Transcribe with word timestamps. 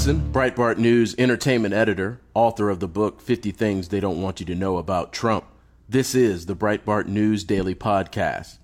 Hudson, 0.00 0.32
Breitbart 0.32 0.78
News 0.78 1.14
entertainment 1.18 1.74
editor, 1.74 2.22
author 2.32 2.70
of 2.70 2.80
the 2.80 2.88
book 2.88 3.20
50 3.20 3.50
Things 3.50 3.88
They 3.88 4.00
Don't 4.00 4.22
Want 4.22 4.40
You 4.40 4.46
to 4.46 4.54
Know 4.54 4.78
About 4.78 5.12
Trump. 5.12 5.44
This 5.90 6.14
is 6.14 6.46
the 6.46 6.56
Breitbart 6.56 7.06
News 7.06 7.44
Daily 7.44 7.74
Podcast. 7.74 8.56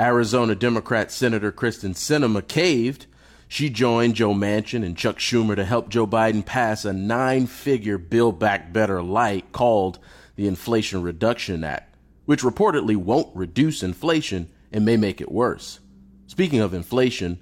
Arizona 0.00 0.56
Democrat 0.56 1.12
Senator 1.12 1.52
Kyrsten 1.52 1.94
Sinema 1.94 2.48
caved. 2.48 3.06
She 3.46 3.70
joined 3.70 4.16
Joe 4.16 4.34
Manchin 4.34 4.84
and 4.84 4.96
Chuck 4.96 5.18
Schumer 5.18 5.54
to 5.54 5.64
help 5.64 5.88
Joe 5.88 6.04
Biden 6.04 6.44
pass 6.44 6.84
a 6.84 6.92
nine 6.92 7.46
figure 7.46 7.96
Build 7.96 8.40
Back 8.40 8.72
Better 8.72 9.00
light 9.04 9.52
called 9.52 10.00
the 10.34 10.48
Inflation 10.48 11.00
Reduction 11.00 11.62
Act, 11.62 11.94
which 12.24 12.42
reportedly 12.42 12.96
won't 12.96 13.36
reduce 13.36 13.84
inflation 13.84 14.50
and 14.72 14.84
may 14.84 14.96
make 14.96 15.20
it 15.20 15.30
worse. 15.30 15.78
Speaking 16.26 16.58
of 16.58 16.74
inflation, 16.74 17.38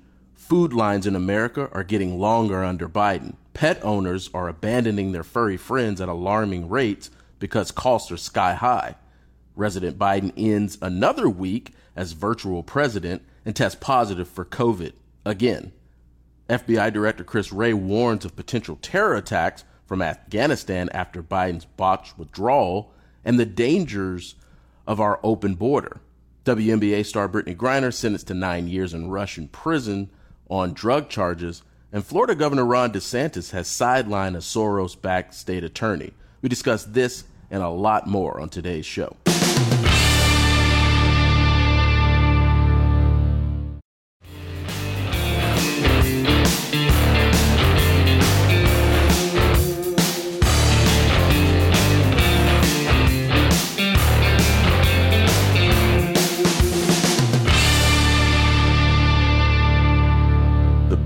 food 0.49 0.73
lines 0.73 1.07
in 1.07 1.15
America 1.15 1.69
are 1.73 1.85
getting 1.85 2.19
longer 2.19 2.65
under 2.65 2.89
Biden. 2.89 3.35
Pet 3.53 3.79
owners 3.85 4.31
are 4.33 4.49
abandoning 4.49 5.13
their 5.13 5.23
furry 5.23 5.59
friends 5.59 6.01
at 6.01 6.09
alarming 6.09 6.71
rates 6.71 7.11
because 7.39 7.71
costs 7.71 8.11
are 8.11 8.17
sky 8.17 8.55
high. 8.55 8.95
President 9.55 9.99
Biden 9.99 10.33
ends 10.39 10.79
another 10.81 11.29
week 11.29 11.75
as 11.95 12.13
virtual 12.13 12.63
president 12.63 13.21
and 13.45 13.55
tests 13.55 13.79
positive 13.79 14.27
for 14.27 14.47
COVID 14.47 14.93
again. 15.27 15.73
FBI 16.49 16.95
Director 16.95 17.25
Chris 17.25 17.53
Wray 17.53 17.75
warns 17.75 18.25
of 18.25 18.35
potential 18.35 18.79
terror 18.81 19.17
attacks 19.17 19.65
from 19.85 20.01
Afghanistan 20.01 20.89
after 20.95 21.23
Biden's 21.23 21.67
botched 21.67 22.19
withdrawal 22.19 22.95
and 23.23 23.39
the 23.39 23.45
dangers 23.45 24.35
of 24.87 24.99
our 24.99 25.21
open 25.23 25.57
border. 25.57 26.01
WNBA 26.47 27.05
star 27.05 27.29
Brittney 27.29 27.55
Griner 27.55 27.93
sentenced 27.93 28.29
to 28.29 28.35
nine 28.35 28.67
years 28.67 28.95
in 28.95 29.11
Russian 29.11 29.49
prison 29.49 30.09
on 30.49 30.73
drug 30.73 31.09
charges, 31.09 31.63
and 31.93 32.05
Florida 32.05 32.35
Governor 32.35 32.65
Ron 32.65 32.93
DeSantis 32.93 33.53
has 33.53 33.69
sidelined 33.69 34.35
a 34.35 34.41
Soros 34.41 35.01
backed 35.01 35.35
state 35.35 35.65
attorney. 35.65 36.13
We 36.43 36.49
discuss 36.49 36.85
this 36.85 37.25
and 37.51 37.63
a 37.63 37.69
lot 37.69 38.07
more 38.07 38.41
on 38.41 38.49
today's 38.49 38.87
show. 38.87 39.17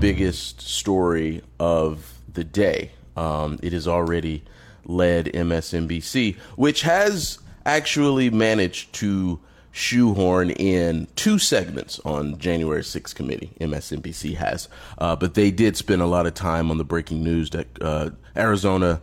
Biggest 0.03 0.59
story 0.59 1.41
of 1.61 2.19
the 2.33 2.43
day. 2.43 2.91
Um, 3.15 3.57
it 3.63 3.71
has 3.71 3.87
already 3.87 4.43
led 4.83 5.27
MSNBC, 5.27 6.35
which 6.57 6.81
has 6.81 7.39
actually 7.65 8.29
managed 8.29 8.91
to 8.95 9.39
shoehorn 9.71 10.49
in 10.49 11.07
two 11.15 11.39
segments 11.39 12.01
on 12.01 12.37
January 12.37 12.81
6th 12.81 13.15
committee. 13.15 13.53
MSNBC 13.61 14.35
has, 14.35 14.67
uh, 14.97 15.15
but 15.15 15.35
they 15.35 15.51
did 15.51 15.77
spend 15.77 16.01
a 16.01 16.05
lot 16.05 16.27
of 16.27 16.33
time 16.33 16.69
on 16.69 16.77
the 16.77 16.83
breaking 16.83 17.23
news 17.23 17.51
that 17.51 17.67
uh, 17.81 18.09
Arizona. 18.35 19.01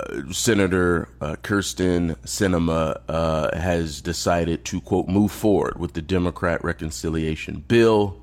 Uh, 0.00 0.30
Senator 0.30 1.08
uh, 1.20 1.34
Kyrsten 1.42 2.16
Sinema 2.18 3.00
uh, 3.08 3.58
has 3.58 4.00
decided 4.00 4.64
to 4.66 4.80
quote 4.80 5.08
move 5.08 5.32
forward 5.32 5.78
with 5.80 5.94
the 5.94 6.02
Democrat 6.02 6.62
reconciliation 6.62 7.64
bill 7.66 8.22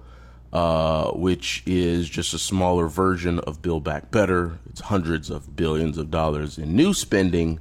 uh, 0.56 1.12
which 1.12 1.62
is 1.66 2.08
just 2.08 2.34
a 2.34 2.40
smaller 2.40 2.88
version 2.88 3.40
of 3.42 3.62
Build 3.62 3.84
Back 3.84 4.10
Better. 4.10 4.58
It's 4.70 4.80
hundreds 4.80 5.30
of 5.30 5.54
billions 5.58 5.98
of 5.98 6.10
dollars 6.10 6.58
in 6.58 6.78
new 6.78 6.94
spending, 6.94 7.60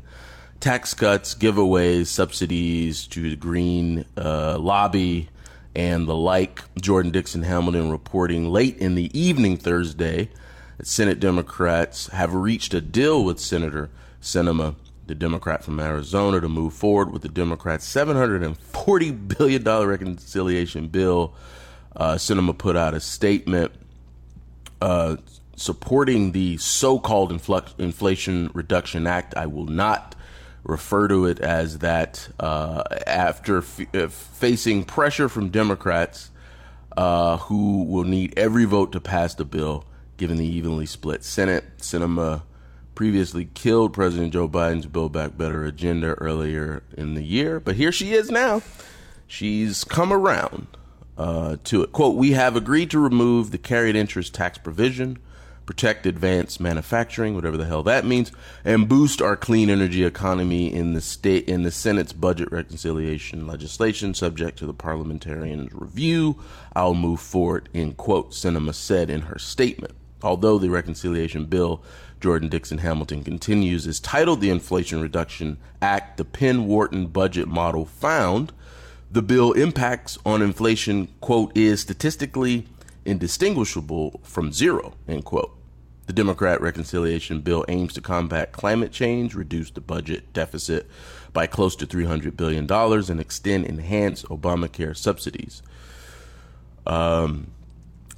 tax 0.61 0.95
cuts, 0.95 1.35
giveaways, 1.35 2.07
subsidies 2.07 3.09
to 3.09 3.31
the 3.31 3.35
green 3.35 4.05
uh, 4.17 4.59
lobby, 4.61 5.29
and 5.75 6.07
the 6.07 6.15
like. 6.15 6.63
Jordan 6.81 7.11
Dixon 7.11 7.43
Hamilton 7.43 7.91
reporting 7.91 8.53
late 8.53 8.79
in 8.79 8.95
the 8.95 9.11
evening 9.19 9.57
Thursday 9.57 10.31
that 10.79 10.87
Senate 10.87 11.19
Democrats 11.19 12.07
have 12.11 12.33
reached 12.33 12.75
a 12.75 12.81
deal 12.81 13.25
with 13.25 13.41
Senator 13.41 13.91
Sinema 14.23 14.77
the 15.09 15.17
Democrat 15.17 15.65
from 15.65 15.81
Arizona, 15.81 16.41
to 16.41 16.49
move 16.49 16.73
forward 16.73 17.13
with 17.13 17.23
the 17.23 17.29
Democrats' 17.29 17.93
$740 17.93 19.37
billion 19.37 19.65
reconciliation 19.65 20.87
bill 20.87 21.35
uh, 21.97 22.15
Sinema 22.15 22.57
put 22.57 22.77
out 22.77 22.95
a 22.95 23.01
statement 23.01 23.73
uh, 24.81 25.17
supporting 25.57 26.33
the 26.33 26.57
so-called 26.59 27.33
Infl- 27.33 27.79
Inflation 27.79 28.51
Reduction 28.55 29.07
Act. 29.07 29.35
I 29.37 29.47
will 29.47 29.67
not 29.67 30.15
refer 30.65 31.09
to 31.09 31.27
it 31.27 31.41
as 31.41 31.79
that. 31.79 32.29
Uh, 32.41 32.83
after 33.07 33.59
f- 33.59 33.95
uh, 33.95 34.09
facing 34.09 34.85
pressure 34.85 35.29
from 35.29 35.51
Democrats, 35.51 36.31
uh, 36.97 37.37
who 37.39 37.85
will 37.85 38.05
need 38.05 38.37
every 38.39 38.65
vote 38.65 38.93
to 38.93 39.01
pass 39.01 39.35
the 39.35 39.45
bill, 39.45 39.85
given 40.17 40.37
the 40.37 40.47
evenly 40.47 40.87
split 40.87 41.25
Senate, 41.25 41.65
Sinema 41.79 42.43
previously 42.95 43.49
killed 43.55 43.93
President 43.93 44.33
Joe 44.33 44.49
Biden's 44.49 44.87
Build 44.87 45.13
Back 45.13 45.37
Better 45.37 45.65
agenda 45.65 46.15
earlier 46.15 46.83
in 46.97 47.15
the 47.15 47.25
year, 47.25 47.59
but 47.59 47.75
here 47.75 47.91
she 47.91 48.13
is 48.13 48.31
now. 48.31 48.63
She's 49.27 49.83
come 49.85 50.13
around 50.13 50.69
uh, 51.17 51.57
to 51.65 51.83
it. 51.83 51.93
Quote, 51.93 52.17
we 52.17 52.33
have 52.33 52.57
agreed 52.57 52.91
to 52.91 52.99
remove 52.99 53.51
the 53.51 53.59
carried 53.59 53.97
interest 53.97 54.35
tax 54.35 54.59
provision, 54.59 55.19
protect 55.67 56.07
advanced 56.07 56.61
manufacturing, 56.61 57.35
whatever 57.35 57.57
the 57.57 57.65
hell 57.65 57.83
that 57.83 58.05
means, 58.05 58.31
and 58.65 58.89
boost 58.89 59.23
our 59.23 59.37
clean 59.37 59.71
energy 59.71 60.05
economy 60.05 60.73
in 60.73 60.93
the 60.93 61.01
state 61.01 61.49
in 61.49 61.63
the 61.63 61.71
Senate's 61.71 62.13
budget 62.13 62.51
reconciliation 62.53 63.47
legislation 63.47 64.13
subject 64.13 64.59
to 64.59 64.67
the 64.67 64.75
parliamentarians' 64.75 65.73
review. 65.73 66.37
I'll 66.75 66.95
move 66.95 67.21
forward, 67.21 67.69
in 67.73 67.95
quote, 67.95 68.33
Sinema 68.33 68.75
said 68.75 69.09
in 69.09 69.23
her 69.23 69.39
statement. 69.39 69.95
Although 70.23 70.59
the 70.59 70.71
reconciliation 70.71 71.45
bill 71.47 71.83
Jordan 72.21 72.49
Dixon 72.49 72.79
Hamilton 72.79 73.23
continues 73.23 73.87
is 73.87 74.01
titled 74.01 74.41
the 74.41 74.49
Inflation 74.49 75.03
Reduction 75.03 75.59
Act, 75.83 76.17
the 76.17 76.25
Penn 76.25 76.67
Wharton 76.67 77.09
budget 77.09 77.47
model 77.47 77.85
found 77.85 78.51
the 79.15 79.23
bill 79.23 79.53
impacts 79.53 80.19
on 80.27 80.43
inflation, 80.43 81.07
quote, 81.21 81.57
is 81.57 81.81
statistically 81.81 82.67
indistinguishable 83.05 84.21
from 84.25 84.51
zero, 84.51 84.93
end 85.07 85.25
quote. 85.25 85.57
The 86.07 86.13
Democrat 86.13 86.61
reconciliation 86.61 87.41
bill 87.41 87.65
aims 87.69 87.93
to 87.93 88.01
combat 88.01 88.51
climate 88.51 88.91
change, 88.91 89.37
reduce 89.37 89.71
the 89.71 89.81
budget 89.81 90.33
deficit 90.33 90.91
by 91.33 91.47
close 91.47 91.77
to 91.77 91.87
$300 91.87 92.37
billion, 92.37 92.69
and 92.69 93.21
extend 93.21 93.67
enhanced 93.67 94.27
Obamacare 94.27 94.97
subsidies. 94.97 95.63
Um, 96.85 97.53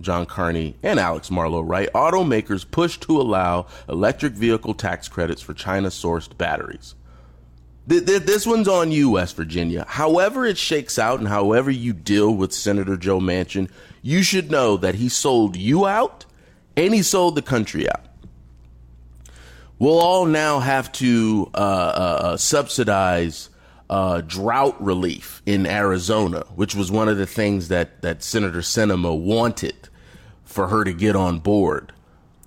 John 0.00 0.24
Carney, 0.24 0.74
and 0.82 0.98
Alex 0.98 1.30
Marlow 1.30 1.60
write 1.60 1.92
automakers 1.92 2.64
push 2.68 2.96
to 3.00 3.20
allow 3.20 3.66
electric 3.90 4.32
vehicle 4.32 4.72
tax 4.72 5.06
credits 5.06 5.42
for 5.42 5.52
China 5.52 5.88
sourced 5.88 6.34
batteries. 6.34 6.94
This 7.86 8.46
one's 8.46 8.68
on 8.68 8.90
you, 8.90 9.10
West 9.10 9.36
Virginia. 9.36 9.84
However, 9.86 10.46
it 10.46 10.56
shakes 10.56 10.98
out 10.98 11.18
and 11.18 11.28
however 11.28 11.70
you 11.70 11.92
deal 11.92 12.34
with 12.34 12.54
Senator 12.54 12.96
Joe 12.96 13.20
Manchin, 13.20 13.68
you 14.00 14.22
should 14.22 14.50
know 14.50 14.78
that 14.78 14.94
he 14.94 15.10
sold 15.10 15.56
you 15.56 15.84
out 15.84 16.24
and 16.74 16.94
he 16.94 17.02
sold 17.02 17.34
the 17.34 17.42
country 17.42 17.86
out. 17.86 18.06
We'll 19.84 20.00
all 20.00 20.24
now 20.24 20.60
have 20.60 20.90
to 20.92 21.50
uh, 21.54 21.58
uh, 21.58 21.60
uh 21.60 22.36
subsidize 22.38 23.50
uh, 23.90 24.22
drought 24.22 24.82
relief 24.82 25.42
in 25.44 25.66
Arizona, 25.66 26.46
which 26.54 26.74
was 26.74 26.90
one 26.90 27.10
of 27.10 27.18
the 27.18 27.26
things 27.26 27.68
that, 27.68 28.00
that 28.00 28.22
Senator 28.22 28.60
Sinema 28.60 29.14
wanted 29.14 29.90
for 30.42 30.68
her 30.68 30.84
to 30.84 30.94
get 30.94 31.16
on 31.16 31.38
board 31.38 31.92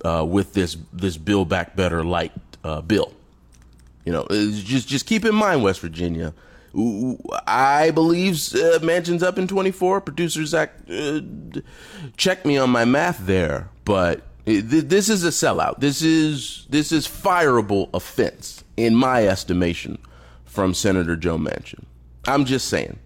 uh, 0.04 0.26
with 0.28 0.54
this 0.54 0.76
this 0.92 1.16
Build 1.16 1.48
Back 1.48 1.76
Better 1.76 2.02
light 2.02 2.32
uh, 2.64 2.80
bill. 2.80 3.14
You 4.04 4.14
know, 4.14 4.26
just 4.28 4.88
just 4.88 5.06
keep 5.06 5.24
in 5.24 5.36
mind, 5.36 5.62
West 5.62 5.78
Virginia. 5.78 6.34
I 7.46 7.92
believe 7.92 8.34
uh, 8.56 8.80
Manchin's 8.80 9.22
up 9.22 9.38
in 9.38 9.46
24. 9.46 10.00
Producer 10.00 10.44
Zach, 10.44 10.72
uh, 10.90 11.20
check 12.16 12.44
me 12.44 12.58
on 12.58 12.70
my 12.70 12.84
math 12.84 13.24
there, 13.26 13.70
but 13.84 14.22
this 14.48 15.08
is 15.08 15.24
a 15.24 15.28
sellout. 15.28 15.80
This 15.80 16.02
is 16.02 16.66
this 16.70 16.90
is 16.92 17.06
fireable 17.06 17.90
offense 17.92 18.64
in 18.76 18.94
my 18.94 19.26
estimation 19.26 19.98
from 20.44 20.74
Senator 20.74 21.16
Joe 21.16 21.36
Manchin. 21.36 21.84
I'm 22.26 22.44
just 22.44 22.68
saying. 22.68 22.98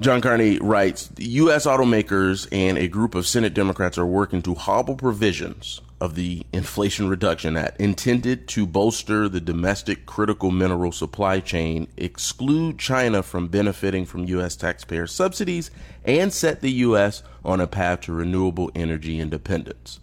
John 0.00 0.20
Carney 0.20 0.58
writes 0.58 1.10
U.S. 1.16 1.64
automakers 1.64 2.48
and 2.50 2.76
a 2.76 2.88
group 2.88 3.14
of 3.14 3.26
Senate 3.26 3.54
Democrats 3.54 3.98
are 3.98 4.06
working 4.06 4.42
to 4.42 4.54
hobble 4.54 4.96
provisions 4.96 5.80
of 6.02 6.16
the 6.16 6.44
Inflation 6.52 7.08
Reduction 7.08 7.56
Act 7.56 7.80
intended 7.80 8.48
to 8.48 8.66
bolster 8.66 9.28
the 9.28 9.40
domestic 9.40 10.04
critical 10.04 10.50
mineral 10.50 10.90
supply 10.90 11.38
chain, 11.38 11.86
exclude 11.96 12.76
China 12.76 13.22
from 13.22 13.46
benefiting 13.46 14.04
from 14.04 14.24
U.S. 14.24 14.56
taxpayer 14.56 15.06
subsidies, 15.06 15.70
and 16.04 16.32
set 16.32 16.60
the 16.60 16.72
U.S. 16.72 17.22
on 17.44 17.60
a 17.60 17.68
path 17.68 18.00
to 18.00 18.12
renewable 18.12 18.72
energy 18.74 19.20
independence. 19.20 20.00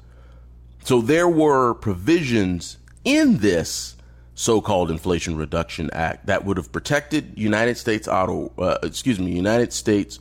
So 0.85 1.01
there 1.01 1.27
were 1.27 1.73
provisions 1.73 2.77
in 3.03 3.39
this 3.39 3.97
so-called 4.35 4.89
Inflation 4.89 5.35
Reduction 5.35 5.89
Act 5.91 6.27
that 6.27 6.45
would 6.45 6.55
have 6.55 6.71
protected 6.71 7.37
United 7.37 7.75
States 7.77 8.07
auto, 8.07 8.53
uh, 8.57 8.77
excuse 8.83 9.19
me, 9.19 9.33
United 9.33 9.73
States 9.73 10.19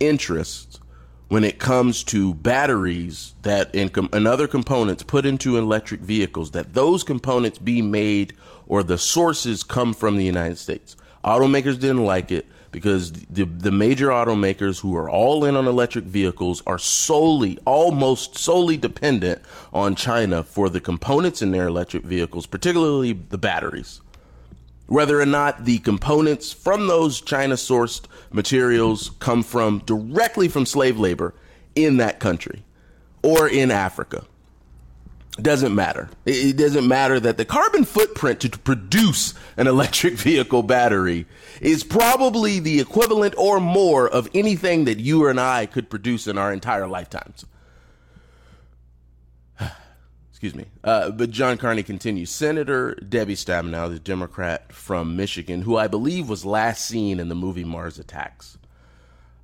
interests 0.00 0.73
when 1.28 1.44
it 1.44 1.58
comes 1.58 2.04
to 2.04 2.34
batteries 2.34 3.34
that 3.42 3.74
and, 3.74 3.92
com- 3.92 4.08
and 4.12 4.26
other 4.26 4.46
components 4.46 5.02
put 5.02 5.26
into 5.26 5.56
electric 5.56 6.00
vehicles. 6.00 6.50
That 6.52 6.74
those 6.74 7.02
components 7.02 7.58
be 7.58 7.82
made 7.82 8.34
or 8.66 8.82
the 8.82 8.98
sources 8.98 9.62
come 9.62 9.94
from 9.94 10.16
the 10.16 10.24
United 10.24 10.58
States. 10.58 10.96
Automakers 11.24 11.80
didn't 11.80 12.04
like 12.04 12.30
it 12.30 12.46
because 12.70 13.12
the 13.12 13.44
the 13.44 13.70
major 13.70 14.08
automakers 14.08 14.80
who 14.80 14.96
are 14.96 15.08
all 15.08 15.44
in 15.44 15.54
on 15.54 15.66
electric 15.66 16.04
vehicles 16.04 16.60
are 16.66 16.78
solely 16.78 17.56
almost 17.64 18.36
solely 18.36 18.76
dependent 18.76 19.40
on 19.72 19.94
China 19.94 20.42
for 20.42 20.68
the 20.68 20.80
components 20.80 21.40
in 21.40 21.52
their 21.52 21.68
electric 21.68 22.02
vehicles, 22.02 22.46
particularly 22.46 23.12
the 23.12 23.38
batteries. 23.38 24.00
Whether 24.86 25.20
or 25.20 25.26
not 25.26 25.64
the 25.64 25.78
components 25.78 26.52
from 26.52 26.86
those 26.86 27.20
China 27.20 27.54
sourced 27.54 28.04
materials 28.30 29.10
come 29.18 29.42
from 29.42 29.78
directly 29.80 30.48
from 30.48 30.66
slave 30.66 30.98
labor 30.98 31.34
in 31.74 31.96
that 31.96 32.20
country 32.20 32.64
or 33.22 33.48
in 33.48 33.70
Africa 33.70 34.24
doesn't 35.40 35.74
matter. 35.74 36.08
It 36.24 36.56
doesn't 36.56 36.86
matter 36.86 37.18
that 37.18 37.38
the 37.38 37.44
carbon 37.44 37.84
footprint 37.84 38.40
to 38.40 38.50
produce 38.50 39.34
an 39.56 39.66
electric 39.66 40.14
vehicle 40.18 40.62
battery 40.62 41.26
is 41.60 41.82
probably 41.82 42.60
the 42.60 42.80
equivalent 42.80 43.34
or 43.36 43.58
more 43.58 44.08
of 44.08 44.28
anything 44.32 44.84
that 44.84 45.00
you 45.00 45.26
and 45.26 45.40
I 45.40 45.66
could 45.66 45.90
produce 45.90 46.28
in 46.28 46.38
our 46.38 46.52
entire 46.52 46.86
lifetimes. 46.86 47.46
Excuse 50.44 50.62
me. 50.62 50.70
Uh, 50.84 51.10
but 51.10 51.30
John 51.30 51.56
Carney 51.56 51.82
continues. 51.82 52.28
Senator 52.28 52.96
Debbie 52.96 53.34
Stabenow, 53.34 53.88
the 53.88 53.98
Democrat 53.98 54.74
from 54.74 55.16
Michigan, 55.16 55.62
who 55.62 55.78
I 55.78 55.88
believe 55.88 56.28
was 56.28 56.44
last 56.44 56.84
seen 56.84 57.18
in 57.18 57.30
the 57.30 57.34
movie 57.34 57.64
Mars 57.64 57.98
Attacks, 57.98 58.58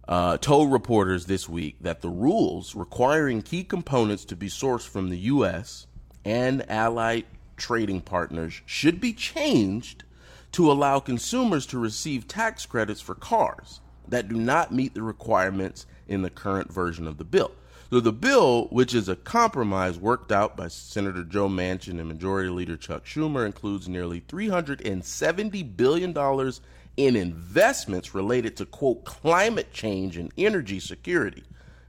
uh, 0.07 0.37
told 0.37 0.71
reporters 0.71 1.25
this 1.25 1.49
week 1.49 1.77
that 1.81 2.03
the 2.03 2.11
rules 2.11 2.75
requiring 2.75 3.41
key 3.41 3.65
components 3.65 4.27
to 4.27 4.37
be 4.37 4.49
sourced 4.49 4.87
from 4.87 5.09
the 5.09 5.17
U.S. 5.21 5.87
and 6.23 6.71
allied 6.71 7.25
trading 7.57 8.03
partners 8.03 8.61
should 8.67 9.01
be 9.01 9.15
changed 9.15 10.05
to 10.53 10.71
allow 10.71 11.01
consumers 11.01 11.65
to 11.65 11.79
receive 11.79 12.29
tax 12.29 12.67
credits 12.67 13.01
for 13.01 13.15
cars 13.15 13.81
that 14.07 14.29
do 14.29 14.37
not 14.37 14.71
meet 14.71 14.93
the 14.93 15.03
requirements 15.03 15.87
in 16.07 16.21
the 16.21 16.29
current 16.29 16.71
version 16.71 17.07
of 17.07 17.17
the 17.17 17.25
bill. 17.25 17.53
So 17.91 17.99
the 17.99 18.13
bill, 18.13 18.69
which 18.69 18.95
is 18.95 19.09
a 19.09 19.17
compromise 19.17 19.99
worked 19.99 20.31
out 20.31 20.57
by 20.57 20.69
Senator 20.69 21.25
Joe 21.25 21.49
Manchin 21.49 21.99
and 21.99 22.07
Majority 22.07 22.49
Leader 22.49 22.77
Chuck 22.77 23.05
Schumer, 23.05 23.45
includes 23.45 23.89
nearly 23.89 24.21
$370 24.21 25.77
billion 25.77 26.53
in 26.97 27.17
investments 27.17 28.15
related 28.15 28.57
to, 28.59 28.67
quote, 28.67 29.05
climate 29.05 29.73
change 29.73 30.17
and 30.17 30.33
energy 30.39 30.79
security, 30.79 31.43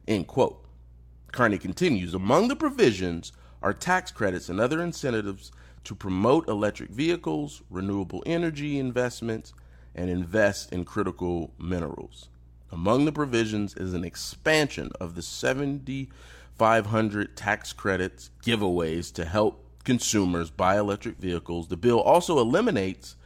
end 0.08 0.26
quote. 0.26 0.66
Carney 1.32 1.60
continues 1.60 2.16
Among 2.16 2.48
the 2.48 2.56
provisions 2.56 3.32
are 3.62 3.72
tax 3.72 4.10
credits 4.10 4.50
and 4.50 4.60
other 4.60 4.82
incentives 4.82 5.52
to 5.84 5.94
promote 5.94 6.50
electric 6.50 6.90
vehicles, 6.90 7.62
renewable 7.70 8.24
energy 8.26 8.80
investments, 8.80 9.54
and 9.94 10.10
invest 10.10 10.74
in 10.74 10.84
critical 10.84 11.54
minerals. 11.60 12.28
Among 12.72 13.06
the 13.06 13.12
provisions 13.12 13.76
is 13.76 13.94
an 13.94 14.06
expansion 14.06 14.92
of 15.00 15.14
the 15.16 15.22
7,500 15.22 17.36
tax 17.36 17.74
credits 17.74 18.30
giveaways 18.44 19.14
to 19.14 19.26
help 19.26 19.66
consumers 19.84 20.50
buy 20.50 20.78
electric 20.78 21.18
vehicles. 21.18 21.68
The 21.68 21.76
bill 21.76 22.00
also 22.00 22.40
eliminates 22.40 23.18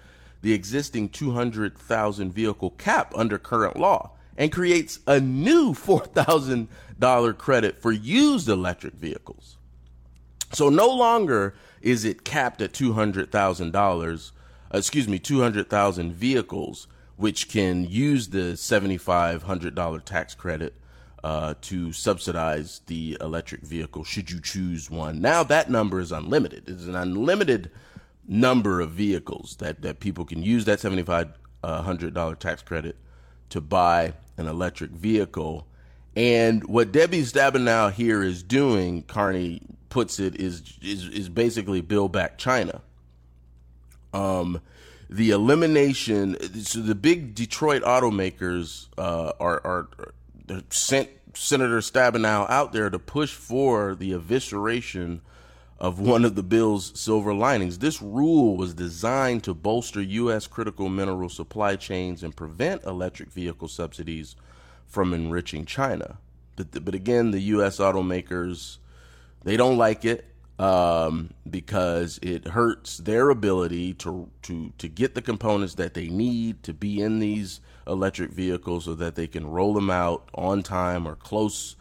the 0.41 0.53
existing 0.53 1.10
200,000 1.10 2.31
vehicle 2.31 2.72
cap 2.72 3.13
under 3.15 3.38
current 3.38 3.77
law 3.77 4.13
and 4.38 4.51
creates 4.51 5.00
a 5.05 5.19
new 5.19 5.74
$4,000 5.74 7.38
credit 7.38 7.79
for 7.81 7.91
used 7.91 8.50
electric 8.50 8.96
vehicles. 8.96 9.58
So 10.53 10.69
no 10.69 10.88
longer 10.88 11.53
is 11.81 12.05
it 12.05 12.24
capped 12.24 12.62
at 12.62 12.74
$200,000, 12.74 14.31
uh, 14.74 14.77
excuse 14.77 15.08
me, 15.08 15.19
200,000 15.19 16.13
vehicles 16.13 16.88
which 17.17 17.50
can 17.50 17.86
use 17.86 18.29
the 18.29 18.53
$7,500 18.53 20.03
tax 20.03 20.36
credit 20.36 20.74
uh, 21.24 21.55
to 21.62 21.91
subsidize 21.91 22.81
the 22.86 23.17
electric 23.19 23.62
vehicle 23.62 24.03
should 24.03 24.29
you 24.29 24.39
choose 24.39 24.91
one. 24.91 25.19
Now 25.22 25.43
that 25.43 25.72
number 25.72 26.00
is 26.00 26.12
unlimited. 26.12 26.69
It's 26.69 26.86
an 26.86 26.95
unlimited 26.95 27.72
number 28.27 28.81
of 28.81 28.91
vehicles 28.91 29.55
that, 29.60 29.81
that 29.81 30.00
people 30.00 30.25
can 30.25 30.43
use 30.43 30.65
that 30.65 30.79
$7,500 30.79 32.39
tax 32.39 32.62
credit 32.62 32.95
to 33.50 33.62
buy 33.62 34.13
an 34.38 34.48
electric 34.48 34.91
vehicle. 34.91 35.67
And 36.15 36.63
what 36.65 36.91
Debbie 36.91 37.24
Stabenow 37.24 37.91
here 37.91 38.22
is 38.24 38.43
doing, 38.43 39.03
Carney 39.03 39.62
puts 39.89 40.19
it, 40.19 40.36
is 40.36 40.77
is, 40.81 41.07
is 41.10 41.29
basically 41.29 41.81
build 41.81 42.12
back 42.12 42.38
China. 42.38 42.81
Um, 44.13 44.62
the 45.09 45.31
elimination, 45.31 46.38
so 46.63 46.79
the 46.79 46.95
big 46.95 47.35
Detroit 47.35 47.83
automakers 47.83 48.88
uh, 48.97 49.33
are, 49.39 49.62
are, 49.65 49.88
sent 50.69 51.09
Senator 51.33 51.79
Stabenow 51.79 52.50
out 52.50 52.71
there 52.71 52.89
to 52.89 53.00
push 53.00 53.33
for 53.33 53.95
the 53.95 54.12
evisceration 54.12 55.21
of 55.77 56.00
one 56.00 56.24
of 56.24 56.35
the 56.35 56.43
bill's 56.43 56.97
silver 57.00 57.33
linings. 57.33 57.79
This 57.79 58.01
rule 58.01 58.55
was 58.55 58.74
designed 58.74 59.43
to 59.43 59.53
bolster 59.53 60.01
U.S. 60.01 60.47
critical 60.47 60.88
mineral 60.88 61.29
supply 61.29 61.75
chains 61.75 62.24
and 62.24 62.35
prevent 62.35 62.83
electric 62.85 63.29
vehicle 63.29 63.67
subsidies 63.67 64.35
from 64.88 65.13
enriching 65.13 65.65
China. 65.65 66.17
But, 66.55 66.85
but 66.85 66.95
again, 66.95 67.31
the 67.31 67.41
U.S. 67.41 67.79
automakers, 67.79 68.77
they 69.43 69.57
don't 69.57 69.77
like 69.77 70.05
it 70.05 70.25
um, 70.57 71.33
because 71.50 72.19
it 72.21 72.47
hurts 72.47 72.97
their 72.97 73.29
ability 73.29 73.93
to, 73.95 74.29
to, 74.43 74.71
to 74.77 74.88
get 74.88 75.15
the 75.15 75.21
components 75.21 75.75
that 75.75 75.93
they 75.93 76.07
need 76.07 76.63
to 76.63 76.74
be 76.74 77.01
in 77.01 77.19
these 77.19 77.59
electric 77.88 78.31
vehicles 78.31 78.85
so 78.85 78.95
that 78.95 79.15
they 79.15 79.27
can 79.27 79.45
roll 79.47 79.74
them 79.74 79.89
out 79.89 80.29
on 80.33 80.63
time 80.63 81.07
or 81.07 81.15
close 81.15 81.75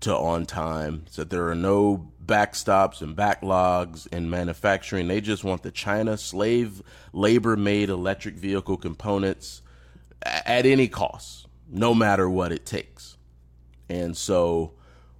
to 0.00 0.14
on 0.14 0.46
time, 0.46 1.04
so 1.10 1.24
there 1.24 1.48
are 1.48 1.56
no 1.56 2.12
backstops 2.24 3.00
and 3.00 3.16
backlogs 3.16 4.06
in 4.08 4.30
manufacturing. 4.30 5.08
They 5.08 5.20
just 5.20 5.42
want 5.42 5.62
the 5.62 5.72
China 5.72 6.16
slave 6.16 6.82
labor 7.12 7.56
made 7.56 7.88
electric 7.88 8.36
vehicle 8.36 8.76
components 8.76 9.62
at 10.22 10.66
any 10.66 10.88
cost, 10.88 11.48
no 11.68 11.94
matter 11.94 12.28
what 12.30 12.52
it 12.52 12.64
takes. 12.64 13.16
And 13.88 14.16
so 14.16 14.74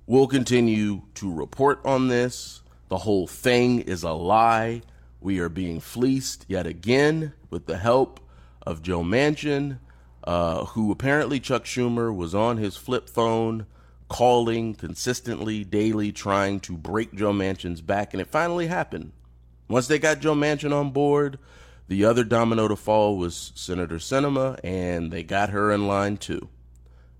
we'll 0.07 0.29
continue 0.29 1.03
to 1.15 1.33
report 1.33 1.81
on 1.85 2.09
this. 2.09 2.63
The 2.89 2.99
whole 2.99 3.27
thing 3.27 3.81
is 3.81 4.03
a 4.03 4.13
lie. 4.13 4.83
We 5.21 5.41
are 5.41 5.49
being 5.49 5.81
fleeced 5.81 6.47
yet 6.49 6.67
again 6.67 7.35
with 7.51 7.67
the 7.67 7.79
help 7.79 8.21
of 8.63 8.83
Joe 8.83 9.03
Manchin, 9.03 9.79
uh, 10.25 10.67
who 10.67 10.91
apparently 10.91 11.41
Chuck 11.41 11.65
Schumer 11.65 12.15
was 12.15 12.35
on 12.35 12.57
his 12.57 12.77
flip 12.77 13.09
phone 13.09 13.67
calling 14.09 14.75
consistently, 14.75 15.65
daily, 15.65 16.13
trying 16.13 16.61
to 16.61 16.77
break 16.77 17.15
Joe 17.15 17.33
Manchin's 17.33 17.83
back. 17.83 18.15
And 18.15 18.21
it 18.21 18.29
finally 18.29 18.67
happened. 18.67 19.13
Once 19.69 19.87
they 19.87 19.99
got 19.99 20.21
Joe 20.21 20.35
Manchin 20.35 20.73
on 20.73 20.91
board, 20.91 21.39
the 21.89 22.05
other 22.05 22.25
domino 22.25 22.69
to 22.69 22.77
fall 22.77 23.17
was 23.19 23.53
Senator 23.55 23.97
Sinema, 23.97 24.59
and 24.65 25.11
they 25.11 25.23
got 25.23 25.51
her 25.51 25.71
in 25.71 25.87
line 25.87 26.17
too. 26.17 26.49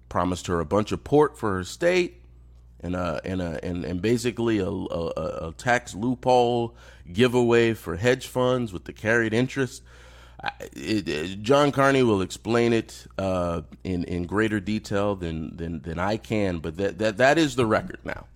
Promised 0.09 0.47
her 0.47 0.61
a 0.61 0.65
bunch 0.65 0.93
of 0.93 1.05
port 1.05 1.39
for 1.39 1.55
her 1.57 1.65
state, 1.65 2.23
and 2.81 2.95
a, 2.95 3.21
and 3.25 3.43
a, 3.43 3.65
and, 3.65 3.85
and 3.85 4.01
basically 4.01 4.59
a, 4.59 4.69
a, 4.69 5.49
a 5.49 5.55
tax 5.57 5.95
loophole 5.95 6.77
giveaway 7.13 7.75
for 7.75 7.97
hedge 7.97 8.27
funds 8.27 8.73
with 8.73 8.85
the 8.85 8.93
carried 8.93 9.35
interest. 9.35 9.83
It, 10.73 11.09
it, 11.09 11.43
John 11.43 11.73
Carney 11.73 12.05
will 12.05 12.23
explain 12.23 12.73
it 12.73 13.07
uh, 13.19 13.63
in 13.83 14.05
in 14.05 14.27
greater 14.27 14.61
detail 14.61 15.17
than, 15.17 15.57
than 15.57 15.83
than 15.83 15.99
I 15.99 16.17
can, 16.17 16.61
but 16.61 16.77
that, 16.77 16.99
that 16.99 17.17
that 17.17 17.39
is 17.39 17.57
the 17.57 17.67
record 17.67 17.99
now. 18.05 18.27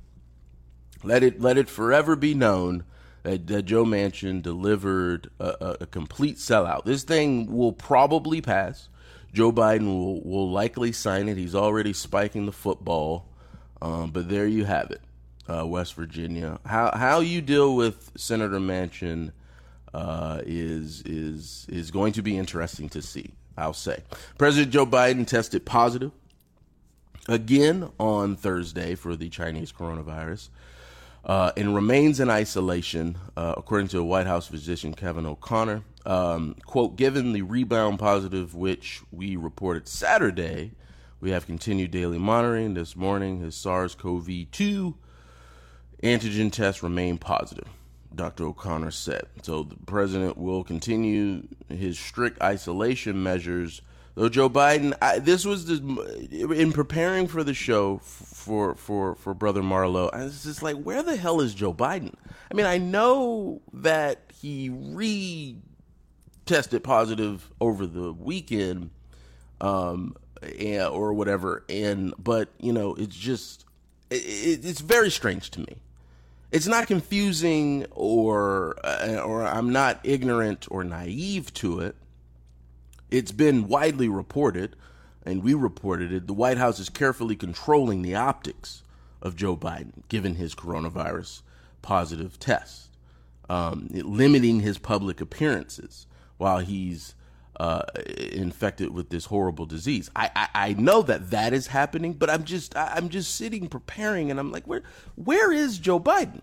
Let 1.05 1.23
it 1.23 1.41
let 1.41 1.57
it 1.57 1.69
forever 1.69 2.17
be 2.17 2.35
known 2.35 2.85
that, 3.23 3.47
that 3.47 3.63
Joe 3.63 3.85
Manchin 3.85 4.43
delivered 4.43 5.31
a, 5.39 5.77
a, 5.83 5.87
complete 5.87 6.37
sellout. 6.37 6.85
This 6.85 7.05
thing 7.05 7.53
will 7.53 7.73
probably 7.73 8.41
pass. 8.41 8.89
Joe 9.33 9.53
Biden 9.53 9.87
will 9.87 10.23
will 10.23 10.51
likely 10.51 10.93
sign 10.93 11.29
it. 11.29 11.37
He's 11.37 11.55
already 11.55 11.93
spiking 11.93 12.47
the 12.47 12.53
football, 12.53 13.29
um, 13.83 14.11
but 14.13 14.29
there 14.29 14.47
you 14.47 14.65
have 14.65 14.93
it, 14.93 15.01
uh, 15.49 15.67
West 15.67 15.95
Virginia. 15.95 16.61
How 16.65 16.93
how 16.95 17.19
you 17.21 17.43
deal 17.43 17.75
with 17.75 18.13
Senator 18.17 18.61
Manchin 18.61 19.33
uh, 19.93 20.41
is 20.47 21.03
is 21.03 21.67
is 21.69 21.91
going 21.91 22.13
to 22.13 22.23
be 22.23 22.39
interesting 22.39 22.89
to 22.91 23.03
see. 23.03 23.33
I'll 23.59 23.75
say 23.75 24.05
President 24.39 24.73
Joe 24.73 24.87
Biden 24.87 25.27
tested 25.27 25.67
positive 25.67 26.13
again 27.29 27.91
on 27.99 28.37
Thursday 28.37 28.95
for 28.95 29.17
the 29.17 29.29
Chinese 29.29 29.73
coronavirus. 29.73 30.49
Uh, 31.25 31.53
and 31.57 31.73
remains 31.73 32.19
in 32.19 32.29
isolation, 32.29 33.17
uh, 33.37 33.55
according 33.57 33.87
to 33.87 34.03
White 34.03 34.27
House 34.27 34.49
physician 34.49 34.93
Kevin 34.93 35.25
O'Connor. 35.25 35.85
Um, 36.05 36.57
quote, 36.67 36.97
given 36.97 37.33
the 37.33 37.43
rebound 37.43 38.01
positive, 38.01 38.57
which 38.57 39.03
we 39.13 39.37
reported 39.37 39.87
Saturday, 39.87 40.73
we 41.23 41.31
have 41.31 41.47
continued 41.47 41.93
daily 41.93 42.19
monitoring. 42.19 42.75
This 42.75 42.97
morning, 42.97 43.39
his 43.39 43.55
SARS 43.55 43.95
CoV 43.95 44.29
2 44.51 44.95
antigen 46.03 46.51
test 46.51 46.83
remained 46.83 47.21
positive. 47.21 47.69
Dr. 48.13 48.47
O'Connor 48.47 48.91
said. 48.91 49.23
So 49.43 49.63
the 49.63 49.77
president 49.87 50.37
will 50.37 50.65
continue 50.65 51.47
his 51.69 51.97
strict 51.97 52.43
isolation 52.43 53.23
measures. 53.23 53.83
Though 54.17 54.29
Joe 54.29 54.51
Biden, 54.51 54.95
I, 55.01 55.21
this 55.21 55.45
was 55.45 55.67
the, 55.67 55.77
in 56.53 56.73
preparing 56.73 57.29
for 57.29 57.45
the 57.45 57.55
show 57.55 57.99
for 57.99 58.75
for 58.75 59.15
for 59.15 59.33
Brother 59.33 59.63
Marlow. 59.63 60.11
I 60.13 60.25
was 60.25 60.43
just 60.43 60.63
like, 60.63 60.77
where 60.77 61.03
the 61.03 61.17
hell 61.17 61.41
is 61.41 61.55
Joe 61.55 61.73
Biden? 61.73 62.15
I 62.51 62.55
mean, 62.55 62.67
I 62.67 62.79
know 62.79 63.63
that 63.73 64.33
he 64.35 64.69
re 64.71 65.57
tested 66.45 66.83
positive 66.85 67.51
over 67.61 67.87
the 67.87 68.13
weekend, 68.13 68.91
um, 69.63 70.17
and, 70.43 70.89
or 70.89 71.13
whatever, 71.13 71.65
and 71.69 72.15
but 72.19 72.51
you 72.59 72.73
know, 72.73 72.95
it's 72.95 73.17
just 73.17 73.65
it, 74.11 74.65
it's 74.65 74.81
very 74.81 75.11
strange 75.11 75.51
to 75.53 75.61
me 75.61 75.77
it's 76.53 76.67
not 76.67 76.87
confusing 76.87 77.87
or 77.91 78.77
uh, 78.85 79.21
or 79.25 79.45
I'm 79.45 79.73
not 79.73 80.01
ignorant 80.05 80.67
or 80.71 80.85
naive 80.85 81.53
to 81.55 81.81
it. 81.81 81.97
It's 83.11 83.33
been 83.33 83.69
widely 83.69 84.09
reported, 84.09 84.77
and 85.25 85.43
we 85.43 85.55
reported 85.55 86.13
it. 86.13 86.27
The 86.27 86.35
White 86.35 86.59
House 86.59 86.79
is 86.79 86.91
carefully 86.91 87.37
controlling 87.37 88.03
the 88.03 88.15
optics 88.15 88.83
of 89.23 89.35
Joe 89.35 89.57
Biden, 89.57 90.07
given 90.09 90.35
his 90.35 90.55
coronavirus 90.55 91.41
positive 91.81 92.39
test, 92.39 92.91
um, 93.49 93.89
limiting 93.91 94.61
his 94.61 94.79
public 94.79 95.21
appearances 95.21 96.07
while 96.37 96.59
he's 96.59 97.15
uh, 97.63 97.83
infected 98.33 98.93
with 98.93 99.11
this 99.11 99.27
horrible 99.27 99.67
disease. 99.67 100.11
I, 100.17 100.31
I, 100.35 100.49
I 100.55 100.73
know 100.73 101.01
that 101.03 101.31
that 101.31 101.53
is 101.53 101.69
happening, 101.69 102.13
but 102.13 102.29
I'm 102.29 102.43
just 102.43 102.77
I'm 102.77 103.09
just 103.09 103.37
sitting 103.37 103.69
preparing, 103.69 104.33
and 104.33 104.41
I'm 104.41 104.51
like, 104.51 104.67
where 104.67 104.83
where 105.15 105.53
is 105.53 105.79
Joe 105.79 106.01
Biden? 106.01 106.41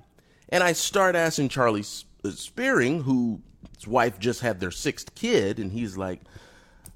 And 0.48 0.64
I 0.64 0.72
start 0.72 1.18
asking 1.18 1.50
Charlie 1.50 1.84
Spearing, 1.84 3.02
Spiering, 3.02 3.04
whose 3.04 3.86
wife 3.86 4.18
just 4.18 4.40
had 4.40 4.62
their 4.62 4.72
sixth 4.72 5.14
kid, 5.14 5.60
and 5.60 5.74
he's 5.74 5.98
like, 5.98 6.22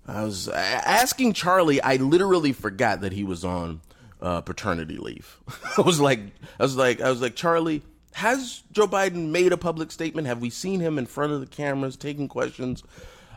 I 0.08 0.24
was 0.24 0.48
asking 0.48 1.34
Charlie. 1.34 1.82
I 1.82 1.98
literally 1.98 2.54
forgot 2.54 3.02
that 3.02 3.12
he 3.12 3.26
was 3.26 3.44
on 3.44 3.82
uh, 4.22 4.40
paternity 4.40 5.00
leave. 5.00 5.38
I 5.78 5.82
was 5.82 6.00
like, 6.00 6.22
I 6.58 6.64
was 6.64 6.78
like, 6.78 7.02
I 7.02 7.10
was 7.10 7.22
like, 7.22 7.36
Charlie, 7.36 7.82
has 8.14 8.64
Joe 8.72 8.88
Biden 8.88 9.32
made 9.32 9.52
a 9.52 9.58
public 9.58 9.92
statement? 9.92 10.28
Have 10.28 10.40
we 10.40 10.50
seen 10.50 10.80
him 10.80 10.98
in 10.98 11.08
front 11.08 11.34
of 11.34 11.42
the 11.42 11.46
cameras 11.46 11.98
taking 11.98 12.30
questions? 12.30 12.84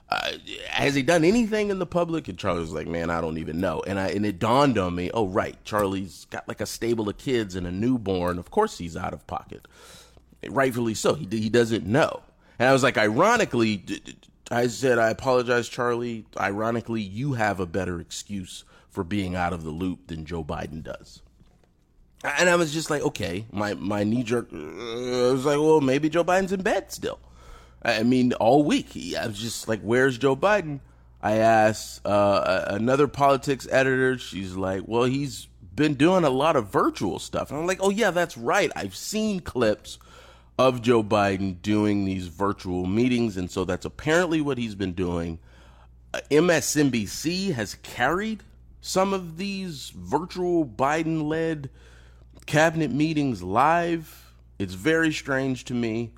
Uh, 0.08 0.32
has 0.68 0.94
he 0.94 1.02
done 1.02 1.25
anything 1.25 1.70
in 1.70 1.78
the 1.78 1.86
public? 1.86 2.28
And 2.28 2.38
Charlie 2.38 2.60
was 2.60 2.72
like, 2.72 2.86
man, 2.86 3.10
I 3.10 3.20
don't 3.20 3.38
even 3.38 3.60
know. 3.60 3.82
And 3.86 3.98
I 3.98 4.08
and 4.08 4.25
it 4.25 4.38
dawned 4.38 4.78
on 4.78 4.94
me, 4.94 5.10
oh 5.12 5.26
right, 5.26 5.56
Charlie's 5.64 6.26
got 6.30 6.46
like 6.46 6.60
a 6.60 6.66
stable 6.66 7.08
of 7.08 7.18
kids 7.18 7.56
and 7.56 7.66
a 7.66 7.72
newborn. 7.72 8.38
Of 8.38 8.50
course, 8.50 8.78
he's 8.78 8.96
out 8.96 9.12
of 9.12 9.26
pocket, 9.26 9.66
rightfully 10.48 10.94
so. 10.94 11.14
He 11.14 11.26
he 11.26 11.48
doesn't 11.48 11.86
know. 11.86 12.22
And 12.58 12.68
I 12.68 12.72
was 12.72 12.82
like, 12.82 12.96
ironically, 12.96 13.84
I 14.50 14.68
said, 14.68 14.98
I 14.98 15.10
apologize, 15.10 15.68
Charlie. 15.68 16.25
Ironically, 16.38 17.02
you 17.02 17.34
have 17.34 17.58
a 17.60 17.66
better 17.66 18.00
excuse 18.00 18.64
for 18.88 19.04
being 19.04 19.34
out 19.34 19.52
of 19.52 19.64
the 19.64 19.70
loop 19.70 20.06
than 20.06 20.25
Joe 20.25 20.44
Biden 20.44 20.82
does. 20.82 21.20
And 22.25 22.48
I 22.48 22.56
was 22.56 22.72
just 22.72 22.90
like, 22.90 23.02
okay, 23.02 23.46
my 23.52 23.75
my 23.75 24.04
knee 24.04 24.22
jerk. 24.22 24.48
Uh, 24.52 24.56
I 24.56 25.32
was 25.32 25.44
like, 25.44 25.58
well, 25.58 25.80
maybe 25.80 26.08
Joe 26.08 26.25
Biden's 26.25 26.52
in 26.52 26.62
bed 26.62 26.92
still. 26.92 27.18
I 27.83 28.02
mean, 28.02 28.33
all 28.35 28.64
week 28.64 28.90
I 29.18 29.26
was 29.26 29.38
just 29.38 29.68
like, 29.68 29.80
"Where's 29.80 30.18
Joe 30.18 30.37
Biden?" 30.37 30.80
I 31.23 31.37
asked 31.37 32.06
uh, 32.06 32.64
another 32.68 33.09
politics 33.09 33.66
editor. 33.71 34.18
She's 34.18 34.54
like, 34.56 34.83
"Well, 34.87 35.04
he's 35.04 35.49
been 35.75 35.95
doing 35.95 36.25
a 36.25 36.30
lot 36.30 36.56
of 36.56 36.68
virtual 36.68 37.18
stuff." 37.18 37.50
And 37.50 37.61
I'm 37.61 37.66
like, 37.66 37.80
"Oh 37.80 37.90
yeah, 37.90 38.11
that's 38.11 38.37
right. 38.37 38.71
I've 38.75 38.97
seen 38.97 39.40
clips 39.40 39.99
of 40.59 40.83
Joe 40.83 41.02
Biden 41.02 41.61
doing 41.61 42.04
these 42.04 42.28
virtual 42.28 42.87
meetings, 42.87 43.37
and 43.37 43.50
so 43.50 43.64
that's 43.64 43.85
apparently 43.85 44.40
what 44.40 44.59
he's 44.59 44.75
been 44.75 44.92
doing." 44.92 45.38
Uh, 46.14 46.21
MSNBC 46.30 47.52
has 47.54 47.75
carried 47.83 48.42
some 48.80 49.12
of 49.12 49.37
these 49.37 49.90
virtual 49.97 50.64
Biden-led 50.64 51.71
cabinet 52.47 52.90
meetings 52.90 53.42
live. 53.42 54.33
It's 54.59 54.75
very 54.75 55.12
strange 55.12 55.64
to 55.64 55.75
me. 55.75 56.12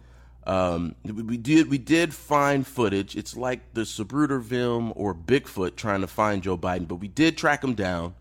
Um, 0.48 0.94
we 1.04 1.36
did 1.36 1.68
we 1.68 1.76
did 1.76 2.14
find 2.14 2.66
footage. 2.66 3.14
It's 3.14 3.36
like 3.36 3.74
the 3.74 3.82
Zapruder 3.82 4.42
film 4.42 4.94
or 4.96 5.14
Bigfoot 5.14 5.76
trying 5.76 6.00
to 6.00 6.06
find 6.06 6.42
Joe 6.42 6.56
Biden, 6.56 6.88
but 6.88 6.96
we 6.96 7.08
did 7.08 7.36
track 7.36 7.62
him 7.62 7.74
down 7.74 8.14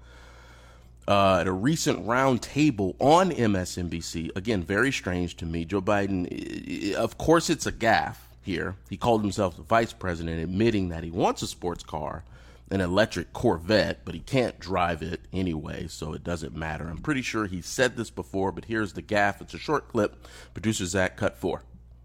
uh, 1.08 1.38
at 1.40 1.48
a 1.48 1.54
recent 1.54 2.06
roundtable 2.06 2.96
on 3.00 3.32
MSNBC. 3.32 4.36
Again, 4.36 4.62
very 4.62 4.92
strange 4.92 5.38
to 5.38 5.46
me. 5.46 5.64
Joe 5.64 5.82
Biden, 5.82 6.94
of 6.96 7.18
course, 7.18 7.50
it's 7.50 7.66
a 7.66 7.72
gaffe 7.72 8.18
here. 8.42 8.76
He 8.90 8.98
called 8.98 9.22
himself 9.22 9.56
the 9.56 9.64
vice 9.64 9.94
president, 9.94 10.44
admitting 10.44 10.90
that 10.90 11.06
he 11.06 11.12
wants 11.12 11.42
a 11.44 11.48
sports 11.48 11.84
car, 11.84 12.26
an 12.70 12.82
electric 12.82 13.32
Corvette, 13.32 14.04
but 14.04 14.14
he 14.14 14.20
can't 14.20 14.60
drive 14.60 15.02
it 15.02 15.22
anyway, 15.32 15.88
so 15.88 16.12
it 16.12 16.26
doesn't 16.26 16.54
matter. 16.54 16.90
I'm 16.90 16.98
pretty 16.98 17.22
sure 17.22 17.46
he 17.46 17.62
said 17.62 17.96
this 17.96 18.10
before, 18.10 18.52
but 18.52 18.66
here's 18.66 18.92
the 18.92 19.02
gaffe. 19.02 19.40
It's 19.40 19.54
a 19.54 19.58
short 19.58 19.88
clip. 19.88 20.28
Producer 20.54 20.86
Zach 20.86 21.16
cut 21.16 21.38
four 21.38 21.64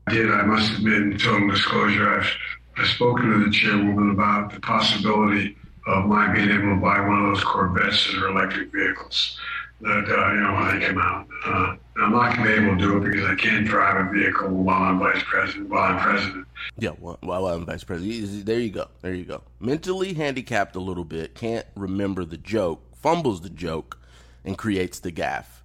did, 0.09 0.31
I 0.31 0.43
must 0.43 0.73
admit, 0.79 1.03
in 1.03 1.19
total 1.19 1.51
disclosure, 1.51 2.09
I've, 2.09 2.31
I've 2.77 2.89
spoken 2.89 3.31
to 3.31 3.45
the 3.45 3.51
chairwoman 3.51 4.11
about 4.11 4.53
the 4.53 4.61
possibility 4.61 5.57
of 5.87 6.07
my 6.07 6.33
being 6.33 6.51
able 6.51 6.75
to 6.75 6.81
buy 6.81 7.01
one 7.01 7.25
of 7.25 7.35
those 7.35 7.45
Corvettes 7.45 8.13
that 8.13 8.23
are 8.23 8.29
electric 8.29 8.73
vehicles 8.73 9.39
that, 9.81 10.05
uh, 10.09 10.33
you 10.33 10.41
know, 10.41 10.55
when 10.55 10.79
they 10.79 10.87
come 10.87 10.99
out. 10.99 11.27
Uh, 11.45 11.77
I'm 11.97 12.13
not 12.13 12.37
going 12.37 12.49
to 12.49 12.57
be 12.57 12.65
able 12.65 12.77
to 12.77 12.81
do 12.81 12.97
it 12.99 13.11
because 13.11 13.29
I 13.29 13.35
can't 13.35 13.67
drive 13.67 14.07
a 14.07 14.11
vehicle 14.13 14.49
while 14.49 14.83
I'm 14.83 14.99
vice 14.99 15.23
president, 15.25 15.69
while 15.69 15.93
I'm 15.93 15.99
president. 15.99 16.47
Yeah, 16.79 16.91
while 16.91 17.49
I'm 17.49 17.67
vice 17.67 17.85
president. 17.85 18.47
There 18.47 18.61
you 18.61 18.71
go. 18.71 18.89
There 19.03 19.15
you 19.15 19.25
go. 19.25 19.43
Mentally 19.61 20.15
handicapped 20.15 20.77
a 20.77 20.81
little 20.81 21.05
bit, 21.05 21.35
can't 21.35 21.67
remember 21.75 22.25
the 22.25 22.39
joke, 22.39 22.83
fumbles 22.97 23.41
the 23.41 23.51
joke, 23.51 23.99
and 24.45 24.57
creates 24.57 25.01
the 25.01 25.13
gaffe. 25.13 25.62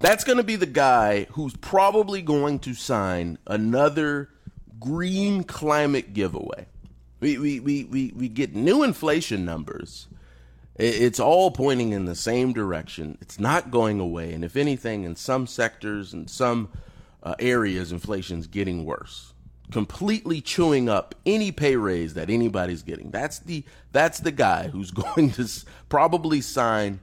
That's 0.00 0.24
going 0.24 0.38
to 0.38 0.44
be 0.44 0.56
the 0.56 0.66
guy 0.66 1.26
who's 1.32 1.54
probably 1.56 2.22
going 2.22 2.58
to 2.60 2.72
sign 2.72 3.38
another 3.46 4.30
green 4.80 5.44
climate 5.44 6.14
giveaway. 6.14 6.66
We, 7.20 7.36
we, 7.36 7.60
we, 7.60 7.84
we, 7.84 8.12
we 8.16 8.28
get 8.30 8.54
new 8.54 8.82
inflation 8.82 9.44
numbers, 9.44 10.08
It's 10.76 11.20
all 11.20 11.50
pointing 11.50 11.92
in 11.92 12.06
the 12.06 12.14
same 12.14 12.54
direction. 12.54 13.18
It's 13.20 13.38
not 13.38 13.70
going 13.70 14.00
away. 14.00 14.32
And 14.32 14.42
if 14.42 14.56
anything, 14.56 15.04
in 15.04 15.16
some 15.16 15.46
sectors 15.46 16.14
and 16.14 16.30
some 16.30 16.70
uh, 17.22 17.34
areas, 17.38 17.92
inflation's 17.92 18.46
getting 18.46 18.86
worse. 18.86 19.34
Completely 19.70 20.40
chewing 20.40 20.88
up 20.88 21.14
any 21.26 21.52
pay 21.52 21.76
raise 21.76 22.14
that 22.14 22.30
anybody's 22.30 22.82
getting. 22.82 23.10
That's 23.10 23.38
the 23.38 23.64
that's 23.92 24.20
the 24.20 24.32
guy 24.32 24.68
who's 24.68 24.90
going 25.14 25.30
to 25.32 25.46
probably 25.90 26.40
sign 26.40 27.00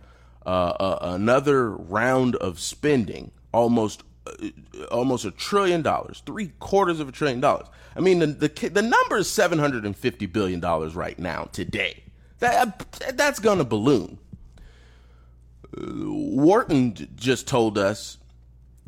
uh, 0.47 0.73
uh, 0.79 0.99
another 1.01 1.69
round 1.69 2.35
of 2.37 2.59
spending, 2.59 3.31
almost 3.53 4.03
uh, 4.25 4.31
almost 4.89 5.25
a 5.25 5.31
trillion 5.31 5.81
dollars, 5.81 6.23
three 6.25 6.47
quarters 6.59 6.99
of 6.99 7.09
a 7.09 7.11
trillion 7.11 7.41
dollars. 7.41 7.67
I 7.95 7.99
mean, 7.99 8.19
the 8.19 8.27
the, 8.27 8.69
the 8.69 8.81
number 8.81 9.17
is 9.17 9.29
seven 9.29 9.59
hundred 9.59 9.85
and 9.85 9.95
fifty 9.95 10.25
billion 10.25 10.59
dollars 10.59 10.95
right 10.95 11.19
now 11.19 11.49
today. 11.51 12.03
That 12.39 12.85
that's 13.15 13.39
going 13.39 13.59
to 13.59 13.63
balloon. 13.65 14.17
Wharton 15.77 16.95
just 17.15 17.47
told 17.47 17.77
us 17.77 18.17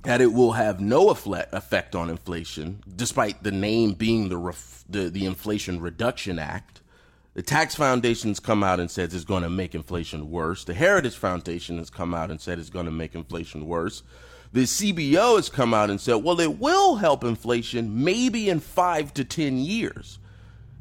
that 0.03 0.21
it 0.21 0.33
will 0.33 0.53
have 0.53 0.79
no 0.79 1.09
effect 1.09 1.93
on 1.93 2.09
inflation, 2.09 2.81
despite 2.95 3.43
the 3.43 3.51
name 3.51 3.93
being 3.93 4.29
the, 4.29 4.55
the, 4.87 5.09
the 5.09 5.25
Inflation 5.25 5.81
Reduction 5.81 6.39
Act. 6.39 6.81
The 7.39 7.43
Tax 7.43 7.73
Foundation's 7.73 8.41
come 8.41 8.65
out 8.65 8.81
and 8.81 8.91
says 8.91 9.13
it's 9.13 9.23
going 9.23 9.43
to 9.43 9.49
make 9.49 9.73
inflation 9.73 10.29
worse. 10.29 10.65
The 10.65 10.73
Heritage 10.73 11.15
Foundation 11.15 11.77
has 11.77 11.89
come 11.89 12.13
out 12.13 12.31
and 12.31 12.41
said 12.41 12.59
it's 12.59 12.69
going 12.69 12.83
to 12.83 12.91
make 12.91 13.15
inflation 13.15 13.65
worse. 13.65 14.03
The 14.51 14.63
CBO 14.63 15.37
has 15.37 15.47
come 15.47 15.73
out 15.73 15.89
and 15.89 16.01
said, 16.01 16.15
well, 16.15 16.41
it 16.41 16.59
will 16.59 16.97
help 16.97 17.23
inflation 17.23 18.03
maybe 18.03 18.49
in 18.49 18.59
five 18.59 19.13
to 19.13 19.23
10 19.23 19.57
years. 19.59 20.19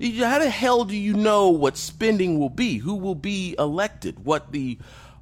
How 0.00 0.40
the 0.40 0.50
hell 0.50 0.84
do 0.84 0.96
you 0.96 1.14
know 1.14 1.48
what 1.48 1.76
spending 1.76 2.40
will 2.40 2.50
be? 2.50 2.78
Who 2.78 2.96
will 2.96 3.14
be 3.14 3.54
elected? 3.56 4.24
What 4.24 4.50
the 4.50 4.78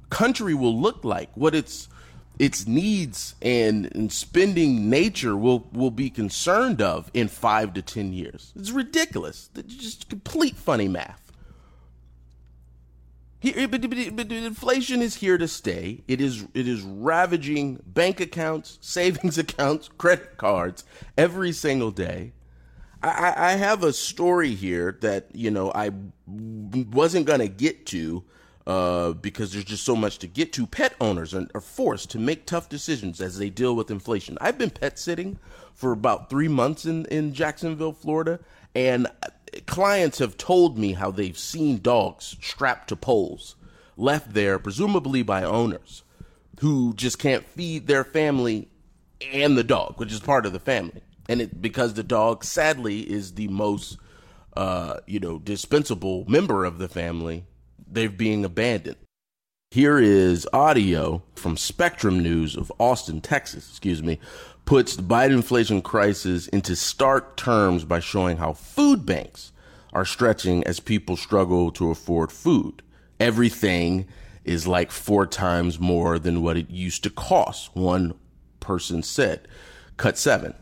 country 0.09 0.55
will 0.55 0.75
look 0.75 1.05
like? 1.05 1.29
What 1.35 1.53
its 1.53 1.87
its 2.39 2.65
needs 2.65 3.35
and, 3.43 3.93
and 3.95 4.11
spending 4.11 4.89
nature 4.89 5.37
will 5.37 5.67
will 5.71 5.91
be 5.91 6.09
concerned 6.09 6.81
of 6.81 7.11
in 7.13 7.27
five 7.27 7.75
to 7.75 7.83
ten 7.83 8.11
years? 8.11 8.53
It's 8.55 8.71
ridiculous. 8.71 9.51
It's 9.55 9.75
just 9.75 10.09
complete 10.09 10.55
funny 10.55 10.87
math. 10.87 11.26
But 13.51 14.31
inflation 14.31 15.01
is 15.01 15.15
here 15.15 15.37
to 15.37 15.47
stay. 15.47 16.03
It 16.07 16.21
is 16.21 16.45
it 16.53 16.67
is 16.67 16.81
ravaging 16.81 17.81
bank 17.85 18.19
accounts, 18.19 18.77
savings 18.81 19.37
accounts, 19.37 19.89
credit 19.97 20.37
cards 20.37 20.83
every 21.17 21.51
single 21.51 21.91
day. 21.91 22.33
I, 23.01 23.33
I 23.37 23.51
have 23.51 23.83
a 23.83 23.93
story 23.93 24.55
here 24.55 24.97
that 25.01 25.27
you 25.33 25.51
know 25.51 25.71
I 25.73 25.91
wasn't 26.25 27.27
gonna 27.27 27.47
get 27.47 27.85
to 27.87 28.23
uh, 28.65 29.13
because 29.13 29.53
there's 29.53 29.63
just 29.63 29.85
so 29.85 29.95
much 29.95 30.17
to 30.19 30.27
get 30.27 30.51
to. 30.53 30.67
Pet 30.67 30.93
owners 30.99 31.33
are, 31.33 31.47
are, 31.55 31.61
forced 31.61 32.11
to 32.11 32.19
make 32.19 32.45
tough 32.45 32.67
decisions 32.67 33.21
as 33.21 33.37
they 33.37 33.49
deal 33.49 33.75
with 33.75 33.89
inflation. 33.89 34.37
I've 34.41 34.57
been 34.57 34.71
pet 34.71 34.99
sitting 34.99 35.39
for 35.73 35.93
about 35.93 36.29
three 36.29 36.49
months 36.49 36.85
in 36.85 37.05
in 37.05 37.33
Jacksonville, 37.33 37.93
Florida, 37.93 38.39
and 38.75 39.07
clients 39.65 40.19
have 40.19 40.37
told 40.37 40.77
me 40.77 40.93
how 40.93 41.11
they've 41.11 41.37
seen 41.37 41.79
dogs 41.79 42.37
strapped 42.41 42.89
to 42.89 42.95
poles, 42.95 43.55
left 43.95 44.33
there 44.33 44.59
presumably 44.59 45.23
by 45.23 45.43
owners 45.43 46.03
who 46.59 46.93
just 46.93 47.19
can't 47.19 47.45
feed 47.45 47.87
their 47.87 48.03
family 48.03 48.67
and 49.31 49.57
the 49.57 49.63
dog, 49.63 49.95
which 49.97 50.11
is 50.11 50.19
part 50.19 50.45
of 50.45 50.53
the 50.53 50.59
family. 50.59 51.01
And 51.29 51.41
it 51.41 51.61
because 51.61 51.93
the 51.93 52.03
dog 52.03 52.43
sadly 52.43 53.01
is 53.01 53.33
the 53.33 53.47
most 53.47 53.97
uh, 54.55 54.99
you 55.05 55.19
know 55.19 55.39
dispensable 55.39 56.25
member 56.27 56.65
of 56.65 56.77
the 56.77 56.87
family 56.87 57.45
they're 57.89 58.09
being 58.09 58.43
abandoned. 58.43 58.97
Here 59.71 59.99
is 59.99 60.47
audio 60.53 61.21
from 61.35 61.57
spectrum 61.57 62.23
news 62.23 62.55
of 62.55 62.71
austin 62.79 63.19
texas 63.21 63.69
excuse 63.69 64.01
me 64.01 64.17
puts 64.67 64.97
the 64.97 65.01
biden 65.01 65.31
inflation 65.31 65.81
crisis 65.81 66.49
into 66.49 66.75
stark 66.75 67.37
terms 67.37 67.85
by 67.85 68.01
showing 68.01 68.35
how 68.35 68.51
food 68.51 69.05
banks 69.05 69.53
are 69.93 70.03
stretching 70.03 70.61
as 70.65 70.81
people 70.81 71.15
struggle 71.15 71.71
to 71.71 71.89
afford 71.89 72.29
food 72.29 72.83
everything 73.17 74.05
is 74.43 74.67
like 74.67 74.91
four 74.91 75.25
times 75.25 75.79
more 75.79 76.19
than 76.19 76.41
what 76.43 76.57
it 76.57 76.69
used 76.69 77.01
to 77.01 77.09
cost 77.09 77.73
one 77.75 78.13
person 78.59 79.01
said 79.01 79.47
cut 79.95 80.17
seven 80.17 80.53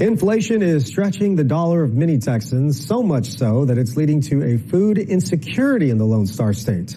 Inflation 0.00 0.62
is 0.62 0.86
stretching 0.86 1.36
the 1.36 1.44
dollar 1.44 1.82
of 1.82 1.92
many 1.92 2.16
Texans, 2.16 2.82
so 2.82 3.02
much 3.02 3.26
so 3.26 3.66
that 3.66 3.76
it's 3.76 3.94
leading 3.94 4.22
to 4.22 4.42
a 4.42 4.56
food 4.56 4.96
insecurity 4.96 5.90
in 5.90 5.98
the 5.98 6.06
Lone 6.06 6.26
Star 6.26 6.54
State. 6.54 6.96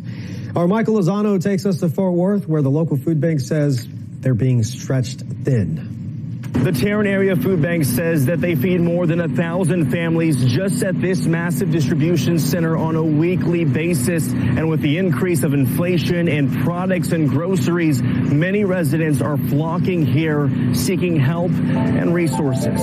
Our 0.56 0.66
Michael 0.66 0.96
Lozano 0.96 1.42
takes 1.44 1.66
us 1.66 1.82
to 1.82 1.90
Fort 1.90 2.14
Worth, 2.14 2.48
where 2.48 2.62
the 2.62 2.70
local 2.70 2.96
food 2.96 3.20
bank 3.20 3.42
says 3.42 3.86
they're 4.22 4.34
being 4.34 4.64
stretched 4.64 5.24
thin. 5.44 6.05
The 6.64 6.72
Tarrant 6.72 7.08
Area 7.08 7.36
Food 7.36 7.62
Bank 7.62 7.86
says 7.86 8.26
that 8.26 8.42
they 8.42 8.56
feed 8.56 8.82
more 8.82 9.06
than 9.06 9.22
a 9.22 9.28
thousand 9.28 9.92
families 9.92 10.44
just 10.46 10.84
at 10.84 11.00
this 11.00 11.26
massive 11.26 11.72
distribution 11.72 12.40
center 12.40 12.76
on 12.76 12.96
a 12.96 13.04
weekly 13.04 13.66
basis. 13.66 14.32
And 14.32 14.70
with 14.70 14.82
the 14.82 14.98
increase 14.98 15.44
of 15.44 15.54
inflation 15.54 16.28
in 16.28 16.64
products 16.64 17.12
and 17.12 17.30
groceries, 17.30 18.02
many 18.02 18.64
residents 18.64 19.22
are 19.22 19.38
flocking 19.38 20.06
here 20.06 20.50
seeking 20.74 21.20
help 21.20 21.52
and 21.52 22.16
resources. 22.16 22.82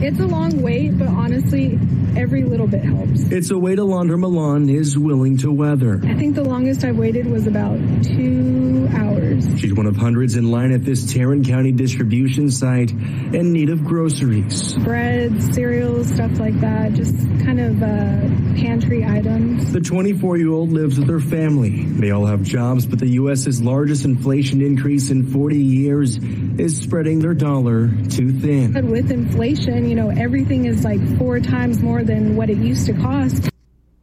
It's 0.00 0.20
a 0.20 0.26
long 0.26 0.62
wait, 0.62 0.96
but 0.96 1.08
honestly, 1.08 1.78
every 2.18 2.44
little 2.44 2.66
bit 2.66 2.84
helps. 2.84 3.22
It's 3.30 3.50
a 3.50 3.58
wait 3.58 3.78
Alondra 3.78 4.18
Milan 4.18 4.68
is 4.68 4.98
willing 4.98 5.36
to 5.38 5.52
weather. 5.52 6.00
I 6.04 6.14
think 6.14 6.34
the 6.34 6.42
longest 6.42 6.84
I 6.84 6.90
waited 6.90 7.26
was 7.26 7.46
about 7.46 7.78
two 8.02 8.88
hours. 8.92 9.46
She's 9.58 9.72
one 9.72 9.86
of 9.86 9.96
hundreds 9.96 10.34
in 10.34 10.50
line 10.50 10.72
at 10.72 10.84
this 10.84 11.12
Tarrant 11.12 11.46
County 11.46 11.70
distribution 11.72 12.50
site 12.50 12.90
in 12.90 13.52
need 13.52 13.70
of 13.70 13.84
groceries. 13.84 14.76
Bread, 14.78 15.42
cereals, 15.54 16.08
stuff 16.12 16.38
like 16.40 16.58
that, 16.60 16.94
just 16.94 17.14
kind 17.44 17.60
of 17.60 17.82
uh, 17.82 18.60
pantry 18.60 19.04
items. 19.04 19.72
The 19.72 19.80
24 19.80 20.38
year 20.38 20.50
old 20.50 20.72
lives 20.72 20.98
with 20.98 21.08
her 21.08 21.20
family. 21.20 21.84
They 21.84 22.10
all 22.10 22.26
have 22.26 22.42
jobs, 22.42 22.86
but 22.86 22.98
the 22.98 23.10
U.S.'s 23.10 23.62
largest 23.62 24.04
inflation 24.04 24.60
increase 24.60 25.10
in 25.10 25.30
40 25.30 25.56
years 25.56 26.16
is 26.16 26.80
spreading 26.80 27.20
their 27.20 27.34
dollar 27.34 27.88
too 28.08 28.32
thin. 28.32 28.72
But 28.72 28.84
with 28.84 29.12
inflation, 29.12 29.88
you 29.88 29.94
know, 29.94 30.10
everything 30.10 30.64
is 30.64 30.84
like 30.84 31.00
four 31.18 31.38
times 31.38 31.80
more 31.80 32.02
than 32.08 32.34
what 32.36 32.50
it 32.50 32.56
used 32.56 32.86
to 32.86 32.94
cost. 32.94 33.50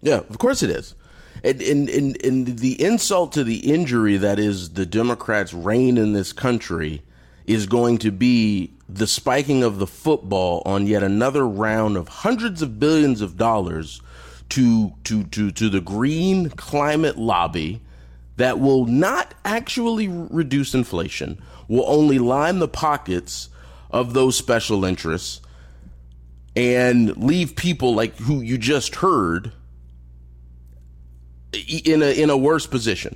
Yeah, 0.02 0.22
of 0.30 0.38
course 0.38 0.64
it 0.64 0.70
is. 0.70 0.96
And, 1.44 1.62
and, 1.62 1.90
and, 1.90 2.24
and 2.24 2.60
the 2.60 2.82
insult 2.82 3.34
to 3.34 3.44
the 3.44 3.72
injury 3.72 4.16
that 4.18 4.40
is 4.40 4.70
the 4.70 4.86
Democrats' 4.86 5.54
reign 5.54 5.98
in 5.98 6.14
this 6.14 6.32
country 6.32 7.02
is 7.46 7.66
going 7.66 7.98
to 8.00 8.12
be 8.12 8.72
the 8.88 9.08
spiking 9.08 9.64
of 9.64 9.80
the 9.80 9.88
football 9.88 10.62
on 10.66 10.88
yet 10.88 11.04
another 11.04 11.48
round 11.48 11.98
of 11.98 12.08
hundreds 12.08 12.62
of 12.62 12.80
billions 12.80 13.22
of 13.22 13.38
dollars 13.38 14.02
to 14.50 14.94
to 15.04 15.24
to 15.26 15.50
to 15.52 15.70
the 15.70 15.82
green 15.82 16.50
climate 16.52 17.18
lobby 17.18 17.82
that 18.38 18.60
will 18.60 18.86
not 18.86 19.34
actually 19.44 20.08
reduce 20.08 20.76
inflation, 20.76 21.42
will 21.68 21.86
only 21.88 22.20
line 22.20 22.60
the 22.60 22.68
pockets 22.68 23.50
of 23.90 24.14
those 24.14 24.36
special 24.36 24.86
interests 24.86 25.42
and 26.56 27.16
leave 27.18 27.56
people 27.56 27.94
like 27.96 28.16
who 28.18 28.42
you 28.42 28.58
just 28.58 28.96
heard 28.96 29.52
in 31.84 32.02
a 32.02 32.22
in 32.22 32.30
a 32.30 32.38
worse 32.38 32.66
position. 32.66 33.16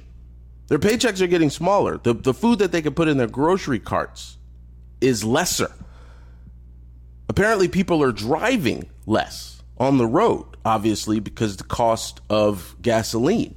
Their 0.67 0.79
paychecks 0.79 1.21
are 1.21 1.27
getting 1.27 1.49
smaller. 1.49 1.97
The 1.97 2.13
the 2.13 2.33
food 2.33 2.59
that 2.59 2.71
they 2.71 2.81
can 2.81 2.93
put 2.93 3.07
in 3.07 3.17
their 3.17 3.27
grocery 3.27 3.79
carts 3.79 4.37
is 5.01 5.23
lesser. 5.23 5.71
Apparently 7.27 7.67
people 7.67 8.03
are 8.03 8.11
driving 8.11 8.89
less 9.05 9.61
on 9.77 9.97
the 9.97 10.07
road, 10.07 10.45
obviously 10.65 11.19
because 11.19 11.57
the 11.57 11.63
cost 11.63 12.21
of 12.29 12.75
gasoline. 12.81 13.55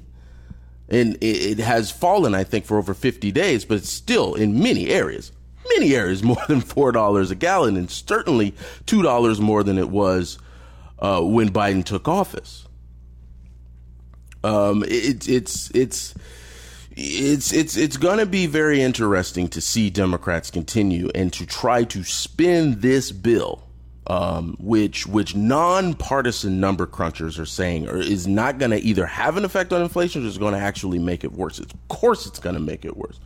And 0.89 1.17
it, 1.17 1.59
it 1.59 1.59
has 1.59 1.91
fallen, 1.91 2.35
I 2.35 2.45
think, 2.45 2.67
for 2.67 2.77
over 2.77 2.93
50 2.93 3.33
days, 3.33 3.65
but 3.65 3.79
it's 3.79 3.89
still 3.89 4.35
in 4.35 4.63
many 4.63 4.91
areas 4.91 5.33
many 5.75 5.95
areas 5.95 6.23
more 6.23 6.43
than 6.49 6.61
four 6.61 6.93
dollars 6.93 7.31
a 7.31 7.35
gallon, 7.35 7.77
and 7.77 7.91
certainly 7.91 8.55
two 8.87 9.03
dollars 9.03 9.41
more 9.41 9.63
than 9.63 9.79
it 9.79 9.91
was 9.91 10.39
uh, 10.99 11.21
when 11.21 11.51
Biden 11.51 11.85
took 11.85 12.09
office. 12.09 12.67
Um, 14.45 14.83
it, 14.85 15.29
it's 15.29 15.71
it's 15.71 16.15
it's 16.97 17.53
it's 17.53 17.77
it's 17.77 17.97
going 17.97 18.19
to 18.19 18.27
be 18.27 18.47
very 18.47 18.83
interesting 18.83 19.49
to 19.49 19.61
see 19.61 19.91
Democrats 19.91 20.51
continue 20.51 21.11
and 21.15 21.33
to 21.33 21.47
try 21.47 21.85
to 21.85 22.05
spin 22.05 22.81
this 22.81 23.13
bill, 23.13 23.63
um, 24.07 24.57
which 24.59 25.07
which 25.07 25.35
nonpartisan 25.35 26.61
number 26.61 26.87
crunchers 26.87 27.39
are 27.39 27.47
saying 27.47 27.89
or 27.89 27.97
is 27.97 28.27
not 28.27 28.59
going 28.59 28.73
to 28.73 28.81
either 28.81 29.07
have 29.07 29.37
an 29.37 29.45
effect 29.45 29.73
on 29.73 29.83
inflation 29.83 30.25
or 30.25 30.27
is 30.27 30.39
going 30.39 30.55
to 30.55 30.61
actually 30.61 30.99
make 30.99 31.25
it 31.25 31.33
worse. 31.33 31.59
Of 31.59 31.73
course, 31.89 32.27
it's 32.27 32.41
going 32.41 32.55
to 32.55 32.61
make 32.61 32.85
it 32.85 32.97
worse. 32.97 33.19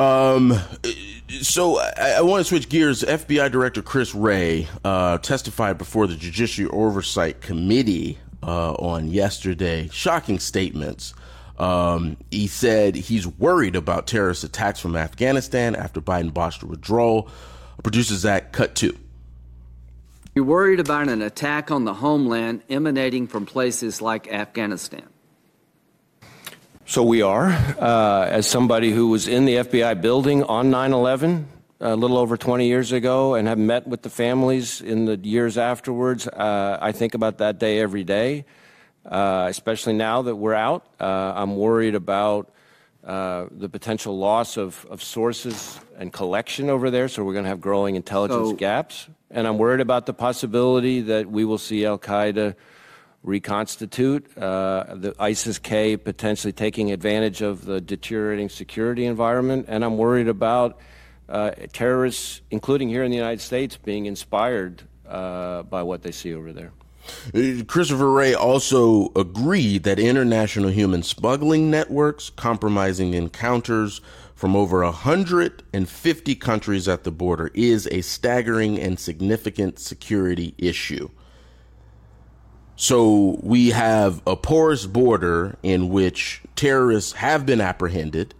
Um, 0.00 0.58
so 1.42 1.78
I, 1.78 2.14
I, 2.16 2.20
want 2.22 2.40
to 2.40 2.44
switch 2.48 2.70
gears. 2.70 3.02
FBI 3.02 3.52
Director 3.52 3.82
Chris 3.82 4.14
Wray 4.14 4.66
uh, 4.82 5.18
testified 5.18 5.76
before 5.76 6.06
the 6.06 6.16
Judiciary 6.16 6.70
Oversight 6.70 7.42
Committee 7.42 8.16
uh, 8.42 8.72
on 8.72 9.08
yesterday. 9.08 9.90
Shocking 9.92 10.38
statements. 10.38 11.12
Um, 11.58 12.16
he 12.30 12.46
said 12.46 12.96
he's 12.96 13.26
worried 13.26 13.76
about 13.76 14.06
terrorist 14.06 14.42
attacks 14.42 14.80
from 14.80 14.96
Afghanistan 14.96 15.76
after 15.76 16.00
Biden 16.00 16.32
botched 16.32 16.62
a 16.62 16.66
withdrawal. 16.66 17.28
Producer 17.82 18.14
Zach, 18.14 18.52
cut 18.52 18.74
two. 18.74 18.96
You're 20.34 20.46
worried 20.46 20.80
about 20.80 21.10
an 21.10 21.20
attack 21.20 21.70
on 21.70 21.84
the 21.84 21.92
homeland 21.92 22.62
emanating 22.70 23.26
from 23.26 23.44
places 23.44 24.00
like 24.00 24.32
Afghanistan. 24.32 25.10
So 26.90 27.04
we 27.04 27.22
are. 27.22 27.46
Uh, 27.78 28.26
as 28.28 28.48
somebody 28.48 28.90
who 28.90 29.10
was 29.10 29.28
in 29.28 29.44
the 29.44 29.58
FBI 29.58 30.00
building 30.00 30.42
on 30.42 30.70
9 30.70 30.92
11, 30.92 31.46
a 31.78 31.94
little 31.94 32.18
over 32.18 32.36
20 32.36 32.66
years 32.66 32.90
ago, 32.90 33.34
and 33.36 33.46
have 33.46 33.58
met 33.58 33.86
with 33.86 34.02
the 34.02 34.10
families 34.10 34.80
in 34.80 35.04
the 35.04 35.16
years 35.16 35.56
afterwards, 35.56 36.26
uh, 36.26 36.78
I 36.82 36.90
think 36.90 37.14
about 37.14 37.38
that 37.38 37.60
day 37.60 37.78
every 37.78 38.02
day, 38.02 38.44
uh, 39.06 39.46
especially 39.48 39.92
now 39.92 40.22
that 40.22 40.34
we're 40.34 40.52
out. 40.52 40.84
Uh, 40.98 41.32
I'm 41.36 41.54
worried 41.56 41.94
about 41.94 42.52
uh, 43.04 43.46
the 43.52 43.68
potential 43.68 44.18
loss 44.18 44.56
of, 44.56 44.84
of 44.90 45.00
sources 45.00 45.78
and 45.96 46.12
collection 46.12 46.68
over 46.68 46.90
there, 46.90 47.06
so 47.06 47.22
we're 47.22 47.34
going 47.34 47.44
to 47.44 47.50
have 47.50 47.60
growing 47.60 47.94
intelligence 47.94 48.48
so, 48.48 48.56
gaps. 48.56 49.08
And 49.30 49.46
I'm 49.46 49.58
worried 49.58 49.80
about 49.80 50.06
the 50.06 50.12
possibility 50.12 51.02
that 51.02 51.30
we 51.30 51.44
will 51.44 51.58
see 51.58 51.86
Al 51.86 52.00
Qaeda 52.00 52.56
reconstitute, 53.22 54.26
uh, 54.38 54.94
the 54.94 55.14
ISIS 55.18 55.58
K 55.58 55.96
potentially 55.96 56.52
taking 56.52 56.90
advantage 56.90 57.42
of 57.42 57.64
the 57.64 57.80
deteriorating 57.80 58.48
security 58.48 59.04
environment. 59.04 59.66
And 59.68 59.84
I'm 59.84 59.98
worried 59.98 60.28
about 60.28 60.78
uh, 61.28 61.52
terrorists, 61.72 62.40
including 62.50 62.88
here 62.88 63.04
in 63.04 63.10
the 63.10 63.16
United 63.16 63.40
States, 63.40 63.76
being 63.76 64.06
inspired 64.06 64.82
uh, 65.06 65.62
by 65.64 65.82
what 65.82 66.02
they 66.02 66.12
see 66.12 66.34
over 66.34 66.52
there. 66.52 66.72
Christopher 67.66 68.10
Wray 68.10 68.34
also 68.34 69.10
agreed 69.16 69.82
that 69.84 69.98
international 69.98 70.70
human 70.70 71.02
smuggling 71.02 71.70
networks 71.70 72.30
compromising 72.30 73.14
encounters 73.14 74.00
from 74.34 74.54
over 74.56 74.82
150 74.82 76.34
countries 76.36 76.88
at 76.88 77.04
the 77.04 77.10
border 77.10 77.50
is 77.54 77.86
a 77.90 78.00
staggering 78.00 78.78
and 78.78 78.98
significant 78.98 79.78
security 79.78 80.54
issue. 80.56 81.10
So 82.80 83.38
we 83.42 83.72
have 83.72 84.22
a 84.26 84.36
porous 84.36 84.86
border 84.86 85.58
in 85.62 85.90
which 85.90 86.40
terrorists 86.56 87.12
have 87.12 87.44
been 87.44 87.60
apprehended, 87.60 88.32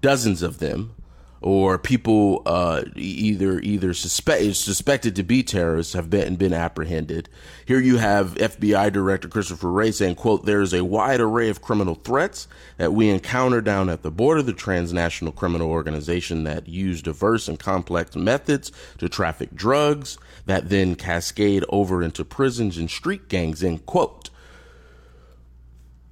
dozens 0.00 0.40
of 0.40 0.60
them, 0.60 0.94
or 1.40 1.78
people 1.78 2.42
uh, 2.46 2.82
either 2.96 3.60
either 3.60 3.94
suspect 3.94 4.56
suspected 4.56 5.14
to 5.16 5.22
be 5.22 5.42
terrorists 5.42 5.92
have 5.92 6.10
been 6.10 6.36
been 6.36 6.52
apprehended. 6.52 7.28
Here 7.64 7.80
you 7.80 7.98
have 7.98 8.34
FBI 8.34 8.92
Director 8.92 9.28
Christopher 9.28 9.70
Wray 9.70 9.92
saying, 9.92 10.16
"quote 10.16 10.46
There 10.46 10.60
is 10.60 10.74
a 10.74 10.84
wide 10.84 11.20
array 11.20 11.48
of 11.48 11.62
criminal 11.62 11.94
threats 11.94 12.48
that 12.76 12.92
we 12.92 13.08
encounter 13.08 13.60
down 13.60 13.88
at 13.88 14.02
the 14.02 14.10
border. 14.10 14.42
The 14.42 14.52
transnational 14.52 15.32
criminal 15.32 15.70
organization 15.70 16.44
that 16.44 16.68
use 16.68 17.02
diverse 17.02 17.48
and 17.48 17.58
complex 17.58 18.16
methods 18.16 18.72
to 18.98 19.08
traffic 19.08 19.54
drugs 19.54 20.18
that 20.46 20.70
then 20.70 20.96
cascade 20.96 21.64
over 21.68 22.02
into 22.02 22.24
prisons 22.24 22.78
and 22.78 22.90
street 22.90 23.28
gangs." 23.28 23.62
End 23.62 23.86
quote. 23.86 24.30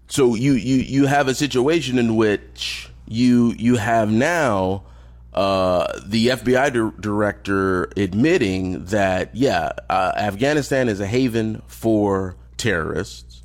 So 0.09 0.37
you 0.37 0.53
you 0.53 0.77
you 0.77 1.07
have 1.07 1.27
a 1.27 1.35
situation 1.35 1.99
in 1.99 2.15
which 2.15 2.91
you 3.09 3.55
you 3.59 3.77
have 3.77 4.11
now 4.11 4.85
uh, 5.37 6.01
the 6.05 6.29
FBI 6.29 6.73
di- 6.73 7.01
director 7.01 7.91
admitting 7.97 8.87
that, 8.87 9.35
yeah, 9.35 9.73
uh, 9.91 10.13
Afghanistan 10.17 10.89
is 10.89 10.99
a 10.99 11.07
haven 11.07 11.63
for 11.67 12.37
terrorists. 12.57 13.43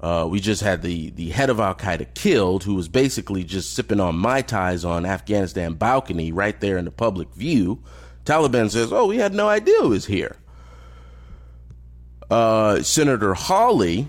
Uh, 0.00 0.26
we 0.30 0.40
just 0.40 0.62
had 0.62 0.80
the, 0.82 1.10
the 1.10 1.28
head 1.30 1.50
of 1.50 1.60
Al 1.60 1.74
Qaeda 1.74 2.14
killed, 2.14 2.64
who 2.64 2.74
was 2.74 2.88
basically 2.88 3.44
just 3.44 3.74
sipping 3.74 4.00
on 4.00 4.16
Mai 4.16 4.42
Tais 4.42 4.84
on 4.84 5.04
Afghanistan 5.04 5.74
balcony 5.74 6.32
right 6.32 6.58
there 6.60 6.78
in 6.78 6.84
the 6.84 6.90
public 6.90 7.32
view. 7.34 7.82
Taliban 8.24 8.70
says, 8.70 8.92
oh, 8.92 9.06
we 9.06 9.18
had 9.18 9.34
no 9.34 9.48
idea 9.48 9.74
it 9.82 9.88
was 9.88 10.06
here. 10.06 10.36
Uh, 12.30 12.82
Senator 12.82 13.34
Hawley, 13.34 14.06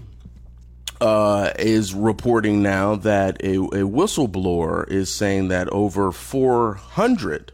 uh, 1.02 1.52
is 1.58 1.94
reporting 1.94 2.62
now 2.62 2.96
that 2.96 3.42
a, 3.44 3.56
a, 3.56 3.88
whistleblower 3.88 4.90
is 4.90 5.14
saying 5.14 5.48
that 5.48 5.70
over 5.70 6.12
400 6.12 7.54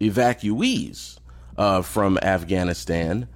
evacuees 0.00 1.18
uh, 1.56 1.82
from 1.82 2.18
Afghanistan 2.22 3.28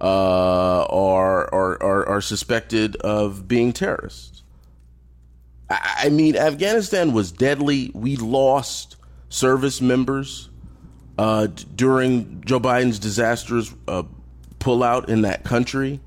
uh, 0.00 0.84
are, 0.84 1.52
are, 1.54 1.82
are, 1.82 2.08
are 2.08 2.20
suspected 2.20 2.96
of 2.96 3.46
being 3.46 3.72
terrorists. 3.72 4.42
I, 5.68 6.04
I 6.04 6.08
mean, 6.08 6.36
Afghanistan 6.36 7.12
was 7.12 7.32
deadly. 7.32 7.90
We 7.94 8.16
lost 8.16 8.96
service 9.28 9.80
members 9.80 10.48
uh, 11.18 11.48
during 11.74 12.42
Joe 12.44 12.60
Biden's 12.60 12.98
disastrous 12.98 13.74
uh, 13.86 14.04
pullout 14.58 15.08
in 15.08 15.22
that 15.22 15.44
country. 15.44 16.00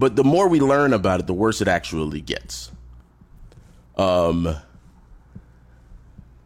But 0.00 0.16
the 0.16 0.24
more 0.24 0.48
we 0.48 0.60
learn 0.60 0.94
about 0.94 1.20
it, 1.20 1.26
the 1.26 1.34
worse 1.34 1.60
it 1.60 1.68
actually 1.68 2.22
gets. 2.22 2.72
Um, 3.98 4.56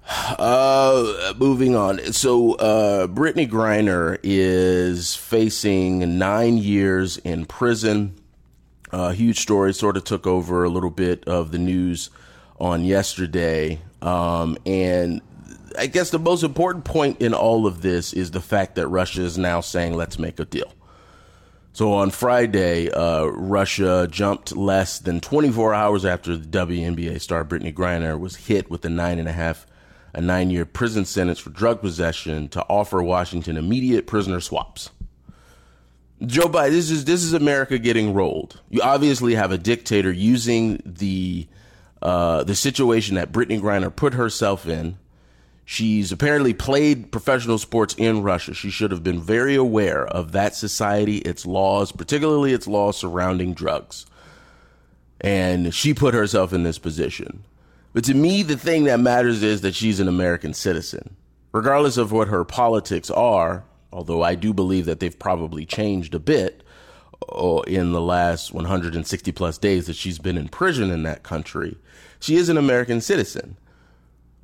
uh, 0.09 1.35
moving 1.37 1.77
on. 1.77 2.01
So, 2.13 2.55
uh, 2.55 3.07
Brittney 3.07 3.49
Griner 3.49 4.19
is 4.25 5.15
facing 5.15 6.19
nine 6.19 6.59
years 6.59 7.19
in 7.19 7.47
prison. 7.47 8.17
A 8.91 8.97
uh, 8.97 9.13
huge 9.13 9.39
story, 9.39 9.73
sort 9.73 9.97
of 9.97 10.03
took 10.03 10.27
over 10.27 10.65
a 10.65 10.69
little 10.69 10.91
bit 10.91 11.23
of 11.29 11.53
the 11.53 11.59
news 11.59 12.11
on 12.59 12.85
yesterday. 12.85 13.81
Um, 14.03 14.59
and 14.67 15.21
I 15.79 15.87
guess 15.87 16.11
the 16.11 16.19
most 16.19 16.43
important 16.43 16.85
point 16.85 17.23
in 17.23 17.33
all 17.33 17.69
of 17.69 17.83
this 17.83 18.15
is 18.15 18.33
the 18.33 18.41
fact 18.41 18.75
that 18.75 18.89
Russia 18.89 19.23
is 19.23 19.39
now 19.39 19.61
saying, 19.61 19.95
let's 19.95 20.19
make 20.19 20.41
a 20.41 20.45
deal. 20.45 20.73
So 21.75 21.93
on 21.95 22.11
Friday, 22.11 22.89
uh, 22.89 23.25
Russia 23.25 24.07
jumped 24.09 24.57
less 24.57 25.01
than 25.01 25.21
24 25.21 25.75
hours 25.75 26.05
after 26.05 26.37
the 26.37 26.47
WNBA 26.47 27.21
star 27.21 27.45
Brittney 27.45 27.75
Griner 27.75 28.17
was 28.17 28.37
hit 28.37 28.71
with 28.71 28.85
a 28.85 28.89
nine 28.89 29.19
and 29.19 29.27
a 29.27 29.33
half, 29.33 29.67
a 30.13 30.21
nine 30.21 30.51
year 30.51 30.67
prison 30.67 31.05
sentence 31.05 31.41
for 31.41 31.51
drug 31.51 31.81
possession 31.81 32.47
to 32.51 32.65
offer 32.69 33.03
Washington 33.03 33.57
immediate 33.57 34.07
prisoner 34.07 34.41
swaps. 34.41 34.91
Joe 36.25 36.49
Biden, 36.49 36.71
this 36.71 36.93
is 36.93 37.07
this 37.07 37.25
is 37.25 37.33
America 37.33 37.77
getting 37.77 38.15
rolled. 38.15 38.61
You 38.71 38.81
obviously 38.81 39.35
have 39.35 39.51
a 39.51 39.59
dictator 39.59 40.13
using 40.13 40.81
the 40.87 41.49
uh, 42.01 42.45
the 42.45 42.55
situation 42.55 43.17
that 43.17 43.33
Brittney 43.33 43.61
Griner 43.61 43.95
put 43.95 44.15
herself 44.15 44.69
in 44.69 44.97
She's 45.67 46.13
apparently 46.13 46.53
played 46.53 47.11
professional 47.11 47.59
sports 47.59 47.95
in 47.97 48.23
Russia. 48.23 48.53
She 48.53 48.71
should 48.71 48.91
have 48.91 49.03
been 49.03 49.21
very 49.21 49.55
aware 49.55 50.07
of 50.07 50.33
that 50.33 50.55
society, 50.55 51.19
its 51.19 51.47
laws, 51.47 51.91
particularly 51.91 52.53
its 52.53 52.67
laws 52.67 52.99
surrounding 52.99 53.55
drugs. 53.55 54.05
And 55.21 55.73
she 55.75 55.95
put 55.95 56.13
herself 56.13 56.53
in 56.53 56.65
this 56.65 56.79
position. 56.79 57.45
But 57.95 58.05
to 58.05 58.15
me, 58.15 58.43
the 58.43 58.59
thing 58.59 58.85
that 58.85 59.01
matters 59.01 59.43
is 59.43 59.63
that 59.63 59.75
she's 59.75 60.01
an 60.01 60.09
American 60.09 60.53
citizen. 60.53 61.17
Regardless 61.53 61.97
of 61.97 62.13
what 62.13 62.29
her 62.29 62.45
politics 62.45 63.11
are, 63.11 63.65
although 63.91 64.23
I 64.23 64.35
do 64.35 64.53
believe 64.53 64.85
that 64.85 65.01
they've 65.01 65.19
probably 65.19 65.65
changed 65.65 66.15
a 66.15 66.19
bit 66.19 66.63
uh, 67.33 67.61
in 67.61 67.93
the 67.93 68.01
last 68.01 68.53
160 68.53 69.33
plus 69.33 69.57
days 69.57 69.87
that 69.87 69.97
she's 69.97 70.19
been 70.19 70.37
in 70.37 70.49
prison 70.49 70.91
in 70.91 71.05
that 71.05 71.23
country, 71.23 71.79
she 72.21 72.37
is 72.37 72.51
an 72.51 72.59
American 72.59 73.01
citizen 73.01 73.57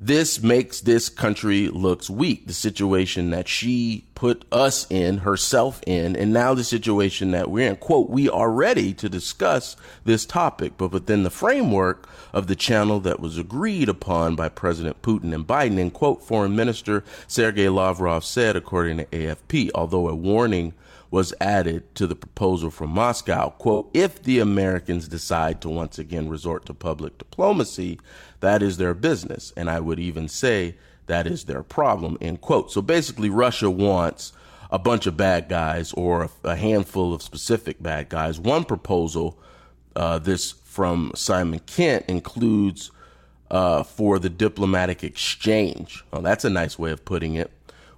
this 0.03 0.41
makes 0.41 0.81
this 0.81 1.09
country 1.09 1.67
looks 1.67 2.09
weak 2.09 2.47
the 2.47 2.53
situation 2.53 3.29
that 3.29 3.47
she 3.47 4.03
put 4.15 4.43
us 4.51 4.89
in 4.89 5.19
herself 5.19 5.79
in 5.85 6.15
and 6.15 6.33
now 6.33 6.55
the 6.55 6.63
situation 6.63 7.29
that 7.31 7.51
we're 7.51 7.69
in. 7.69 7.75
Quote 7.75 8.09
we 8.09 8.27
are 8.27 8.49
ready 8.49 8.95
to 8.95 9.07
discuss 9.07 9.75
this 10.03 10.25
topic 10.25 10.73
but 10.75 10.91
within 10.91 11.21
the 11.21 11.29
framework 11.29 12.09
of 12.33 12.47
the 12.47 12.55
channel 12.55 12.99
that 12.99 13.19
was 13.19 13.37
agreed 13.37 13.87
upon 13.87 14.35
by 14.35 14.49
president 14.49 14.99
putin 15.03 15.35
and 15.35 15.45
biden. 15.45 15.79
And 15.79 15.93
quote 15.93 16.23
foreign 16.23 16.55
minister 16.55 17.03
sergei 17.27 17.69
lavrov 17.69 18.25
said 18.25 18.55
according 18.55 18.97
to 18.97 19.05
afp 19.05 19.69
although 19.75 20.09
a 20.09 20.15
warning 20.15 20.73
was 21.11 21.33
added 21.41 21.93
to 21.93 22.07
the 22.07 22.15
proposal 22.15 22.71
from 22.71 22.89
Moscow. 22.89 23.49
Quote, 23.49 23.91
if 23.93 24.23
the 24.23 24.39
Americans 24.39 25.09
decide 25.09 25.61
to 25.61 25.69
once 25.69 25.99
again 25.99 26.29
resort 26.29 26.65
to 26.65 26.73
public 26.73 27.17
diplomacy, 27.17 27.99
that 28.39 28.63
is 28.63 28.77
their 28.77 28.93
business. 28.93 29.51
And 29.57 29.69
I 29.69 29.81
would 29.81 29.99
even 29.99 30.29
say 30.29 30.75
that 31.07 31.27
is 31.27 31.43
their 31.43 31.63
problem, 31.63 32.17
end 32.21 32.39
quote. 32.39 32.71
So 32.71 32.81
basically, 32.81 33.29
Russia 33.29 33.69
wants 33.69 34.31
a 34.71 34.79
bunch 34.79 35.05
of 35.05 35.17
bad 35.17 35.49
guys 35.49 35.91
or 35.93 36.29
a, 36.45 36.55
handful 36.55 37.13
of 37.13 37.21
specific 37.21 37.83
bad 37.83 38.07
guys. 38.07 38.39
One 38.39 38.63
proposal, 38.63 39.37
uh, 39.97 40.19
this 40.19 40.51
from 40.51 41.11
Simon 41.13 41.59
Kent, 41.59 42.05
includes 42.07 42.89
uh, 43.49 43.83
for 43.83 44.17
the 44.17 44.29
diplomatic 44.29 45.03
exchange. 45.03 46.05
Well, 46.11 46.21
that's 46.21 46.45
a 46.45 46.49
nice 46.49 46.79
way 46.79 46.91
of 46.91 47.03
putting 47.03 47.35
it. 47.35 47.51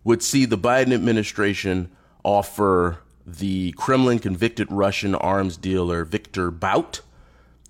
Would 0.03 0.23
see 0.23 0.45
the 0.45 0.57
Biden 0.57 0.91
administration 0.91 1.91
offer 2.23 3.02
the 3.25 3.71
Kremlin 3.73 4.19
convicted 4.19 4.71
Russian 4.71 5.15
arms 5.15 5.57
dealer 5.57 6.03
Viktor 6.03 6.51
Bout 6.51 7.01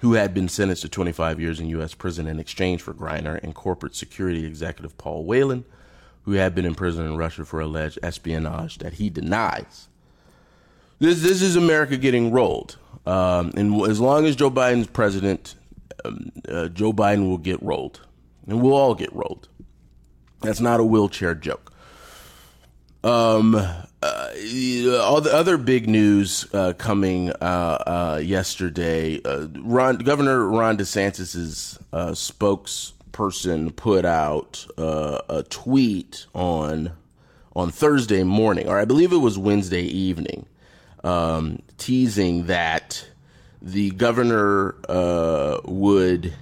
who 0.04 0.16
had 0.16 0.34
been 0.34 0.50
sentenced 0.50 0.82
to 0.82 0.90
25 0.90 1.40
years 1.40 1.62
in 1.62 1.70
U.S. 1.70 1.94
prison 1.94 2.28
in 2.28 2.38
exchange 2.38 2.82
for 2.82 2.94
Griner, 2.94 3.42
and 3.42 3.56
corporate 3.56 3.96
security 3.96 4.46
executive 4.46 4.98
Paul 4.98 5.24
Whelan, 5.24 5.64
who 6.24 6.34
had 6.34 6.54
been 6.54 6.66
in 6.66 6.76
prison 6.76 7.06
in 7.06 7.16
Russia 7.16 7.46
for 7.46 7.62
alleged 7.62 8.00
espionage 8.04 8.80
that 8.80 8.96
he 8.96 9.10
denies. 9.10 9.88
This, 11.00 11.22
this 11.22 11.42
is 11.42 11.56
America 11.56 11.96
getting 11.96 12.32
rolled. 12.34 12.76
Um, 13.06 13.54
and 13.56 13.82
as 13.90 14.02
long 14.02 14.26
as 14.26 14.36
Joe 14.36 14.52
Biden's 14.52 14.88
president, 14.88 15.56
um, 16.04 16.34
uh, 16.50 16.68
Joe 16.68 16.92
Biden 16.92 17.30
will 17.30 17.38
get 17.38 17.64
rolled. 17.64 18.02
And 18.46 18.62
we'll 18.62 18.74
all 18.74 18.96
get 18.96 19.14
rolled. 19.14 19.48
That's 20.42 20.60
not 20.60 20.82
a 20.82 20.84
wheelchair 20.84 21.34
joke. 21.34 21.73
Um, 23.04 23.56
uh, 23.56 24.30
all 25.02 25.22
the 25.22 25.34
other 25.34 25.58
big 25.58 25.90
news 25.90 26.48
uh, 26.54 26.74
coming 26.78 27.32
uh, 27.32 27.34
uh 27.36 28.22
yesterday. 28.24 29.22
Uh, 29.24 29.48
Ron, 29.60 29.98
Governor 29.98 30.48
Ron 30.48 30.78
DeSantis's 30.78 31.80
uh, 31.92 32.12
spokesperson 32.12 33.76
put 33.76 34.06
out 34.06 34.66
a 34.78 35.44
tweet 35.50 36.26
on 36.34 36.94
on 37.56 37.72
Thursday 37.72 38.24
morning, 38.24 38.68
or 38.68 38.80
I 38.80 38.86
believe 38.86 39.12
it 39.12 39.18
was 39.18 39.38
Wednesday 39.38 39.84
evening, 39.84 40.46
um, 41.04 41.62
teasing 41.78 42.48
that 42.48 43.06
the 43.62 43.92
governor 43.92 44.76
would 45.66 46.34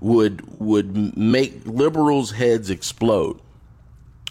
would 0.00 0.60
would 0.60 1.16
make 1.16 1.66
liberals' 1.66 2.32
heads 2.32 2.70
explode. 2.70 3.38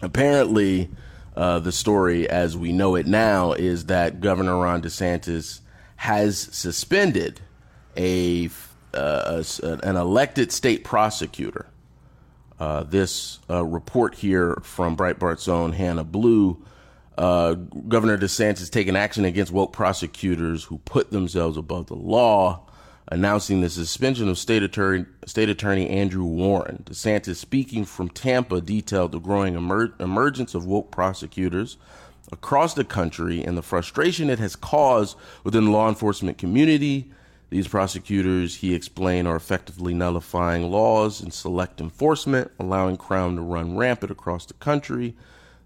Apparently 0.01 0.89
uh, 1.35 1.59
the 1.59 1.71
story 1.71 2.29
as 2.29 2.57
we 2.57 2.71
know 2.71 2.95
it 2.95 3.07
now 3.07 3.53
is 3.53 3.85
that 3.85 4.19
Governor 4.19 4.59
Ron 4.59 4.81
DeSantis 4.81 5.61
has 5.97 6.37
suspended 6.37 7.39
a, 7.95 8.49
uh, 8.93 9.43
an 9.61 9.95
elected 9.95 10.51
state 10.51 10.83
prosecutor. 10.83 11.67
Uh, 12.59 12.83
this 12.83 13.39
uh, 13.49 13.63
report 13.63 14.15
here 14.15 14.55
from 14.63 14.95
Breitbart's 14.95 15.47
own 15.47 15.73
Hannah 15.73 16.05
Bleau. 16.05 16.57
Uh, 17.17 17.53
Governor 17.53 18.17
DeSantis 18.17 18.69
taking 18.69 18.95
action 18.95 19.25
against 19.25 19.51
woke 19.51 19.73
prosecutors 19.73 20.63
who 20.65 20.77
put 20.79 21.11
themselves 21.11 21.57
above 21.57 21.87
the 21.87 21.95
law 21.95 22.65
announcing 23.07 23.61
the 23.61 23.69
suspension 23.69 24.29
of 24.29 24.37
State 24.37 24.63
Attorney, 24.63 25.05
State 25.25 25.49
Attorney 25.49 25.89
Andrew 25.89 26.23
Warren. 26.23 26.83
DeSantis, 26.85 27.37
speaking 27.37 27.85
from 27.85 28.09
Tampa, 28.09 28.61
detailed 28.61 29.11
the 29.11 29.19
growing 29.19 29.55
emer- 29.55 29.93
emergence 29.99 30.53
of 30.53 30.65
woke 30.65 30.91
prosecutors 30.91 31.77
across 32.31 32.73
the 32.73 32.83
country 32.83 33.43
and 33.43 33.57
the 33.57 33.61
frustration 33.61 34.29
it 34.29 34.39
has 34.39 34.55
caused 34.55 35.17
within 35.43 35.65
the 35.65 35.71
law 35.71 35.89
enforcement 35.89 36.37
community. 36.37 37.11
These 37.49 37.67
prosecutors, 37.67 38.57
he 38.57 38.73
explained, 38.73 39.27
are 39.27 39.35
effectively 39.35 39.93
nullifying 39.93 40.71
laws 40.71 41.19
and 41.19 41.33
select 41.33 41.81
enforcement, 41.81 42.51
allowing 42.57 42.95
crime 42.95 43.35
to 43.35 43.41
run 43.41 43.75
rampant 43.75 44.11
across 44.11 44.45
the 44.45 44.53
country. 44.53 45.15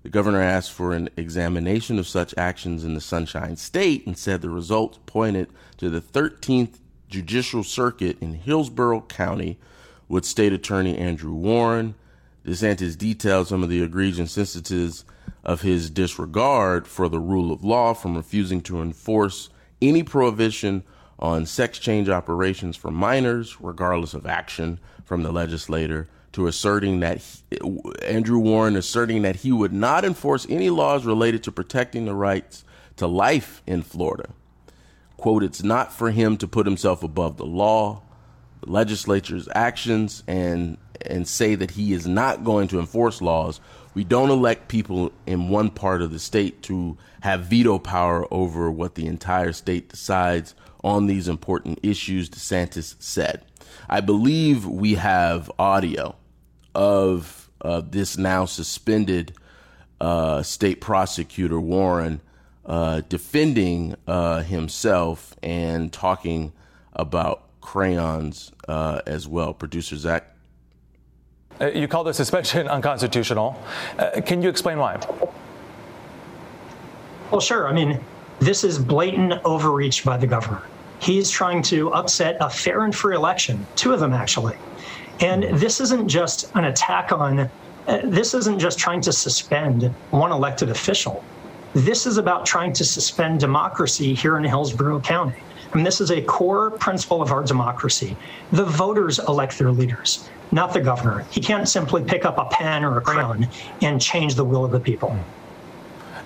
The 0.02 0.10
governor 0.10 0.42
asked 0.42 0.72
for 0.72 0.94
an 0.94 1.10
examination 1.18 2.00
of 2.00 2.08
such 2.08 2.34
actions 2.38 2.84
in 2.84 2.96
the 2.96 3.02
Sunshine 3.02 3.56
State 3.56 4.06
and 4.08 4.18
said 4.18 4.42
the 4.42 4.50
results 4.50 5.00
pointed 5.06 5.50
to 5.78 5.90
the 5.90 6.02
13th 6.02 6.78
Judicial 7.10 7.64
Circuit 7.64 8.18
in 8.22 8.34
Hillsborough 8.34 9.02
County 9.02 9.58
with 10.08 10.26
State 10.26 10.54
Attorney 10.54 10.98
Andrew 10.98 11.34
Warren. 11.34 11.96
DeSantis 12.46 12.98
detailed 12.98 13.48
some 13.48 13.64
of 13.64 13.70
the 13.70 13.82
egregious 13.82 14.38
instances 14.38 15.06
of 15.44 15.62
his 15.62 15.90
disregard 15.90 16.88
for 16.88 17.10
the 17.10 17.20
rule 17.20 17.52
of 17.52 17.64
law 17.64 17.94
from 17.94 18.16
refusing 18.16 18.62
to 18.62 18.82
enforce 18.82 19.50
any 19.82 20.04
prohibition 20.04 20.84
on 21.18 21.46
sex 21.46 21.80
change 21.80 22.10
operations 22.10 22.76
for 22.76 22.92
minors, 22.92 23.60
regardless 23.62 24.14
of 24.14 24.26
action 24.26 24.80
from 25.04 25.24
the 25.24 25.32
legislator, 25.32 26.08
to 26.34 26.48
asserting 26.48 27.00
that 27.00 27.20
he, 27.20 27.82
Andrew 28.04 28.40
Warren 28.40 28.76
asserting 28.76 29.22
that 29.22 29.38
he 29.38 29.52
would 29.52 29.72
not 29.72 30.04
enforce 30.04 30.46
any 30.50 30.70
laws 30.70 31.06
related 31.06 31.44
to 31.44 31.52
protecting 31.52 32.06
the 32.06 32.14
rights 32.14 32.66
to 32.98 33.08
life 33.08 33.62
in 33.66 33.82
Florida 33.82 34.30
quote, 35.18 35.44
it's 35.44 35.64
not 35.64 35.94
for 35.94 36.12
him 36.12 36.38
to 36.38 36.48
put 36.48 36.66
himself 36.66 37.04
above 37.04 37.38
the 37.38 37.46
law, 37.46 38.02
the 38.62 38.72
legislature's 38.72 39.48
actions, 39.54 40.24
and 40.28 40.78
and 41.02 41.28
say 41.28 41.56
that 41.56 41.72
he 41.72 41.94
is 41.94 42.08
not 42.08 42.44
going 42.44 42.68
to 42.70 42.80
enforce 42.80 43.22
laws. 43.22 43.60
We 43.94 44.04
don't 44.04 44.30
elect 44.30 44.68
people 44.68 45.12
in 45.26 45.50
one 45.50 45.70
part 45.70 46.02
of 46.02 46.12
the 46.12 46.20
state 46.20 46.62
to 46.64 46.98
have 47.22 47.46
veto 47.46 47.80
power 47.80 48.28
over 48.32 48.72
what 48.72 48.96
the 48.96 49.06
entire 49.06 49.54
state 49.54 49.90
decides 49.90 50.56
on 50.84 51.08
these 51.08 51.28
important 51.28 51.80
issues, 51.84 52.30
DeSantis 52.30 52.96
said. 53.00 53.44
I 53.90 54.02
believe 54.02 54.66
we 54.66 54.96
have 54.96 55.52
audio 55.58 56.16
of 56.74 57.50
uh, 57.62 57.82
this 57.84 58.18
now 58.18 58.46
suspended 58.46 59.34
uh, 60.02 60.44
state 60.44 60.82
prosecutor 60.82 61.60
Warren 61.60 62.22
uh, 62.66 63.02
defending 63.10 63.96
uh, 64.08 64.42
himself 64.42 65.36
and 65.44 65.92
talking 65.92 66.52
about 66.94 67.44
crayons 67.62 68.52
uh, 68.68 69.02
as 69.06 69.28
well. 69.28 69.54
Producer 69.54 69.96
Zach. 69.96 70.36
Uh, 71.60 71.68
you 71.68 71.88
call 71.88 72.04
the 72.04 72.14
suspension 72.14 72.68
unconstitutional. 72.78 73.62
Uh, 73.98 74.22
can 74.22 74.42
you 74.42 74.50
explain 74.50 74.78
why? 74.78 75.00
Well, 77.32 77.42
sure. 77.42 77.68
I 77.68 77.74
mean, 77.74 78.00
this 78.40 78.64
is 78.64 78.78
blatant 78.78 79.34
overreach 79.44 80.04
by 80.04 80.18
the 80.18 80.28
governor. 80.28 80.62
He's 81.00 81.30
trying 81.30 81.62
to 81.64 81.94
upset 81.94 82.38
a 82.40 82.50
fair 82.50 82.84
and 82.84 82.96
free 82.96 83.16
election, 83.16 83.66
two 83.76 83.94
of 83.94 84.00
them 84.00 84.14
actually. 84.14 84.56
And 85.20 85.44
this 85.60 85.80
isn't 85.80 86.08
just 86.08 86.52
an 86.56 86.66
attack 86.66 87.12
on, 87.12 87.40
uh, 87.88 88.02
this 88.04 88.34
isn't 88.34 88.60
just 88.60 88.78
trying 88.78 89.02
to 89.02 89.14
suspend 89.14 89.84
one 90.12 90.32
elected 90.32 90.70
official. 90.70 91.24
This 91.76 92.06
is 92.06 92.18
about 92.18 92.46
trying 92.46 92.72
to 92.72 92.86
suspend 92.86 93.42
democracy 93.42 94.14
here 94.14 94.38
in 94.38 94.46
Hillsborough 94.46 95.02
County. 95.02 95.36
I 95.74 95.76
mean, 95.76 95.84
this 95.84 96.00
is 96.00 96.10
a 96.10 96.22
core 96.22 96.72
principle 96.72 97.22
of 97.22 97.34
our 97.34 97.44
democracy. 97.44 98.16
The 98.54 98.64
voters 98.64 99.20
elect 99.20 99.58
their 99.58 99.72
leaders, 99.72 100.30
not 100.54 100.72
the 100.72 100.80
governor. 100.80 101.26
He 101.32 101.42
can't 101.42 101.68
simply 101.68 102.02
pick 102.02 102.24
up 102.24 102.38
a 102.38 102.46
pen 102.46 102.86
or 102.86 102.98
a 102.98 103.02
crown 103.02 103.50
and 103.82 104.02
change 104.02 104.36
the 104.36 104.46
will 104.46 104.64
of 104.64 104.72
the 104.72 104.80
people. 104.80 105.20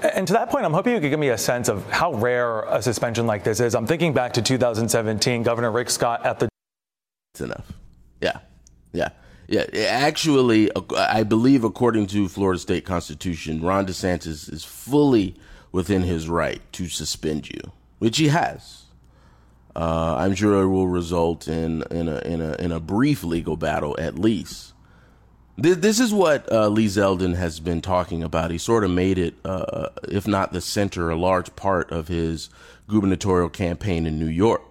And 0.03 0.27
to 0.27 0.33
that 0.33 0.51
point, 0.51 0.65
I'm 0.65 0.73
hoping 0.73 0.93
you 0.93 0.99
could 0.99 1.09
give 1.09 1.19
me 1.19 1.29
a 1.29 1.38
sense 1.38 1.67
of 1.67 1.83
how 1.89 2.13
rare 2.13 2.62
a 2.62 2.79
suspension 2.79 3.25
like 3.25 3.43
this 3.43 3.59
is. 3.59 3.73
I'm 3.73 3.88
thinking 3.88 4.13
back 4.13 4.33
to 4.33 4.43
2017, 4.43 5.41
Governor 5.41 5.71
Rick 5.71 5.89
Scott 5.89 6.27
at 6.27 6.38
the. 6.38 6.47
It's 7.33 7.41
enough. 7.41 7.73
Yeah. 8.21 8.38
Yeah. 8.93 9.09
Yeah, 9.49 9.65
actually, 9.88 10.69
I 10.95 11.23
believe 11.23 11.63
according 11.63 12.05
to 12.07 12.27
Florida 12.27 12.59
State 12.59 12.85
Constitution, 12.85 13.63
Ron 13.63 13.88
DeSantis 13.88 14.53
is 14.53 14.63
fully 14.63 15.38
within 15.71 16.03
his 16.03 16.29
right 16.29 16.62
to 16.73 16.88
suspend 16.88 17.49
you, 17.49 17.59
which 17.97 18.19
he 18.19 18.27
has. 18.27 18.83
Uh, 19.75 20.17
I'm 20.19 20.35
sure 20.35 20.62
it 20.62 20.67
will 20.67 20.88
result 20.88 21.47
in 21.47 21.83
in 21.89 22.07
a 22.07 22.19
in 22.19 22.41
a 22.41 22.53
in 22.59 22.71
a 22.71 22.79
brief 22.79 23.23
legal 23.23 23.57
battle 23.57 23.95
at 23.99 24.19
least. 24.19 24.73
This, 25.57 25.99
is 25.99 26.13
what 26.13 26.49
uh, 26.51 26.69
Lee 26.69 26.85
Zeldin 26.85 27.35
has 27.35 27.59
been 27.59 27.81
talking 27.81 28.23
about. 28.23 28.49
He 28.49 28.57
sort 28.57 28.85
of 28.85 28.91
made 28.91 29.17
it, 29.17 29.33
uh, 29.43 29.89
if 30.03 30.25
not 30.25 30.53
the 30.53 30.62
center, 30.62 31.09
a 31.09 31.17
large 31.17 31.53
part 31.57 31.91
of 31.91 32.07
his 32.07 32.49
gubernatorial 32.88 33.49
campaign 33.49 34.05
in 34.05 34.17
New 34.17 34.29
York. 34.29 34.62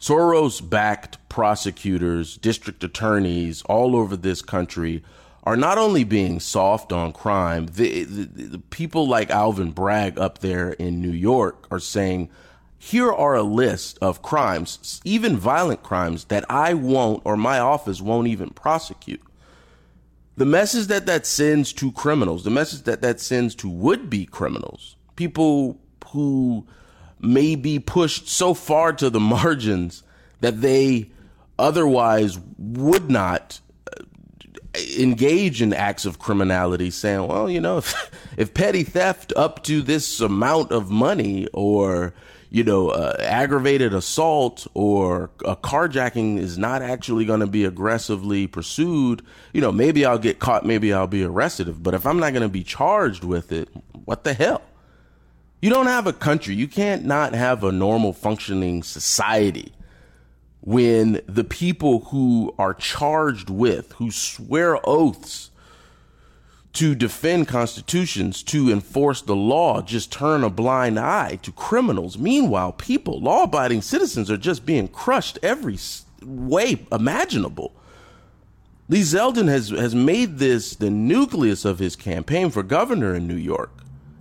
Soros 0.00 0.66
backed 0.68 1.26
prosecutors, 1.28 2.36
district 2.36 2.84
attorneys 2.84 3.62
all 3.62 3.96
over 3.96 4.16
this 4.16 4.42
country 4.42 5.02
are 5.44 5.56
not 5.56 5.78
only 5.78 6.04
being 6.04 6.40
soft 6.40 6.92
on 6.92 7.12
crime, 7.12 7.66
the, 7.66 8.02
the, 8.04 8.24
the, 8.24 8.58
people 8.58 9.06
like 9.06 9.30
Alvin 9.30 9.70
Bragg 9.70 10.18
up 10.18 10.38
there 10.40 10.72
in 10.72 11.00
New 11.00 11.12
York 11.12 11.66
are 11.70 11.78
saying, 11.78 12.28
here 12.78 13.12
are 13.12 13.36
a 13.36 13.42
list 13.42 13.96
of 14.02 14.22
crimes, 14.22 15.00
even 15.04 15.36
violent 15.36 15.82
crimes, 15.82 16.24
that 16.24 16.44
I 16.50 16.74
won't 16.74 17.22
or 17.24 17.36
my 17.36 17.58
office 17.58 18.00
won't 18.00 18.26
even 18.26 18.50
prosecute. 18.50 19.22
The 20.36 20.44
message 20.44 20.88
that 20.88 21.06
that 21.06 21.26
sends 21.26 21.72
to 21.74 21.92
criminals, 21.92 22.44
the 22.44 22.50
message 22.50 22.82
that 22.82 23.00
that 23.02 23.20
sends 23.20 23.54
to 23.56 23.70
would 23.70 24.10
be 24.10 24.26
criminals, 24.26 24.96
people 25.14 25.78
who 26.08 26.66
may 27.20 27.54
be 27.54 27.78
pushed 27.78 28.28
so 28.28 28.54
far 28.54 28.92
to 28.92 29.10
the 29.10 29.20
margins 29.36 30.02
that 30.40 30.60
they 30.60 31.10
otherwise 31.58 32.38
would 32.58 33.10
not 33.10 33.60
uh, 33.90 34.02
engage 34.98 35.62
in 35.62 35.72
acts 35.72 36.04
of 36.04 36.18
criminality 36.18 36.90
saying 36.90 37.26
well 37.26 37.48
you 37.48 37.60
know 37.60 37.78
if, 37.78 38.10
if 38.36 38.54
petty 38.54 38.82
theft 38.82 39.32
up 39.36 39.62
to 39.62 39.80
this 39.80 40.20
amount 40.20 40.70
of 40.70 40.90
money 40.90 41.48
or 41.54 42.12
you 42.50 42.62
know 42.62 42.90
uh, 42.90 43.16
aggravated 43.20 43.94
assault 43.94 44.66
or 44.74 45.30
a 45.44 45.56
carjacking 45.56 46.38
is 46.38 46.58
not 46.58 46.82
actually 46.82 47.24
going 47.24 47.40
to 47.40 47.46
be 47.46 47.64
aggressively 47.64 48.46
pursued 48.46 49.22
you 49.52 49.60
know 49.60 49.72
maybe 49.72 50.04
i'll 50.04 50.18
get 50.18 50.38
caught 50.38 50.64
maybe 50.64 50.92
i'll 50.92 51.06
be 51.06 51.24
arrested. 51.24 51.82
But 51.82 51.94
if 51.94 52.06
i'm 52.06 52.18
not 52.18 52.32
going 52.32 52.42
to 52.42 52.48
be 52.48 52.62
charged 52.62 53.24
with 53.24 53.50
it 53.50 53.68
what 54.04 54.24
the 54.24 54.34
hell 54.34 54.62
you 55.60 55.70
don't 55.70 55.86
have 55.86 56.06
a 56.06 56.12
country. 56.12 56.54
You 56.54 56.68
can't 56.68 57.04
not 57.04 57.34
have 57.34 57.64
a 57.64 57.72
normal 57.72 58.12
functioning 58.12 58.82
society 58.82 59.72
when 60.60 61.20
the 61.26 61.44
people 61.44 62.00
who 62.06 62.52
are 62.58 62.74
charged 62.74 63.48
with, 63.48 63.92
who 63.92 64.10
swear 64.10 64.78
oaths 64.84 65.50
to 66.72 66.94
defend 66.94 67.48
constitutions, 67.48 68.42
to 68.42 68.70
enforce 68.70 69.22
the 69.22 69.36
law, 69.36 69.80
just 69.80 70.12
turn 70.12 70.44
a 70.44 70.50
blind 70.50 70.98
eye 70.98 71.38
to 71.42 71.52
criminals. 71.52 72.18
Meanwhile, 72.18 72.72
people, 72.72 73.20
law 73.20 73.44
abiding 73.44 73.80
citizens, 73.80 74.30
are 74.30 74.36
just 74.36 74.66
being 74.66 74.88
crushed 74.88 75.38
every 75.42 75.78
way 76.20 76.84
imaginable. 76.92 77.72
Lee 78.88 79.00
Zeldin 79.00 79.48
has, 79.48 79.70
has 79.70 79.94
made 79.94 80.38
this 80.38 80.76
the 80.76 80.90
nucleus 80.90 81.64
of 81.64 81.78
his 81.78 81.96
campaign 81.96 82.50
for 82.50 82.62
governor 82.62 83.14
in 83.14 83.26
New 83.26 83.36
York. 83.36 83.70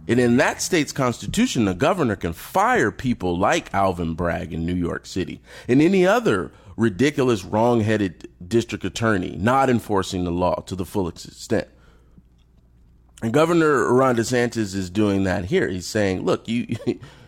And 0.08 0.20
in 0.20 0.38
that 0.38 0.62
state's 0.62 0.91
constitution, 0.91 1.65
the 1.65 1.74
governor 1.74 2.15
can 2.15 2.34
fire 2.34 2.91
people 2.91 3.38
like 3.38 3.74
Alvin 3.74 4.13
Bragg 4.13 4.54
in 4.54 4.65
New 4.65 4.76
York 4.76 5.06
City 5.06 5.41
and 5.68 5.82
any 5.82 6.06
other 6.06 6.52
ridiculous, 6.78 7.44
wrong 7.44 7.82
headed 7.82 8.28
district 8.46 8.84
attorney 8.84 9.36
not 9.38 9.70
enforcing 9.70 10.24
the 10.24 10.32
law 10.32 10.56
to 10.62 10.76
the 10.76 10.86
full 10.86 11.08
extent. 11.08 11.68
And 13.22 13.34
Governor 13.34 13.91
Ron 13.94 14.18
DeSantis 14.18 14.76
is 14.76 14.89
doing 14.89 15.24
that 15.24 15.46
here. 15.46 15.70
He's 15.70 15.88
saying, 15.88 16.24
look, 16.24 16.48
you, 16.48 16.76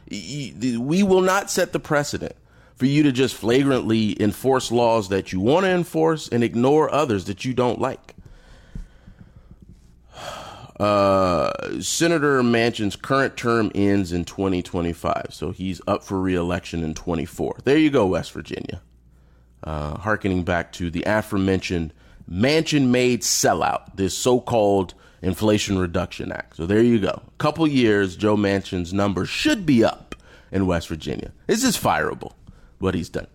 you, 0.09 0.81
we 0.81 1.01
will 1.03 1.21
not 1.21 1.49
set 1.49 1.73
the 1.73 1.79
precedent 1.79 2.35
for 2.75 2.85
you 2.85 3.01
to 3.03 3.11
just 3.11 3.35
flagrantly 3.35 4.21
enforce 4.21 4.71
laws 4.71 5.09
that 5.09 5.33
you 5.33 5.39
want 5.39 5.65
to 5.65 5.71
enforce 5.71 6.29
and 6.29 6.43
ignore 6.43 6.93
others 6.93 7.25
that 7.25 7.43
you 7.43 7.53
don't 7.53 7.81
like. 7.81 8.13
Uh, 10.79 11.81
Senator 11.81 12.41
Manchin's 12.43 12.95
current 12.95 13.35
term 13.35 13.71
ends 13.73 14.11
in 14.11 14.25
2025, 14.25 15.27
so 15.31 15.51
he's 15.51 15.81
up 15.87 16.03
for 16.03 16.19
reelection 16.19 16.83
in 16.83 16.93
24. 16.93 17.57
There 17.63 17.77
you 17.77 17.89
go, 17.89 18.05
West 18.05 18.31
Virginia. 18.31 18.81
Uh, 19.63 19.97
harkening 19.97 20.43
back 20.43 20.71
to 20.73 20.91
the 20.91 21.03
aforementioned 21.07 21.93
Manchin 22.29 22.87
made 22.87 23.21
sellout, 23.21 23.95
this 23.95 24.15
so 24.15 24.39
called 24.39 24.93
Inflation 25.21 25.77
Reduction 25.77 26.31
Act. 26.31 26.57
So 26.57 26.65
there 26.65 26.83
you 26.83 26.99
go. 26.99 27.21
A 27.25 27.37
couple 27.37 27.67
years, 27.67 28.15
Joe 28.15 28.35
Manchin's 28.35 28.93
number 28.93 29.25
should 29.25 29.65
be 29.65 29.83
up 29.83 30.15
in 30.51 30.67
West 30.67 30.87
Virginia. 30.89 31.31
This 31.47 31.63
is 31.63 31.77
fireable, 31.77 32.33
what 32.79 32.95
he's 32.95 33.09
done. 33.09 33.27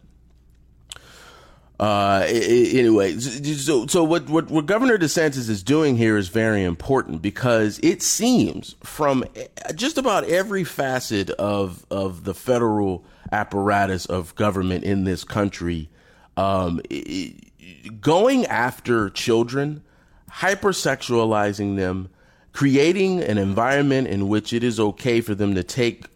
Uh, 1.83 2.25
anyway, 2.29 3.19
so 3.19 3.89
so 3.89 4.05
what, 4.05 4.31
what 4.31 4.49
what 4.53 4.67
Governor 4.67 4.97
DeSantis 4.97 5.51
is 5.51 5.65
doing 5.65 5.97
here 5.97 6.17
is 6.17 6.29
very 6.29 6.63
important 6.63 7.21
because 7.21 7.81
it 7.83 8.03
seems 8.03 8.77
from 8.85 9.25
just 9.75 9.99
about 9.99 10.23
every 10.23 10.63
facet 10.63 11.31
of 11.31 11.85
of 11.91 12.23
the 12.23 12.35
federal 12.35 13.05
apparatus 13.33 14.07
of 14.07 14.33
government 14.37 14.85
in 14.85 15.03
this 15.03 15.25
country, 15.25 15.91
um, 16.37 16.81
going 18.01 18.47
after 18.47 19.11
children, 19.11 19.83
hypersexualizing 20.31 21.75
them, 21.75 22.11
creating 22.53 23.25
an 23.25 23.39
environment 23.39 24.07
in 24.07 24.29
which 24.29 24.53
it 24.53 24.63
is 24.63 24.79
okay 24.79 25.21
for 25.21 25.35
them 25.35 25.57
to 25.57 25.65
take 25.65 26.07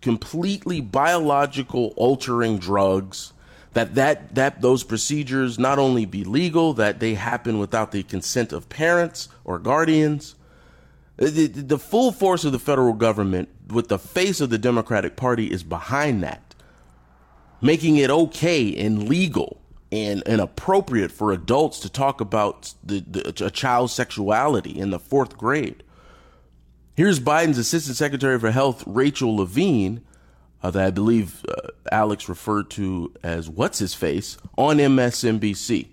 completely 0.00 0.80
biological 0.80 1.94
altering 1.96 2.58
drugs 2.58 3.32
that 3.76 3.94
that 3.94 4.34
that 4.34 4.62
those 4.62 4.84
procedures 4.84 5.58
not 5.58 5.78
only 5.78 6.06
be 6.06 6.24
legal, 6.24 6.72
that 6.72 6.98
they 6.98 7.12
happen 7.12 7.58
without 7.58 7.92
the 7.92 8.02
consent 8.02 8.50
of 8.50 8.70
parents 8.70 9.28
or 9.44 9.58
guardians. 9.58 10.34
The, 11.18 11.46
the, 11.46 11.78
full 11.78 12.12
force 12.12 12.44
of 12.44 12.52
the 12.52 12.58
federal 12.58 12.92
government, 12.92 13.48
with 13.68 13.88
the 13.88 13.98
face 13.98 14.42
of 14.42 14.50
the 14.50 14.58
Democratic 14.58 15.16
Party, 15.16 15.50
is 15.50 15.62
behind 15.62 16.22
that, 16.22 16.54
making 17.62 17.96
it 17.96 18.10
okay 18.10 18.76
and 18.76 19.08
legal 19.08 19.62
and, 19.90 20.22
and 20.26 20.42
appropriate 20.42 21.10
for 21.10 21.32
adults 21.32 21.80
to 21.80 21.88
talk 21.88 22.20
about 22.20 22.74
the, 22.84 23.00
the, 23.00 23.46
a 23.46 23.50
child's 23.50 23.94
sexuality 23.94 24.78
in 24.78 24.90
the 24.90 24.98
fourth 24.98 25.38
grade. 25.38 25.82
Here's 26.94 27.18
Biden's 27.18 27.56
Assistant 27.56 27.96
Secretary 27.96 28.38
for 28.38 28.50
Health, 28.50 28.84
Rachel 28.86 29.36
Levine, 29.36 30.02
uh, 30.66 30.70
that 30.72 30.84
I 30.84 30.90
believe 30.90 31.44
uh, 31.48 31.68
Alex 31.92 32.28
referred 32.28 32.70
to 32.70 33.12
as 33.22 33.48
what's 33.48 33.78
his 33.78 33.94
face 33.94 34.36
on 34.58 34.78
MSNBC, 34.78 35.86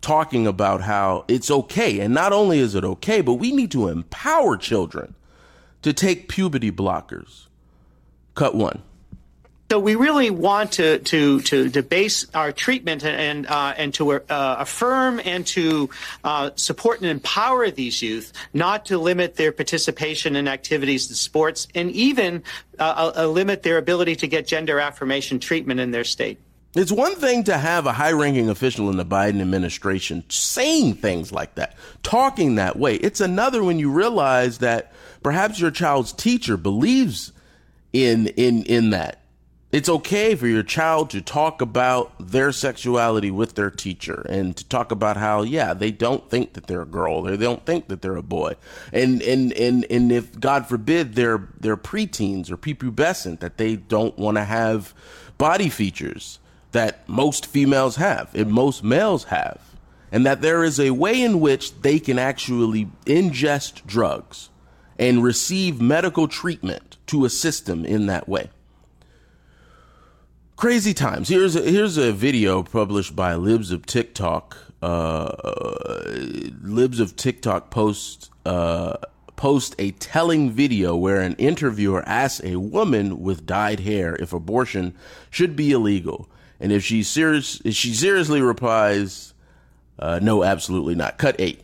talking 0.00 0.48
about 0.48 0.80
how 0.80 1.24
it's 1.28 1.48
okay. 1.48 2.00
And 2.00 2.12
not 2.12 2.32
only 2.32 2.58
is 2.58 2.74
it 2.74 2.82
okay, 2.82 3.20
but 3.20 3.34
we 3.34 3.52
need 3.52 3.70
to 3.70 3.86
empower 3.86 4.56
children 4.56 5.14
to 5.82 5.92
take 5.92 6.28
puberty 6.28 6.72
blockers. 6.72 7.46
Cut 8.34 8.56
one. 8.56 8.82
So 9.68 9.80
we 9.80 9.96
really 9.96 10.30
want 10.30 10.72
to 10.72 11.00
to 11.00 11.40
to, 11.40 11.68
to 11.70 11.82
base 11.82 12.24
our 12.34 12.52
treatment 12.52 13.04
and 13.04 13.46
uh, 13.48 13.74
and 13.76 13.92
to 13.94 14.12
uh, 14.12 14.20
affirm 14.60 15.20
and 15.24 15.44
to 15.48 15.90
uh, 16.22 16.50
support 16.54 17.00
and 17.00 17.10
empower 17.10 17.68
these 17.72 18.00
youth, 18.00 18.32
not 18.54 18.86
to 18.86 18.98
limit 18.98 19.34
their 19.34 19.50
participation 19.50 20.36
in 20.36 20.46
activities, 20.46 21.08
and 21.08 21.16
sports, 21.16 21.66
and 21.74 21.90
even 21.90 22.44
uh, 22.78 23.12
uh, 23.16 23.26
limit 23.26 23.64
their 23.64 23.76
ability 23.76 24.14
to 24.16 24.28
get 24.28 24.46
gender 24.46 24.78
affirmation 24.78 25.40
treatment 25.40 25.80
in 25.80 25.90
their 25.90 26.04
state. 26.04 26.38
It's 26.76 26.92
one 26.92 27.16
thing 27.16 27.42
to 27.44 27.58
have 27.58 27.86
a 27.86 27.92
high 27.92 28.12
ranking 28.12 28.48
official 28.48 28.88
in 28.88 28.98
the 28.98 29.04
Biden 29.04 29.40
administration 29.40 30.22
saying 30.28 30.94
things 30.94 31.32
like 31.32 31.56
that, 31.56 31.74
talking 32.04 32.54
that 32.54 32.78
way. 32.78 32.94
It's 32.94 33.20
another 33.20 33.64
when 33.64 33.80
you 33.80 33.90
realize 33.90 34.58
that 34.58 34.92
perhaps 35.24 35.58
your 35.58 35.72
child's 35.72 36.12
teacher 36.12 36.56
believes 36.56 37.32
in 37.92 38.28
in 38.28 38.62
in 38.64 38.90
that 38.90 39.22
it's 39.76 39.90
okay 39.90 40.34
for 40.34 40.46
your 40.46 40.62
child 40.62 41.10
to 41.10 41.20
talk 41.20 41.60
about 41.60 42.10
their 42.18 42.50
sexuality 42.50 43.30
with 43.30 43.56
their 43.56 43.68
teacher 43.68 44.24
and 44.26 44.56
to 44.56 44.66
talk 44.66 44.90
about 44.90 45.18
how 45.18 45.42
yeah 45.42 45.74
they 45.74 45.90
don't 45.90 46.30
think 46.30 46.54
that 46.54 46.66
they're 46.66 46.80
a 46.80 46.86
girl. 46.86 47.26
Or 47.28 47.36
they 47.36 47.44
don't 47.44 47.66
think 47.66 47.88
that 47.88 48.00
they're 48.00 48.16
a 48.16 48.22
boy. 48.22 48.54
And 48.90 49.20
and 49.20 49.52
and 49.52 49.84
and 49.90 50.10
if 50.10 50.40
god 50.40 50.66
forbid 50.66 51.14
they're 51.14 51.50
they're 51.60 51.76
preteens 51.76 52.50
or 52.50 52.56
prepubescent 52.56 53.40
that 53.40 53.58
they 53.58 53.76
don't 53.76 54.16
want 54.16 54.38
to 54.38 54.44
have 54.44 54.94
body 55.36 55.68
features 55.68 56.38
that 56.72 57.06
most 57.06 57.44
females 57.44 57.96
have 57.96 58.34
and 58.34 58.50
most 58.50 58.82
males 58.82 59.24
have. 59.24 59.60
And 60.10 60.24
that 60.24 60.40
there 60.40 60.64
is 60.64 60.80
a 60.80 60.92
way 60.92 61.20
in 61.20 61.38
which 61.38 61.82
they 61.82 61.98
can 61.98 62.18
actually 62.18 62.88
ingest 63.04 63.84
drugs 63.84 64.48
and 64.98 65.22
receive 65.22 65.82
medical 65.82 66.28
treatment 66.28 66.96
to 67.08 67.26
assist 67.26 67.66
them 67.66 67.84
in 67.84 68.06
that 68.06 68.26
way 68.26 68.48
crazy 70.56 70.94
times. 70.94 71.28
Here's 71.28 71.54
a, 71.54 71.60
here's 71.60 71.96
a 71.96 72.12
video 72.12 72.62
published 72.62 73.14
by 73.14 73.34
Libs 73.34 73.70
of 73.70 73.86
TikTok. 73.86 74.56
Uh, 74.82 75.30
Libs 76.62 77.00
of 77.00 77.16
TikTok 77.16 77.70
post 77.70 78.30
uh, 78.44 78.96
post 79.36 79.74
a 79.78 79.90
telling 79.92 80.50
video 80.50 80.96
where 80.96 81.20
an 81.20 81.34
interviewer 81.34 82.02
asks 82.06 82.42
a 82.44 82.56
woman 82.56 83.20
with 83.20 83.46
dyed 83.46 83.80
hair 83.80 84.16
if 84.16 84.32
abortion 84.32 84.94
should 85.30 85.56
be 85.56 85.72
illegal, 85.72 86.28
and 86.60 86.72
if 86.72 86.84
she 86.84 87.02
serious 87.02 87.60
if 87.64 87.74
she 87.74 87.94
seriously 87.94 88.42
replies, 88.42 89.34
uh, 89.98 90.18
"No, 90.22 90.44
absolutely 90.44 90.94
not." 90.94 91.16
Cut 91.16 91.36
eight. 91.38 91.62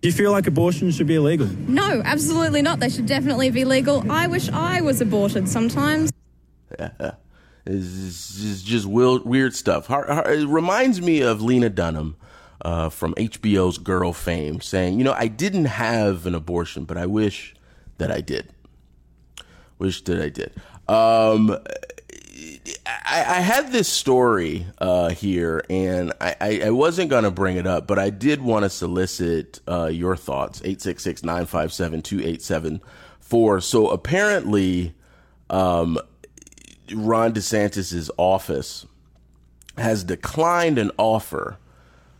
Do 0.00 0.08
you 0.08 0.12
feel 0.12 0.30
like 0.30 0.46
abortion 0.46 0.90
should 0.92 1.08
be 1.08 1.16
illegal? 1.16 1.48
No, 1.66 2.00
absolutely 2.04 2.62
not. 2.62 2.78
They 2.80 2.88
should 2.88 3.06
definitely 3.06 3.50
be 3.50 3.64
legal. 3.64 4.10
I 4.10 4.28
wish 4.28 4.48
I 4.48 4.80
was 4.80 5.00
aborted 5.00 5.48
sometimes. 5.48 6.12
It's 7.70 8.62
just 8.62 8.86
weird, 8.86 9.24
weird 9.24 9.54
stuff. 9.54 9.90
It 9.90 10.48
reminds 10.48 11.02
me 11.02 11.20
of 11.20 11.42
Lena 11.42 11.68
Dunham 11.68 12.16
uh, 12.62 12.88
from 12.88 13.14
HBO's 13.16 13.76
Girl 13.76 14.14
fame 14.14 14.62
saying, 14.62 14.96
you 14.96 15.04
know, 15.04 15.12
I 15.12 15.28
didn't 15.28 15.66
have 15.66 16.24
an 16.24 16.34
abortion, 16.34 16.84
but 16.84 16.96
I 16.96 17.04
wish 17.04 17.54
that 17.98 18.10
I 18.10 18.22
did. 18.22 18.48
Wish 19.78 20.02
that 20.04 20.18
I 20.18 20.30
did. 20.30 20.54
Um, 20.88 21.58
I, 22.86 23.18
I, 23.18 23.40
had 23.40 23.72
this 23.72 23.88
story 23.88 24.66
uh, 24.78 25.10
here, 25.10 25.62
and 25.68 26.14
I, 26.20 26.62
I 26.64 26.70
wasn't 26.70 27.10
going 27.10 27.24
to 27.24 27.30
bring 27.30 27.58
it 27.58 27.66
up, 27.66 27.86
but 27.86 27.98
I 27.98 28.08
did 28.08 28.40
want 28.40 28.62
to 28.62 28.70
solicit 28.70 29.60
uh, 29.68 29.86
your 29.86 30.16
thoughts. 30.16 30.60
866 30.60 31.22
957 31.22 32.00
2874. 32.00 33.60
So 33.60 33.88
apparently, 33.88 34.94
um, 35.50 35.98
Ron 36.92 37.32
DeSantis's 37.32 38.10
office 38.16 38.86
has 39.76 40.04
declined 40.04 40.78
an 40.78 40.90
offer, 40.96 41.58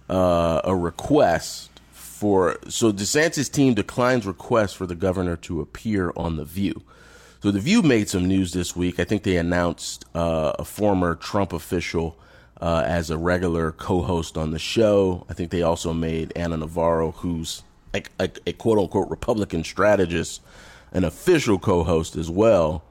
uh, 0.08 0.60
a 0.64 0.74
request 0.74 1.70
for. 1.92 2.56
So 2.68 2.92
DeSantis' 2.92 3.50
team 3.50 3.74
declines 3.74 4.26
request 4.26 4.76
for 4.76 4.86
the 4.86 4.94
governor 4.94 5.36
to 5.36 5.60
appear 5.60 6.12
on 6.16 6.36
the 6.36 6.44
View. 6.44 6.82
So 7.40 7.50
the 7.50 7.60
View 7.60 7.82
made 7.82 8.08
some 8.08 8.26
news 8.26 8.52
this 8.52 8.74
week. 8.74 8.98
I 8.98 9.04
think 9.04 9.22
they 9.22 9.36
announced 9.36 10.04
uh, 10.14 10.52
a 10.58 10.64
former 10.64 11.14
Trump 11.14 11.52
official 11.52 12.18
uh, 12.60 12.82
as 12.84 13.10
a 13.10 13.16
regular 13.16 13.70
co-host 13.70 14.36
on 14.36 14.50
the 14.50 14.58
show. 14.58 15.24
I 15.28 15.34
think 15.34 15.50
they 15.50 15.62
also 15.62 15.92
made 15.92 16.32
Ana 16.36 16.56
Navarro, 16.56 17.12
who's 17.12 17.62
a, 17.94 18.02
a, 18.18 18.30
a 18.46 18.52
quote 18.52 18.78
unquote 18.78 19.08
Republican 19.08 19.62
strategist, 19.62 20.42
an 20.92 21.04
official 21.04 21.58
co-host 21.58 22.16
as 22.16 22.28
well. 22.28 22.82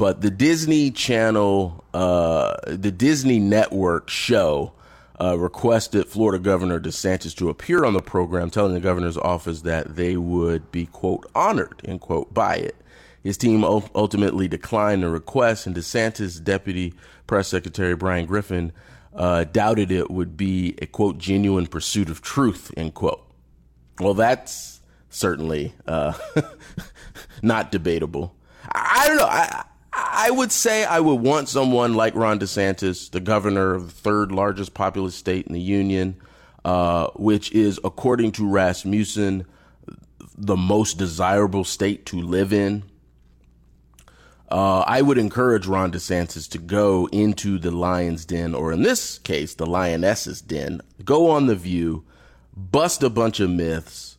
But 0.00 0.22
the 0.22 0.30
Disney 0.30 0.90
Channel, 0.90 1.84
uh, 1.92 2.54
the 2.66 2.90
Disney 2.90 3.38
Network 3.38 4.08
show 4.08 4.72
uh, 5.20 5.38
requested 5.38 6.06
Florida 6.06 6.42
Governor 6.42 6.80
DeSantis 6.80 7.36
to 7.36 7.50
appear 7.50 7.84
on 7.84 7.92
the 7.92 8.00
program, 8.00 8.48
telling 8.48 8.72
the 8.72 8.80
governor's 8.80 9.18
office 9.18 9.60
that 9.60 9.96
they 9.96 10.16
would 10.16 10.72
be, 10.72 10.86
quote, 10.86 11.30
honored, 11.34 11.82
end 11.84 12.00
quote, 12.00 12.32
by 12.32 12.54
it. 12.54 12.76
His 13.22 13.36
team 13.36 13.62
ultimately 13.62 14.48
declined 14.48 15.02
the 15.02 15.10
request, 15.10 15.66
and 15.66 15.76
DeSantis' 15.76 16.42
deputy 16.42 16.94
press 17.26 17.48
secretary, 17.48 17.94
Bryan 17.94 18.24
Griffin, 18.24 18.72
uh, 19.14 19.44
doubted 19.44 19.92
it 19.92 20.10
would 20.10 20.34
be 20.34 20.76
a, 20.80 20.86
quote, 20.86 21.18
genuine 21.18 21.66
pursuit 21.66 22.08
of 22.08 22.22
truth, 22.22 22.72
end 22.74 22.94
quote. 22.94 23.22
Well, 23.98 24.14
that's 24.14 24.80
certainly 25.10 25.74
uh, 25.86 26.14
not 27.42 27.70
debatable. 27.70 28.34
I 28.72 29.06
don't 29.06 29.16
know. 29.18 29.26
I, 29.26 29.64
I 30.12 30.30
would 30.30 30.52
say 30.52 30.84
I 30.84 31.00
would 31.00 31.20
want 31.20 31.48
someone 31.48 31.94
like 31.94 32.14
Ron 32.14 32.38
DeSantis, 32.38 33.10
the 33.10 33.20
governor 33.20 33.74
of 33.74 33.86
the 33.86 33.92
third 33.92 34.32
largest 34.32 34.74
populous 34.74 35.14
state 35.14 35.46
in 35.46 35.52
the 35.52 35.60
union, 35.60 36.16
uh, 36.64 37.08
which 37.16 37.52
is, 37.52 37.80
according 37.84 38.32
to 38.32 38.48
Rasmussen, 38.48 39.46
the 40.36 40.56
most 40.56 40.98
desirable 40.98 41.64
state 41.64 42.06
to 42.06 42.20
live 42.20 42.52
in. 42.52 42.84
Uh, 44.50 44.80
I 44.80 45.00
would 45.00 45.18
encourage 45.18 45.66
Ron 45.66 45.92
DeSantis 45.92 46.48
to 46.50 46.58
go 46.58 47.08
into 47.12 47.58
the 47.58 47.70
lion's 47.70 48.24
den, 48.24 48.54
or 48.54 48.72
in 48.72 48.82
this 48.82 49.18
case, 49.18 49.54
the 49.54 49.66
lioness's 49.66 50.40
den, 50.40 50.80
go 51.04 51.30
on 51.30 51.46
The 51.46 51.54
View, 51.54 52.04
bust 52.56 53.02
a 53.02 53.10
bunch 53.10 53.38
of 53.38 53.50
myths, 53.50 54.18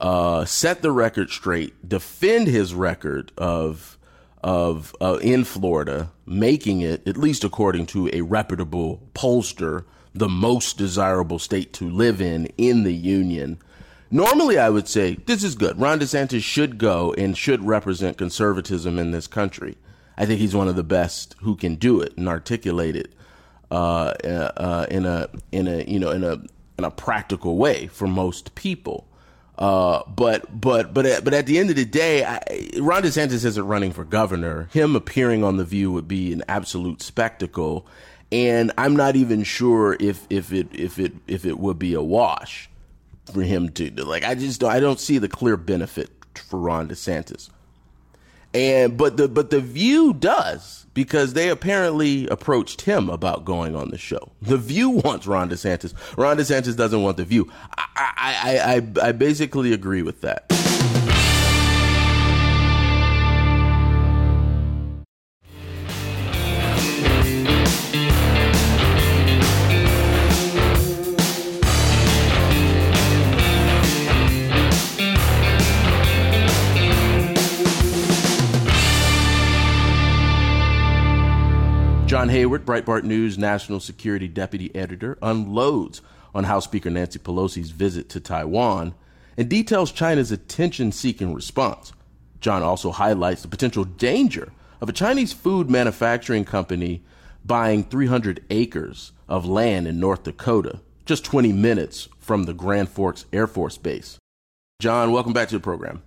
uh, 0.00 0.44
set 0.46 0.80
the 0.80 0.92
record 0.92 1.30
straight, 1.30 1.86
defend 1.86 2.46
his 2.46 2.74
record 2.74 3.32
of 3.36 3.95
of 4.46 4.94
uh, 5.00 5.18
in 5.22 5.42
Florida, 5.42 6.12
making 6.24 6.80
it, 6.80 7.06
at 7.08 7.16
least 7.16 7.42
according 7.42 7.84
to 7.84 8.08
a 8.12 8.20
reputable 8.20 9.02
pollster, 9.12 9.84
the 10.14 10.28
most 10.28 10.78
desirable 10.78 11.40
state 11.40 11.72
to 11.72 11.90
live 11.90 12.20
in 12.20 12.46
in 12.56 12.84
the 12.84 12.94
union. 12.94 13.58
Normally, 14.08 14.56
I 14.56 14.70
would 14.70 14.86
say 14.86 15.16
this 15.26 15.42
is 15.42 15.56
good. 15.56 15.80
Ron 15.80 15.98
DeSantis 15.98 16.44
should 16.44 16.78
go 16.78 17.12
and 17.14 17.36
should 17.36 17.66
represent 17.66 18.18
conservatism 18.18 19.00
in 19.00 19.10
this 19.10 19.26
country. 19.26 19.76
I 20.16 20.26
think 20.26 20.38
he's 20.38 20.54
one 20.54 20.68
of 20.68 20.76
the 20.76 20.84
best 20.84 21.34
who 21.40 21.56
can 21.56 21.74
do 21.74 22.00
it 22.00 22.16
and 22.16 22.28
articulate 22.28 22.94
it 22.94 23.12
uh, 23.72 24.14
uh, 24.24 24.86
in 24.88 25.06
a 25.06 25.28
in 25.50 25.66
a 25.66 25.82
you 25.82 25.98
know 25.98 26.12
in 26.12 26.22
a 26.22 26.40
in 26.78 26.84
a 26.84 26.90
practical 26.92 27.56
way 27.56 27.88
for 27.88 28.06
most 28.06 28.54
people. 28.54 29.05
Uh, 29.58 30.02
but 30.06 30.60
but 30.60 30.92
but 30.92 31.06
at, 31.06 31.24
but 31.24 31.32
at 31.32 31.46
the 31.46 31.58
end 31.58 31.70
of 31.70 31.76
the 31.76 31.84
day, 31.84 32.24
I, 32.24 32.38
Ron 32.78 33.02
DeSantis 33.02 33.44
isn't 33.44 33.66
running 33.66 33.92
for 33.92 34.04
governor. 34.04 34.68
Him 34.72 34.94
appearing 34.94 35.42
on 35.42 35.56
the 35.56 35.64
View 35.64 35.90
would 35.92 36.06
be 36.06 36.32
an 36.32 36.44
absolute 36.46 37.00
spectacle, 37.00 37.86
and 38.30 38.70
I'm 38.76 38.94
not 38.96 39.16
even 39.16 39.44
sure 39.44 39.96
if 39.98 40.26
if 40.28 40.52
it 40.52 40.68
if 40.72 40.98
it 40.98 41.14
if 41.26 41.46
it 41.46 41.58
would 41.58 41.78
be 41.78 41.94
a 41.94 42.02
wash 42.02 42.68
for 43.32 43.42
him 43.42 43.70
to 43.70 43.90
like. 44.04 44.24
I 44.24 44.34
just 44.34 44.60
don't, 44.60 44.70
I 44.70 44.78
don't 44.80 45.00
see 45.00 45.16
the 45.16 45.28
clear 45.28 45.56
benefit 45.56 46.10
for 46.34 46.60
Ron 46.60 46.88
DeSantis. 46.88 47.48
And 48.52 48.96
but 48.96 49.16
the 49.16 49.26
but 49.26 49.48
the 49.50 49.60
View 49.60 50.12
does 50.12 50.85
because 50.96 51.34
they 51.34 51.50
apparently 51.50 52.26
approached 52.28 52.80
him 52.80 53.10
about 53.10 53.44
going 53.44 53.76
on 53.76 53.90
the 53.90 53.98
show. 53.98 54.32
The 54.40 54.56
View 54.56 54.88
wants 54.88 55.26
Ron 55.26 55.50
DeSantis. 55.50 55.92
Ron 56.16 56.38
DeSantis 56.38 56.74
doesn't 56.74 57.02
want 57.02 57.18
the 57.18 57.24
View. 57.24 57.52
I 57.76 57.94
I 57.96 58.58
I, 59.04 59.08
I 59.08 59.12
basically 59.12 59.74
agree 59.74 60.00
with 60.00 60.22
that. 60.22 60.55
John 82.06 82.28
Hayward, 82.28 82.64
Breitbart 82.64 83.02
News 83.02 83.36
National 83.36 83.80
Security 83.80 84.28
Deputy 84.28 84.72
Editor, 84.76 85.18
unloads 85.22 86.02
on 86.36 86.44
House 86.44 86.62
Speaker 86.62 86.88
Nancy 86.88 87.18
Pelosi's 87.18 87.72
visit 87.72 88.08
to 88.10 88.20
Taiwan 88.20 88.94
and 89.36 89.48
details 89.48 89.90
China's 89.90 90.30
attention 90.30 90.92
seeking 90.92 91.34
response. 91.34 91.92
John 92.40 92.62
also 92.62 92.92
highlights 92.92 93.42
the 93.42 93.48
potential 93.48 93.82
danger 93.82 94.52
of 94.80 94.88
a 94.88 94.92
Chinese 94.92 95.32
food 95.32 95.68
manufacturing 95.68 96.44
company 96.44 97.02
buying 97.44 97.82
300 97.82 98.44
acres 98.50 99.10
of 99.28 99.44
land 99.44 99.88
in 99.88 99.98
North 99.98 100.22
Dakota, 100.22 100.78
just 101.06 101.24
20 101.24 101.52
minutes 101.52 102.08
from 102.20 102.44
the 102.44 102.54
Grand 102.54 102.88
Forks 102.88 103.24
Air 103.32 103.48
Force 103.48 103.78
Base. 103.78 104.16
John, 104.78 105.10
welcome 105.10 105.32
back 105.32 105.48
to 105.48 105.56
the 105.56 105.60
program. 105.60 106.02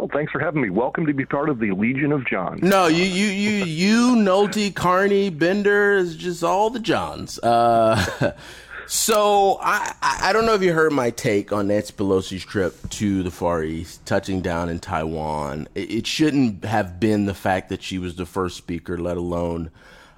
Well, 0.00 0.08
thanks 0.10 0.32
for 0.32 0.38
having 0.38 0.62
me. 0.62 0.70
Welcome 0.70 1.04
to 1.08 1.12
be 1.12 1.26
part 1.26 1.50
of 1.50 1.58
the 1.58 1.72
Legion 1.72 2.10
of 2.10 2.26
John. 2.26 2.58
No, 2.62 2.86
you, 2.86 3.04
you, 3.04 3.26
you, 3.26 3.64
you, 3.66 4.16
Nolte, 4.16 4.74
Carney, 4.74 5.28
Binder 5.28 5.92
is 5.92 6.16
just 6.16 6.42
all 6.42 6.70
the 6.70 6.80
Johns. 6.80 7.38
Uh, 7.38 8.32
so 8.86 9.58
I, 9.60 9.92
I 10.00 10.32
don't 10.32 10.46
know 10.46 10.54
if 10.54 10.62
you 10.62 10.72
heard 10.72 10.94
my 10.94 11.10
take 11.10 11.52
on 11.52 11.68
Nancy 11.68 11.92
Pelosi's 11.92 12.42
trip 12.46 12.88
to 12.88 13.22
the 13.22 13.30
Far 13.30 13.62
East, 13.62 14.06
touching 14.06 14.40
down 14.40 14.70
in 14.70 14.78
Taiwan. 14.78 15.68
It, 15.74 15.90
it 15.90 16.06
shouldn't 16.06 16.64
have 16.64 16.98
been 16.98 17.26
the 17.26 17.34
fact 17.34 17.68
that 17.68 17.82
she 17.82 17.98
was 17.98 18.16
the 18.16 18.24
first 18.24 18.56
speaker, 18.56 18.96
let 18.96 19.18
alone 19.18 19.70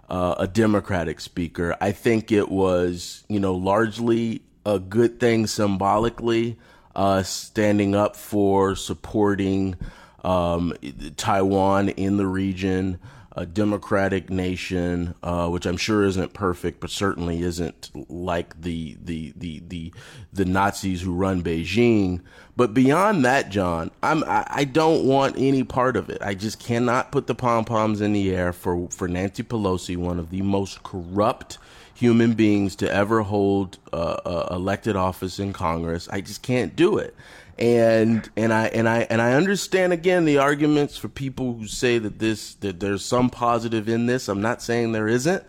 uh, 0.08 0.36
a 0.38 0.46
Democratic 0.46 1.18
speaker. 1.18 1.76
I 1.80 1.90
think 1.90 2.30
it 2.30 2.50
was, 2.50 3.24
you 3.26 3.40
know, 3.40 3.56
largely 3.56 4.42
a 4.64 4.78
good 4.78 5.18
thing 5.18 5.48
symbolically 5.48 6.56
uh, 6.94 7.22
standing 7.22 7.94
up 7.94 8.16
for 8.16 8.76
supporting 8.76 9.76
um, 10.24 10.74
Taiwan 11.16 11.90
in 11.90 12.16
the 12.16 12.26
region, 12.26 12.98
a 13.34 13.46
democratic 13.46 14.28
nation, 14.30 15.14
uh, 15.22 15.48
which 15.48 15.66
I'm 15.66 15.78
sure 15.78 16.04
isn't 16.04 16.34
perfect, 16.34 16.80
but 16.80 16.90
certainly 16.90 17.40
isn't 17.40 17.90
like 18.10 18.60
the 18.60 18.96
the 19.02 19.32
the 19.36 19.62
the 19.66 19.92
the 20.32 20.44
Nazis 20.44 21.02
who 21.02 21.14
run 21.14 21.42
Beijing. 21.42 22.20
But 22.56 22.74
beyond 22.74 23.24
that, 23.24 23.48
John, 23.48 23.90
I'm 24.02 24.22
I, 24.24 24.46
I 24.48 24.64
don't 24.64 25.06
want 25.06 25.36
any 25.38 25.64
part 25.64 25.96
of 25.96 26.10
it. 26.10 26.18
I 26.20 26.34
just 26.34 26.60
cannot 26.60 27.10
put 27.10 27.26
the 27.26 27.34
pom 27.34 27.64
poms 27.64 28.00
in 28.00 28.12
the 28.12 28.34
air 28.34 28.52
for 28.52 28.88
for 28.90 29.08
Nancy 29.08 29.42
Pelosi, 29.42 29.96
one 29.96 30.18
of 30.18 30.30
the 30.30 30.42
most 30.42 30.82
corrupt 30.82 31.58
human 32.02 32.32
beings 32.32 32.74
to 32.74 32.92
ever 32.92 33.22
hold 33.22 33.78
uh, 33.92 33.96
uh, 33.96 34.48
elected 34.50 34.96
office 34.96 35.38
in 35.38 35.52
Congress. 35.52 36.08
I 36.10 36.20
just 36.20 36.42
can't 36.42 36.74
do 36.74 36.98
it. 36.98 37.14
And 37.60 38.28
and 38.36 38.52
I 38.52 38.66
and 38.66 38.88
I 38.88 39.06
and 39.08 39.22
I 39.22 39.34
understand 39.34 39.92
again 39.92 40.24
the 40.24 40.38
arguments 40.38 40.98
for 40.98 41.08
people 41.08 41.54
who 41.54 41.68
say 41.68 41.98
that 41.98 42.18
this 42.18 42.54
that 42.56 42.80
there's 42.80 43.04
some 43.04 43.30
positive 43.30 43.88
in 43.88 44.06
this. 44.06 44.28
I'm 44.28 44.42
not 44.42 44.60
saying 44.60 44.90
there 44.90 45.06
isn't. 45.06 45.44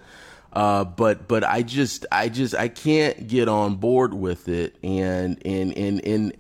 Uh, 0.52 0.84
but 0.84 1.28
but 1.28 1.44
I 1.44 1.64
just 1.64 2.06
I 2.12 2.30
just 2.30 2.54
I 2.54 2.68
can't 2.68 3.28
get 3.28 3.50
on 3.50 3.78
board 3.78 4.14
with 4.14 4.48
it 4.48 4.76
and 4.84 5.42
and 5.44 5.76
and 5.76 6.06
and 6.06 6.38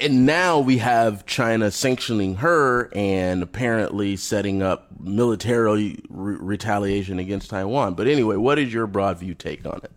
and 0.00 0.26
now 0.26 0.58
we 0.60 0.78
have 0.78 1.26
China 1.26 1.70
sanctioning 1.70 2.36
her 2.36 2.90
and 2.94 3.42
apparently 3.42 4.16
setting 4.16 4.62
up 4.62 4.88
military 5.00 6.00
re- 6.08 6.36
retaliation 6.38 7.18
against 7.18 7.50
Taiwan. 7.50 7.94
But 7.94 8.06
anyway, 8.06 8.36
what 8.36 8.58
is 8.58 8.72
your 8.72 8.86
broad 8.86 9.18
view 9.18 9.34
take 9.34 9.64
on 9.66 9.80
it? 9.82 9.90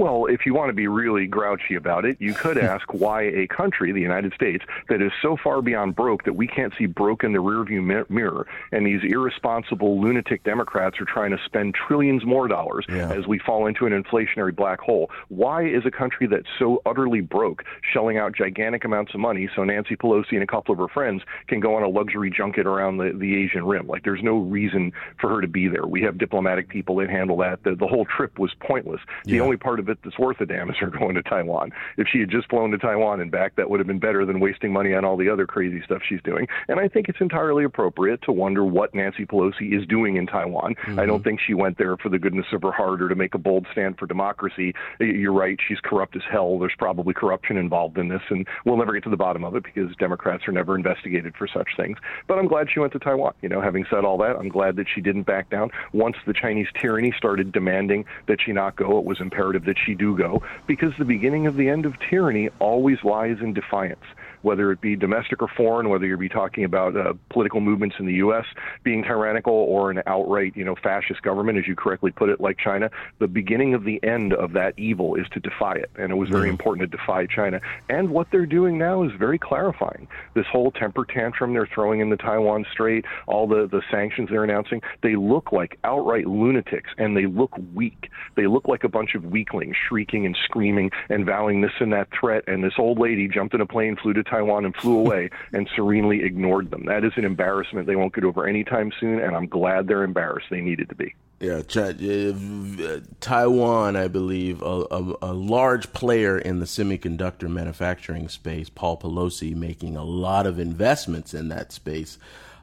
Well, 0.00 0.24
if 0.24 0.46
you 0.46 0.54
want 0.54 0.70
to 0.70 0.72
be 0.72 0.88
really 0.88 1.26
grouchy 1.26 1.74
about 1.74 2.06
it, 2.06 2.16
you 2.18 2.32
could 2.32 2.56
hmm. 2.56 2.64
ask 2.64 2.90
why 2.94 3.24
a 3.24 3.46
country, 3.46 3.92
the 3.92 4.00
United 4.00 4.32
States, 4.32 4.64
that 4.88 5.02
is 5.02 5.12
so 5.20 5.36
far 5.36 5.60
beyond 5.60 5.94
broke 5.94 6.24
that 6.24 6.32
we 6.32 6.46
can't 6.46 6.72
see 6.78 6.86
broke 6.86 7.22
in 7.22 7.34
the 7.34 7.38
rearview 7.38 8.08
mirror, 8.08 8.46
and 8.72 8.86
these 8.86 9.02
irresponsible 9.04 10.00
lunatic 10.00 10.42
Democrats 10.42 10.98
are 11.02 11.04
trying 11.04 11.32
to 11.32 11.38
spend 11.44 11.74
trillions 11.74 12.24
more 12.24 12.48
dollars 12.48 12.86
yeah. 12.88 13.12
as 13.12 13.26
we 13.26 13.38
fall 13.40 13.66
into 13.66 13.84
an 13.84 13.92
inflationary 13.92 14.56
black 14.56 14.80
hole. 14.80 15.10
Why 15.28 15.66
is 15.66 15.84
a 15.84 15.90
country 15.90 16.26
that's 16.26 16.48
so 16.58 16.80
utterly 16.86 17.20
broke 17.20 17.64
shelling 17.92 18.16
out 18.16 18.34
gigantic 18.34 18.86
amounts 18.86 19.12
of 19.12 19.20
money 19.20 19.50
so 19.54 19.64
Nancy 19.64 19.96
Pelosi 19.96 20.32
and 20.32 20.42
a 20.42 20.46
couple 20.46 20.72
of 20.72 20.78
her 20.78 20.88
friends 20.88 21.22
can 21.46 21.60
go 21.60 21.74
on 21.74 21.82
a 21.82 21.88
luxury 21.88 22.30
junket 22.30 22.66
around 22.66 22.96
the, 22.96 23.12
the 23.14 23.36
Asian 23.36 23.66
rim? 23.66 23.86
Like, 23.86 24.04
there's 24.04 24.22
no 24.22 24.38
reason 24.38 24.94
for 25.20 25.28
her 25.28 25.42
to 25.42 25.48
be 25.48 25.68
there. 25.68 25.86
We 25.86 26.00
have 26.04 26.16
diplomatic 26.16 26.70
people 26.70 26.96
that 26.96 27.10
handle 27.10 27.36
that. 27.38 27.64
The, 27.64 27.74
the 27.74 27.86
whole 27.86 28.06
trip 28.06 28.38
was 28.38 28.54
pointless. 28.60 29.02
The 29.26 29.42
only 29.42 29.58
part 29.58 29.78
of 29.78 29.89
it 29.90 29.98
that's 30.02 30.18
worth 30.18 30.40
a 30.40 30.46
damn 30.46 30.70
is 30.70 30.76
her 30.78 30.86
going 30.86 31.14
to 31.16 31.22
Taiwan. 31.22 31.72
If 31.96 32.08
she 32.10 32.20
had 32.20 32.30
just 32.30 32.48
flown 32.48 32.70
to 32.70 32.78
Taiwan 32.78 33.20
and 33.20 33.30
back, 33.30 33.56
that 33.56 33.68
would 33.68 33.80
have 33.80 33.86
been 33.86 33.98
better 33.98 34.24
than 34.24 34.40
wasting 34.40 34.72
money 34.72 34.94
on 34.94 35.04
all 35.04 35.16
the 35.16 35.28
other 35.28 35.46
crazy 35.46 35.82
stuff 35.84 36.02
she's 36.08 36.22
doing. 36.22 36.46
And 36.68 36.80
I 36.80 36.88
think 36.88 37.08
it's 37.08 37.20
entirely 37.20 37.64
appropriate 37.64 38.22
to 38.22 38.32
wonder 38.32 38.64
what 38.64 38.94
Nancy 38.94 39.26
Pelosi 39.26 39.78
is 39.78 39.86
doing 39.86 40.16
in 40.16 40.26
Taiwan. 40.26 40.74
Mm-hmm. 40.74 41.00
I 41.00 41.06
don't 41.06 41.22
think 41.22 41.40
she 41.40 41.54
went 41.54 41.78
there 41.78 41.96
for 41.96 42.08
the 42.08 42.18
goodness 42.18 42.46
of 42.52 42.62
her 42.62 42.72
heart 42.72 43.02
or 43.02 43.08
to 43.08 43.14
make 43.14 43.34
a 43.34 43.38
bold 43.38 43.66
stand 43.72 43.98
for 43.98 44.06
democracy. 44.06 44.74
You're 44.98 45.32
right, 45.32 45.58
she's 45.66 45.80
corrupt 45.80 46.16
as 46.16 46.22
hell. 46.30 46.58
There's 46.58 46.74
probably 46.78 47.14
corruption 47.14 47.56
involved 47.56 47.98
in 47.98 48.08
this, 48.08 48.22
and 48.30 48.46
we'll 48.64 48.76
never 48.76 48.92
get 48.92 49.04
to 49.04 49.10
the 49.10 49.16
bottom 49.16 49.44
of 49.44 49.54
it 49.56 49.64
because 49.64 49.94
Democrats 49.96 50.46
are 50.48 50.52
never 50.52 50.74
investigated 50.76 51.34
for 51.36 51.46
such 51.46 51.68
things. 51.76 51.98
But 52.26 52.38
I'm 52.38 52.46
glad 52.46 52.68
she 52.72 52.80
went 52.80 52.92
to 52.92 52.98
Taiwan. 52.98 53.34
You 53.42 53.48
know, 53.48 53.60
having 53.60 53.84
said 53.90 54.04
all 54.04 54.18
that, 54.18 54.36
I'm 54.36 54.48
glad 54.48 54.76
that 54.76 54.86
she 54.92 55.00
didn't 55.00 55.24
back 55.24 55.50
down. 55.50 55.70
Once 55.92 56.16
the 56.26 56.32
Chinese 56.32 56.68
tyranny 56.80 57.12
started 57.16 57.52
demanding 57.52 58.04
that 58.26 58.38
she 58.44 58.52
not 58.52 58.76
go, 58.76 58.98
it 58.98 59.04
was 59.04 59.20
imperative 59.20 59.64
that 59.64 59.76
she 59.84 59.94
do 59.94 60.16
go 60.16 60.42
because 60.66 60.92
the 60.98 61.04
beginning 61.04 61.46
of 61.46 61.56
the 61.56 61.68
end 61.68 61.86
of 61.86 61.94
tyranny 62.08 62.48
always 62.58 62.98
lies 63.04 63.36
in 63.40 63.52
defiance 63.52 64.04
whether 64.42 64.72
it 64.72 64.80
be 64.80 64.96
domestic 64.96 65.42
or 65.42 65.48
foreign, 65.48 65.88
whether 65.88 66.06
you 66.06 66.16
be 66.16 66.28
talking 66.28 66.64
about 66.64 66.96
uh, 66.96 67.14
political 67.30 67.60
movements 67.60 67.96
in 67.98 68.06
the 68.06 68.14
U.S. 68.14 68.44
being 68.82 69.02
tyrannical 69.02 69.54
or 69.54 69.90
an 69.90 70.02
outright, 70.06 70.56
you 70.56 70.64
know, 70.64 70.76
fascist 70.76 71.22
government, 71.22 71.58
as 71.58 71.66
you 71.66 71.76
correctly 71.76 72.10
put 72.10 72.28
it, 72.28 72.40
like 72.40 72.58
China. 72.58 72.90
The 73.18 73.28
beginning 73.28 73.74
of 73.74 73.84
the 73.84 74.02
end 74.02 74.32
of 74.32 74.52
that 74.52 74.78
evil 74.78 75.14
is 75.14 75.26
to 75.30 75.40
defy 75.40 75.74
it, 75.74 75.90
and 75.96 76.10
it 76.12 76.16
was 76.16 76.28
very 76.28 76.44
mm-hmm. 76.44 76.50
important 76.50 76.90
to 76.90 76.96
defy 76.96 77.26
China. 77.26 77.60
And 77.88 78.10
what 78.10 78.28
they're 78.30 78.46
doing 78.46 78.78
now 78.78 79.02
is 79.02 79.12
very 79.12 79.38
clarifying. 79.38 80.08
This 80.34 80.46
whole 80.46 80.70
temper 80.70 81.04
tantrum 81.04 81.52
they're 81.52 81.68
throwing 81.72 82.00
in 82.00 82.10
the 82.10 82.16
Taiwan 82.16 82.66
Strait, 82.72 83.04
all 83.26 83.46
the 83.46 83.66
the 83.66 83.82
sanctions 83.90 84.30
they're 84.30 84.44
announcing, 84.44 84.80
they 85.02 85.16
look 85.16 85.52
like 85.52 85.78
outright 85.84 86.26
lunatics, 86.26 86.90
and 86.98 87.16
they 87.16 87.26
look 87.26 87.52
weak. 87.74 88.10
They 88.36 88.46
look 88.46 88.68
like 88.68 88.84
a 88.84 88.88
bunch 88.88 89.14
of 89.14 89.24
weaklings 89.24 89.76
shrieking 89.88 90.26
and 90.26 90.36
screaming 90.44 90.90
and 91.08 91.26
vowing 91.26 91.60
this 91.60 91.72
and 91.80 91.92
that 91.92 92.08
threat. 92.18 92.44
And 92.46 92.62
this 92.62 92.74
old 92.78 92.98
lady 92.98 93.28
jumped 93.28 93.54
in 93.54 93.60
a 93.60 93.66
plane, 93.66 93.96
flew 93.96 94.12
to 94.14 94.22
Taiwan 94.30 94.64
and 94.64 94.74
flew 94.76 94.98
away 94.98 95.30
and 95.52 95.68
serenely 95.74 96.22
ignored 96.22 96.70
them. 96.70 96.84
That 96.86 97.04
is 97.04 97.12
an 97.16 97.24
embarrassment 97.24 97.86
they 97.86 97.96
won't 97.96 98.14
get 98.14 98.24
over 98.24 98.46
anytime 98.46 98.92
soon, 99.00 99.18
and 99.20 99.34
I'm 99.34 99.46
glad 99.46 99.88
they're 99.88 100.04
embarrassed. 100.04 100.46
They 100.50 100.60
needed 100.60 100.88
to 100.88 100.94
be. 100.94 101.14
Yeah, 101.40 101.62
uh, 101.74 103.00
Taiwan, 103.20 103.96
I 103.96 104.08
believe, 104.08 104.60
a, 104.60 104.84
a, 104.90 105.14
a, 105.22 105.32
large 105.32 105.90
player 105.94 106.38
in 106.38 106.58
the 106.58 106.66
semiconductor 106.66 107.48
manufacturing 107.48 108.28
space. 108.28 108.68
Paul 108.68 108.98
Pelosi 108.98 109.54
making 109.54 109.96
a 109.96 110.04
lot 110.04 110.46
of 110.46 110.58
investments 110.58 111.32
in 111.32 111.48
that 111.48 111.72
space. 111.72 112.18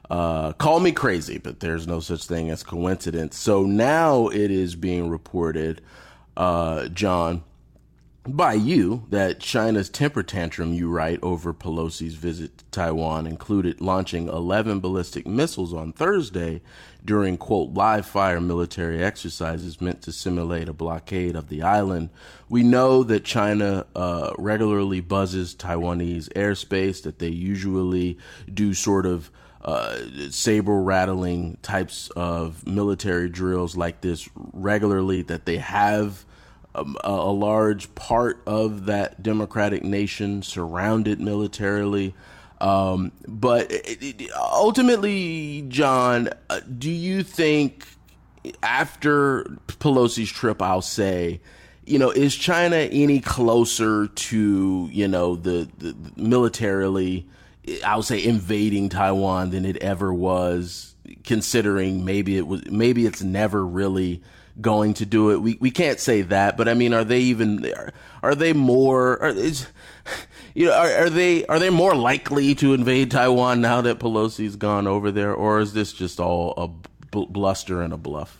Uh, 0.08 0.52
call 0.52 0.78
me 0.78 0.92
crazy, 0.92 1.38
but 1.38 1.58
there's 1.58 1.88
no 1.88 1.98
such 1.98 2.24
thing 2.26 2.50
as 2.50 2.62
coincidence. 2.62 3.36
So 3.36 3.64
now 3.64 4.28
it 4.28 4.52
is 4.52 4.76
being 4.76 5.10
reported, 5.10 5.80
uh, 6.36 6.86
John, 6.86 7.42
by 8.36 8.54
you 8.54 9.06
that 9.10 9.40
China's 9.40 9.88
temper 9.88 10.22
tantrum, 10.22 10.72
you 10.74 10.88
write, 10.88 11.18
over 11.22 11.52
Pelosi's 11.54 12.14
visit 12.14 12.58
to 12.58 12.64
Taiwan 12.70 13.26
included 13.26 13.80
launching 13.80 14.28
11 14.28 14.80
ballistic 14.80 15.26
missiles 15.26 15.72
on 15.72 15.92
Thursday 15.92 16.60
during, 17.04 17.36
quote, 17.36 17.72
live 17.74 18.06
fire 18.06 18.40
military 18.40 19.02
exercises 19.02 19.80
meant 19.80 20.02
to 20.02 20.12
simulate 20.12 20.68
a 20.68 20.72
blockade 20.72 21.36
of 21.36 21.48
the 21.48 21.62
island. 21.62 22.10
We 22.48 22.62
know 22.62 23.02
that 23.04 23.24
China 23.24 23.86
uh, 23.94 24.32
regularly 24.38 25.00
buzzes 25.00 25.54
Taiwanese 25.54 26.28
airspace, 26.34 27.02
that 27.02 27.18
they 27.18 27.28
usually 27.28 28.18
do 28.52 28.74
sort 28.74 29.06
of 29.06 29.30
uh, 29.62 29.96
saber 30.30 30.80
rattling 30.80 31.58
types 31.62 32.10
of 32.10 32.66
military 32.66 33.28
drills 33.28 33.76
like 33.76 34.00
this 34.00 34.28
regularly, 34.34 35.22
that 35.22 35.46
they 35.46 35.58
have 35.58 36.24
a, 36.74 36.84
a 37.04 37.32
large 37.32 37.94
part 37.94 38.42
of 38.46 38.86
that 38.86 39.22
democratic 39.22 39.82
nation 39.82 40.42
surrounded 40.42 41.20
militarily. 41.20 42.14
Um, 42.60 43.12
but 43.26 43.72
ultimately, 44.36 45.64
John, 45.68 46.30
uh, 46.50 46.60
do 46.60 46.90
you 46.90 47.22
think 47.22 47.86
after 48.62 49.44
Pelosi's 49.66 50.30
trip, 50.30 50.60
I'll 50.60 50.82
say, 50.82 51.40
you 51.84 51.98
know, 51.98 52.10
is 52.10 52.34
China 52.34 52.76
any 52.76 53.20
closer 53.20 54.08
to, 54.08 54.88
you 54.92 55.08
know, 55.08 55.36
the, 55.36 55.68
the 55.78 55.94
militarily, 56.16 57.26
I'll 57.84 58.02
say, 58.02 58.22
invading 58.22 58.88
Taiwan 58.88 59.50
than 59.50 59.64
it 59.64 59.76
ever 59.78 60.12
was, 60.12 60.94
considering 61.24 62.04
maybe 62.04 62.36
it 62.36 62.46
was, 62.46 62.68
maybe 62.70 63.06
it's 63.06 63.22
never 63.22 63.64
really 63.64 64.22
going 64.60 64.94
to 64.94 65.06
do 65.06 65.30
it. 65.30 65.40
We 65.40 65.58
we 65.60 65.70
can't 65.70 66.00
say 66.00 66.22
that, 66.22 66.56
but 66.56 66.68
I 66.68 66.74
mean, 66.74 66.92
are 66.94 67.04
they 67.04 67.20
even 67.20 67.64
are, 67.72 67.92
are 68.22 68.34
they 68.34 68.52
more 68.52 69.22
are, 69.22 69.28
is, 69.28 69.66
you 70.54 70.66
know 70.66 70.72
are, 70.72 71.04
are 71.04 71.10
they 71.10 71.46
are 71.46 71.58
they 71.58 71.70
more 71.70 71.94
likely 71.94 72.54
to 72.56 72.74
invade 72.74 73.10
Taiwan 73.10 73.60
now 73.60 73.80
that 73.80 73.98
Pelosi's 73.98 74.56
gone 74.56 74.86
over 74.86 75.10
there, 75.10 75.34
or 75.34 75.60
is 75.60 75.72
this 75.72 75.92
just 75.92 76.20
all 76.20 76.54
a 76.56 77.16
bluster 77.16 77.82
and 77.82 77.92
a 77.92 77.98
bluff? 77.98 78.38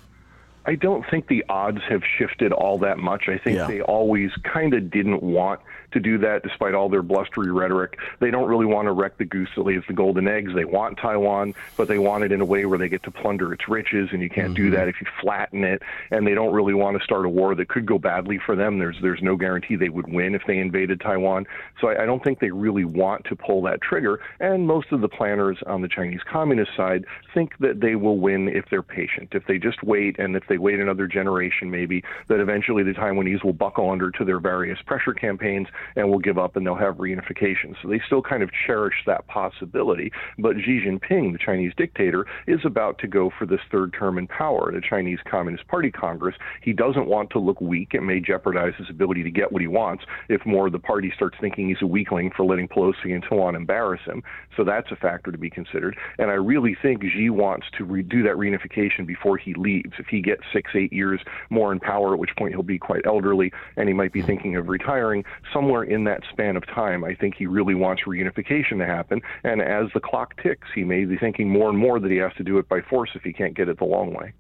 I 0.66 0.74
don't 0.74 1.04
think 1.10 1.28
the 1.28 1.44
odds 1.48 1.80
have 1.88 2.02
shifted 2.18 2.52
all 2.52 2.78
that 2.80 2.98
much. 2.98 3.28
I 3.28 3.38
think 3.38 3.56
yeah. 3.56 3.66
they 3.66 3.80
always 3.80 4.30
kind 4.44 4.74
of 4.74 4.90
didn't 4.90 5.22
want 5.22 5.60
to 5.92 6.00
do 6.00 6.18
that 6.18 6.42
despite 6.42 6.74
all 6.74 6.88
their 6.88 7.02
blustery 7.02 7.50
rhetoric. 7.50 7.98
They 8.20 8.30
don't 8.30 8.48
really 8.48 8.66
want 8.66 8.86
to 8.86 8.92
wreck 8.92 9.18
the 9.18 9.24
goose 9.24 9.48
that 9.56 9.62
lays 9.62 9.82
the 9.86 9.94
golden 9.94 10.28
eggs. 10.28 10.52
They 10.54 10.64
want 10.64 10.98
Taiwan, 10.98 11.54
but 11.76 11.88
they 11.88 11.98
want 11.98 12.24
it 12.24 12.32
in 12.32 12.40
a 12.40 12.44
way 12.44 12.66
where 12.66 12.78
they 12.78 12.88
get 12.88 13.02
to 13.04 13.10
plunder 13.10 13.52
its 13.52 13.68
riches, 13.68 14.10
and 14.12 14.22
you 14.22 14.28
can't 14.28 14.54
mm-hmm. 14.54 14.64
do 14.64 14.70
that 14.70 14.88
if 14.88 15.00
you 15.00 15.06
flatten 15.20 15.64
it. 15.64 15.82
And 16.10 16.26
they 16.26 16.34
don't 16.34 16.52
really 16.52 16.74
want 16.74 16.98
to 16.98 17.04
start 17.04 17.24
a 17.26 17.28
war 17.28 17.54
that 17.54 17.68
could 17.68 17.86
go 17.86 17.98
badly 17.98 18.38
for 18.44 18.54
them. 18.54 18.78
There's 18.78 18.96
there's 19.00 19.22
no 19.22 19.36
guarantee 19.36 19.76
they 19.76 19.88
would 19.88 20.12
win 20.12 20.34
if 20.34 20.42
they 20.46 20.58
invaded 20.58 21.00
Taiwan. 21.00 21.46
So 21.80 21.88
I, 21.88 22.02
I 22.02 22.06
don't 22.06 22.22
think 22.22 22.40
they 22.40 22.50
really 22.50 22.84
want 22.84 23.24
to 23.26 23.36
pull 23.36 23.62
that 23.62 23.80
trigger. 23.80 24.20
And 24.40 24.66
most 24.66 24.92
of 24.92 25.00
the 25.00 25.08
planners 25.08 25.58
on 25.66 25.82
the 25.82 25.88
Chinese 25.88 26.20
Communist 26.30 26.76
side 26.76 27.04
think 27.34 27.56
that 27.58 27.80
they 27.80 27.94
will 27.94 28.18
win 28.18 28.48
if 28.48 28.66
they're 28.70 28.82
patient. 28.82 29.30
If 29.32 29.46
they 29.46 29.58
just 29.58 29.82
wait, 29.82 30.18
and 30.18 30.36
if 30.36 30.46
they 30.48 30.58
wait 30.58 30.80
another 30.80 31.06
generation, 31.06 31.70
maybe 31.70 32.02
that 32.28 32.40
eventually 32.40 32.82
the 32.82 32.92
Taiwanese 32.92 33.44
will 33.44 33.52
buckle 33.52 33.90
under 33.90 34.10
to 34.12 34.24
their 34.24 34.40
various 34.40 34.80
pressure 34.82 35.14
campaigns 35.14 35.68
and 35.96 36.10
will 36.10 36.18
give 36.18 36.38
up 36.38 36.56
and 36.56 36.66
they'll 36.66 36.74
have 36.74 36.96
reunification. 36.96 37.74
So 37.82 37.88
they 37.88 38.00
still 38.06 38.22
kind 38.22 38.42
of 38.42 38.50
cherish 38.66 38.96
that 39.06 39.26
possibility. 39.26 40.12
But 40.38 40.56
Xi 40.56 40.80
Jinping, 40.86 41.32
the 41.32 41.38
Chinese 41.38 41.72
dictator, 41.76 42.26
is 42.46 42.60
about 42.64 42.98
to 42.98 43.06
go 43.06 43.30
for 43.36 43.46
this 43.46 43.60
third 43.70 43.94
term 43.98 44.18
in 44.18 44.26
power, 44.26 44.72
the 44.72 44.80
Chinese 44.80 45.18
Communist 45.28 45.66
Party 45.68 45.90
Congress. 45.90 46.36
He 46.62 46.72
doesn't 46.72 47.06
want 47.06 47.30
to 47.30 47.38
look 47.38 47.60
weak. 47.60 47.90
It 47.92 48.02
may 48.02 48.20
jeopardize 48.20 48.74
his 48.78 48.90
ability 48.90 49.22
to 49.22 49.30
get 49.30 49.52
what 49.52 49.62
he 49.62 49.68
wants 49.68 50.04
if 50.28 50.44
more 50.46 50.66
of 50.66 50.72
the 50.72 50.78
party 50.78 51.12
starts 51.14 51.36
thinking 51.40 51.68
he's 51.68 51.82
a 51.82 51.86
weakling 51.86 52.30
for 52.36 52.44
letting 52.44 52.68
Pelosi 52.68 53.14
and 53.14 53.24
so 53.28 53.40
on 53.40 53.54
embarrass 53.54 54.00
him. 54.04 54.22
So 54.56 54.64
that's 54.64 54.90
a 54.90 54.96
factor 54.96 55.30
to 55.30 55.38
be 55.38 55.50
considered. 55.50 55.96
And 56.18 56.30
I 56.30 56.34
really 56.34 56.76
think 56.80 57.02
Xi 57.02 57.30
wants 57.30 57.66
to 57.78 57.86
redo 57.86 58.22
that 58.24 58.36
reunification 58.36 59.06
before 59.06 59.36
he 59.36 59.54
leaves. 59.54 59.92
If 59.98 60.06
he 60.06 60.20
gets 60.20 60.42
six, 60.52 60.72
eight 60.74 60.92
years 60.92 61.20
more 61.50 61.72
in 61.72 61.80
power, 61.80 62.12
at 62.12 62.18
which 62.18 62.34
point 62.36 62.52
he'll 62.52 62.62
be 62.62 62.78
quite 62.78 63.06
elderly 63.06 63.52
and 63.76 63.88
he 63.88 63.94
might 63.94 64.12
be 64.12 64.22
thinking 64.22 64.56
of 64.56 64.68
retiring, 64.68 65.24
somewhere 65.68 65.82
in 65.82 66.04
that 66.04 66.22
span 66.32 66.56
of 66.56 66.66
time, 66.66 67.04
I 67.04 67.14
think 67.14 67.34
he 67.36 67.46
really 67.46 67.74
wants 67.74 68.02
reunification 68.06 68.78
to 68.78 68.86
happen. 68.86 69.20
And 69.44 69.60
as 69.60 69.88
the 69.92 70.00
clock 70.00 70.40
ticks, 70.42 70.66
he 70.74 70.84
may 70.84 71.04
be 71.04 71.16
thinking 71.16 71.48
more 71.50 71.68
and 71.68 71.78
more 71.78 72.00
that 72.00 72.10
he 72.10 72.16
has 72.18 72.32
to 72.38 72.44
do 72.44 72.58
it 72.58 72.68
by 72.68 72.80
force 72.80 73.10
if 73.14 73.22
he 73.22 73.32
can't 73.32 73.54
get 73.54 73.68
it 73.68 73.78
the 73.78 73.84
long 73.84 74.14
way. 74.14 74.32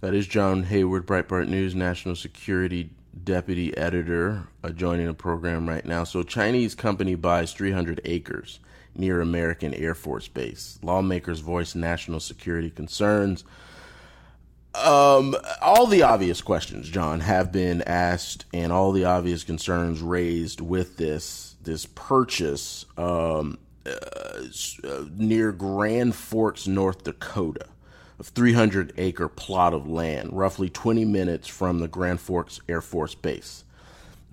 That 0.00 0.14
is 0.14 0.26
John 0.26 0.64
Hayward, 0.64 1.06
Breitbart 1.06 1.48
News 1.48 1.74
National 1.74 2.16
Security 2.16 2.90
Deputy 3.24 3.76
Editor, 3.76 4.48
uh, 4.64 4.70
joining 4.70 5.06
the 5.06 5.14
program 5.14 5.68
right 5.68 5.84
now. 5.84 6.04
So, 6.04 6.22
Chinese 6.22 6.74
company 6.74 7.14
buys 7.14 7.52
300 7.52 8.00
acres 8.04 8.58
near 8.96 9.20
American 9.20 9.72
Air 9.74 9.94
Force 9.94 10.28
Base. 10.28 10.78
Lawmakers 10.82 11.40
voice 11.40 11.74
national 11.74 12.20
security 12.20 12.68
concerns. 12.68 13.44
Um, 14.74 15.36
all 15.60 15.86
the 15.86 16.02
obvious 16.02 16.40
questions, 16.40 16.88
John, 16.88 17.20
have 17.20 17.52
been 17.52 17.82
asked, 17.82 18.46
and 18.54 18.72
all 18.72 18.92
the 18.92 19.04
obvious 19.04 19.44
concerns 19.44 20.00
raised 20.00 20.60
with 20.60 20.96
this 20.96 21.56
this 21.62 21.86
purchase 21.86 22.86
um, 22.96 23.58
uh, 23.86 23.90
uh 24.84 25.04
near 25.14 25.52
Grand 25.52 26.14
Forks, 26.14 26.66
North 26.66 27.04
Dakota, 27.04 27.66
a 28.18 28.24
300 28.24 28.94
acre 28.96 29.28
plot 29.28 29.74
of 29.74 29.86
land, 29.86 30.32
roughly 30.32 30.70
20 30.70 31.04
minutes 31.04 31.48
from 31.48 31.80
the 31.80 31.88
Grand 31.88 32.20
Forks 32.20 32.60
Air 32.66 32.80
Force 32.80 33.14
Base. 33.14 33.64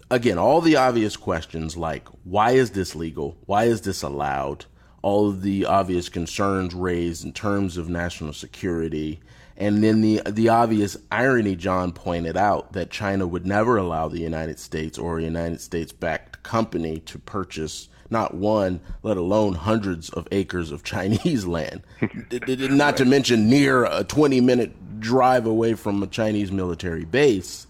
Again, 0.10 0.38
all 0.38 0.62
the 0.62 0.78
obvious 0.78 1.18
questions 1.18 1.76
like 1.76 2.08
why 2.24 2.52
is 2.52 2.72
this 2.72 2.96
legal? 2.96 3.38
Why 3.46 3.66
is 3.66 3.82
this 3.82 4.02
allowed? 4.02 4.66
All 5.02 5.30
of 5.30 5.42
the 5.42 5.66
obvious 5.66 6.08
concerns 6.08 6.74
raised 6.74 7.26
in 7.26 7.34
terms 7.34 7.76
of 7.76 7.90
national 7.90 8.34
security 8.34 9.20
and 9.60 9.84
then 9.84 10.02
the 10.02 10.22
the 10.26 10.50
obvious 10.50 10.98
irony 11.12 11.56
John 11.56 11.92
pointed 11.92 12.38
out 12.38 12.74
that 12.74 12.90
China 12.90 13.28
would 13.28 13.46
never 13.46 13.78
allow 13.78 14.08
the 14.08 14.20
United 14.20 14.58
States 14.58 14.98
or 14.98 15.20
a 15.20 15.24
United 15.24 15.62
States 15.62 15.92
backed 15.92 16.42
company 16.44 17.00
to 17.02 17.20
purchase 17.20 17.90
not 18.10 18.34
one, 18.34 18.80
let 19.04 19.18
alone 19.18 19.54
hundreds 19.54 20.10
of 20.10 20.28
acres 20.32 20.72
of 20.72 20.84
Chinese 20.84 21.46
land. 21.46 21.84
not 22.32 22.98
to 22.98 23.06
mention 23.06 23.50
near 23.50 23.86
a 23.86 24.04
20 24.04 24.42
minute 24.42 25.00
drive 25.00 25.46
away 25.46 25.74
from 25.74 26.02
a 26.02 26.08
Chinese 26.08 26.52
military 26.52 27.06
base. 27.06 27.68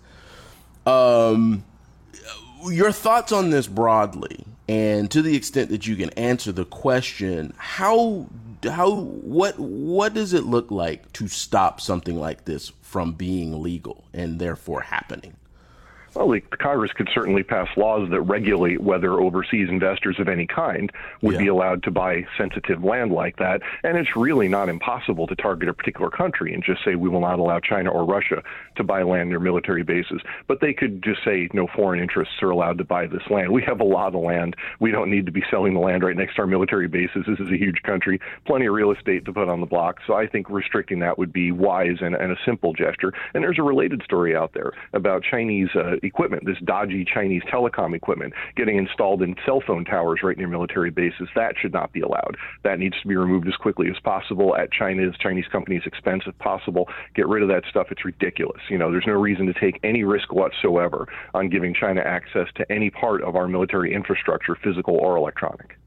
Um, 0.85 1.65
your 2.65 2.91
thoughts 2.91 3.31
on 3.31 3.49
this 3.49 3.67
broadly, 3.67 4.45
and 4.67 5.09
to 5.11 5.21
the 5.21 5.35
extent 5.35 5.69
that 5.69 5.87
you 5.87 5.95
can 5.95 6.09
answer 6.11 6.51
the 6.51 6.65
question, 6.65 7.53
how 7.57 8.27
how 8.64 8.93
what 8.95 9.57
what 9.60 10.14
does 10.14 10.34
it 10.34 10.45
look 10.45 10.72
like 10.72 11.12
to 11.14 11.28
stop 11.28 11.80
something 11.80 12.20
like 12.20 12.45
this 12.45 12.72
from 12.82 13.14
being 13.14 13.62
legal 13.62 14.05
and 14.14 14.39
therefore 14.39 14.82
happening? 14.82 15.36
Well, 16.16 16.30
the 16.30 16.41
Congress 16.41 16.91
could 16.91 17.10
certainly 17.14 17.43
pass 17.43 17.68
laws 17.78 18.10
that 18.10 18.22
regulate 18.22 18.82
whether 18.82 19.14
overseas 19.14 19.70
investors 19.70 20.20
of 20.20 20.28
any 20.28 20.47
kind 20.47 20.91
would 21.22 21.34
yeah. 21.34 21.39
be 21.39 21.47
allowed 21.47 21.84
to 21.84 21.91
buy 21.91 22.26
sensitive 22.38 22.84
land 22.84 23.12
like 23.12 23.38
that. 23.38 23.62
And 23.84 23.97
it's 23.97 24.16
really 24.16 24.47
not 24.47 24.70
impossible 24.70 25.28
to 25.28 25.36
target 25.36 25.70
a 25.70 25.74
particular 25.74 26.10
country 26.10 26.53
and 26.53 26.64
just 26.64 26.84
say 26.84 26.95
we 26.95 27.10
will 27.10 27.22
not 27.22 27.39
allow 27.39 27.60
China 27.60 27.91
or 27.91 28.05
Russia 28.05 28.43
to 28.76 28.84
buy 28.84 29.03
land 29.03 29.30
near 29.30 29.39
military 29.39 29.84
bases. 29.84 30.22
But 30.47 30.62
they 30.62 30.74
could 30.74 31.03
just 31.03 31.24
say 31.24 31.49
no 31.53 31.68
foreign 31.68 31.99
interests 31.99 32.36
are 32.41 32.49
allowed 32.49 32.78
to 32.80 32.84
buy 32.84 33.07
this 33.07 33.24
land. 33.30 33.51
We 33.51 33.64
have 33.64 33.80
a 33.80 33.86
lot 33.86 34.16
of 34.16 34.22
land. 34.22 34.55
We 34.80 34.91
don't 34.91 35.10
need 35.10 35.26
to 35.28 35.32
be 35.32 35.43
selling 35.49 35.74
the 35.74 35.80
land 35.80 36.03
right 36.03 36.16
next 36.16 36.36
to 36.36 36.41
our 36.41 36.47
military 36.47 36.88
bases. 36.88 37.26
This 37.28 37.39
is 37.39 37.51
a 37.51 37.57
huge 37.57 37.82
country, 37.84 38.20
plenty 38.45 38.66
of 38.66 38.74
real 38.74 38.91
estate 38.91 39.26
to 39.26 39.34
put 39.34 39.49
on 39.49 39.60
the 39.60 39.68
block. 39.68 39.99
So 40.07 40.14
I 40.16 40.28
think 40.28 40.49
restricting 40.49 40.99
that 40.99 41.18
would 41.18 41.32
be 41.32 41.51
wise 41.51 41.97
and, 42.01 42.16
and 42.16 42.32
a 42.32 42.38
simple 42.45 42.74
gesture. 42.74 43.14
And 43.34 43.43
there's 43.43 43.60
a 43.60 43.64
related 43.64 44.01
story 44.03 44.36
out 44.36 44.53
there 44.53 44.74
about 44.93 45.24
Chinese. 45.24 45.70
Uh, 45.76 45.95
equipment, 46.03 46.45
this 46.45 46.57
dodgy 46.63 47.05
Chinese 47.05 47.43
telecom 47.43 47.95
equipment, 47.95 48.33
getting 48.55 48.77
installed 48.77 49.21
in 49.21 49.35
cell 49.45 49.61
phone 49.65 49.85
towers 49.85 50.21
right 50.23 50.37
near 50.37 50.47
military 50.47 50.89
bases. 50.89 51.29
That 51.35 51.55
should 51.59 51.73
not 51.73 51.91
be 51.93 52.01
allowed. 52.01 52.37
That 52.63 52.79
needs 52.79 52.99
to 53.01 53.07
be 53.07 53.15
removed 53.15 53.47
as 53.47 53.55
quickly 53.55 53.89
as 53.89 53.99
possible 54.03 54.55
at 54.55 54.71
China's 54.71 55.15
Chinese 55.19 55.47
companies' 55.51 55.83
expense 55.85 56.23
if 56.25 56.37
possible. 56.39 56.89
Get 57.15 57.27
rid 57.27 57.43
of 57.43 57.49
that 57.49 57.63
stuff. 57.69 57.87
It's 57.91 58.05
ridiculous. 58.05 58.61
You 58.69 58.77
know, 58.77 58.91
there's 58.91 59.07
no 59.07 59.13
reason 59.13 59.45
to 59.47 59.53
take 59.53 59.79
any 59.83 60.03
risk 60.03 60.33
whatsoever 60.33 61.07
on 61.33 61.49
giving 61.49 61.73
China 61.73 62.01
access 62.01 62.47
to 62.55 62.71
any 62.71 62.89
part 62.89 63.23
of 63.23 63.35
our 63.35 63.47
military 63.47 63.93
infrastructure, 63.93 64.55
physical 64.55 64.95
or 64.95 65.15
electronic. 65.15 65.77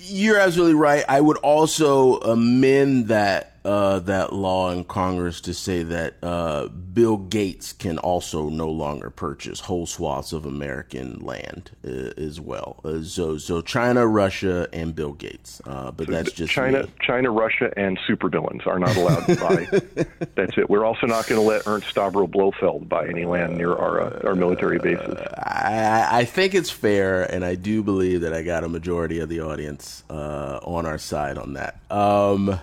You're 0.00 0.38
absolutely 0.38 0.74
right. 0.74 1.04
I 1.08 1.20
would 1.20 1.38
also 1.38 2.18
amend 2.18 3.08
that 3.08 3.57
uh, 3.68 3.98
that 3.98 4.32
law 4.32 4.70
in 4.70 4.82
Congress 4.82 5.42
to 5.42 5.52
say 5.52 5.82
that 5.82 6.14
uh, 6.22 6.68
Bill 6.68 7.18
Gates 7.18 7.74
can 7.74 7.98
also 7.98 8.48
no 8.48 8.70
longer 8.70 9.10
purchase 9.10 9.60
whole 9.60 9.84
swaths 9.84 10.32
of 10.32 10.46
American 10.46 11.18
land 11.18 11.72
uh, 11.86 12.14
as 12.16 12.40
well. 12.40 12.80
Uh, 12.82 13.02
so, 13.02 13.36
so 13.36 13.60
China, 13.60 14.06
Russia, 14.06 14.68
and 14.72 14.94
Bill 14.94 15.12
Gates. 15.12 15.60
Uh, 15.66 15.90
but 15.90 16.06
so 16.06 16.12
that's 16.12 16.32
just 16.32 16.50
China, 16.50 16.84
me. 16.84 16.92
China, 17.02 17.30
Russia, 17.30 17.70
and 17.76 17.98
super 18.06 18.30
villains 18.30 18.62
are 18.64 18.78
not 18.78 18.96
allowed 18.96 19.26
to 19.26 19.36
buy. 19.36 20.06
that's 20.34 20.56
it. 20.56 20.70
We're 20.70 20.86
also 20.86 21.06
not 21.06 21.26
going 21.26 21.38
to 21.38 21.46
let 21.46 21.66
Ernst 21.66 21.94
Stavro 21.94 22.26
Blofeld 22.26 22.88
buy 22.88 23.06
any 23.06 23.26
land 23.26 23.58
near 23.58 23.74
our 23.74 24.26
our 24.26 24.34
military 24.34 24.78
bases. 24.78 25.18
I, 25.36 26.20
I, 26.20 26.24
think 26.24 26.54
it's 26.54 26.70
fair, 26.70 27.24
and 27.24 27.44
I 27.44 27.54
do 27.54 27.82
believe 27.82 28.22
that 28.22 28.32
I 28.32 28.42
got 28.42 28.64
a 28.64 28.68
majority 28.68 29.18
of 29.18 29.28
the 29.28 29.40
audience 29.40 30.04
on 30.08 30.86
our 30.86 30.98
side 30.98 31.36
on 31.36 31.52
that. 31.52 31.80
Um, 31.90 32.58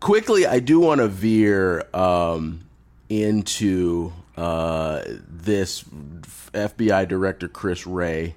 quickly, 0.00 0.46
I 0.46 0.60
do 0.60 0.80
want 0.80 1.00
to 1.00 1.08
veer 1.08 1.86
um, 1.94 2.60
into 3.08 4.12
uh, 4.36 5.02
this 5.28 5.84
FBI 5.84 7.08
Director 7.08 7.48
Chris 7.48 7.86
Wray. 7.86 8.34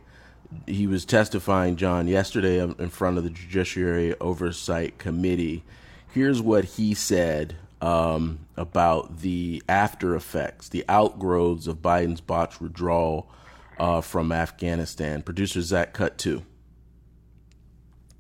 He 0.67 0.87
was 0.87 1.05
testifying, 1.05 1.77
John, 1.77 2.07
yesterday 2.07 2.59
in 2.59 2.89
front 2.89 3.17
of 3.17 3.23
the 3.23 3.29
Judiciary 3.29 4.15
Oversight 4.19 4.97
Committee. 4.97 5.63
Here's 6.13 6.41
what 6.41 6.65
he 6.65 6.93
said 6.93 7.55
um, 7.81 8.39
about 8.57 9.19
the 9.19 9.63
after 9.69 10.15
effects, 10.15 10.69
the 10.69 10.83
outgrowths 10.89 11.67
of 11.67 11.81
Biden's 11.81 12.21
botched 12.21 12.61
withdrawal 12.61 13.29
uh, 13.79 14.01
from 14.01 14.31
Afghanistan. 14.31 15.21
Producer 15.21 15.61
Zach, 15.61 15.93
cut 15.93 16.17
two. 16.17 16.43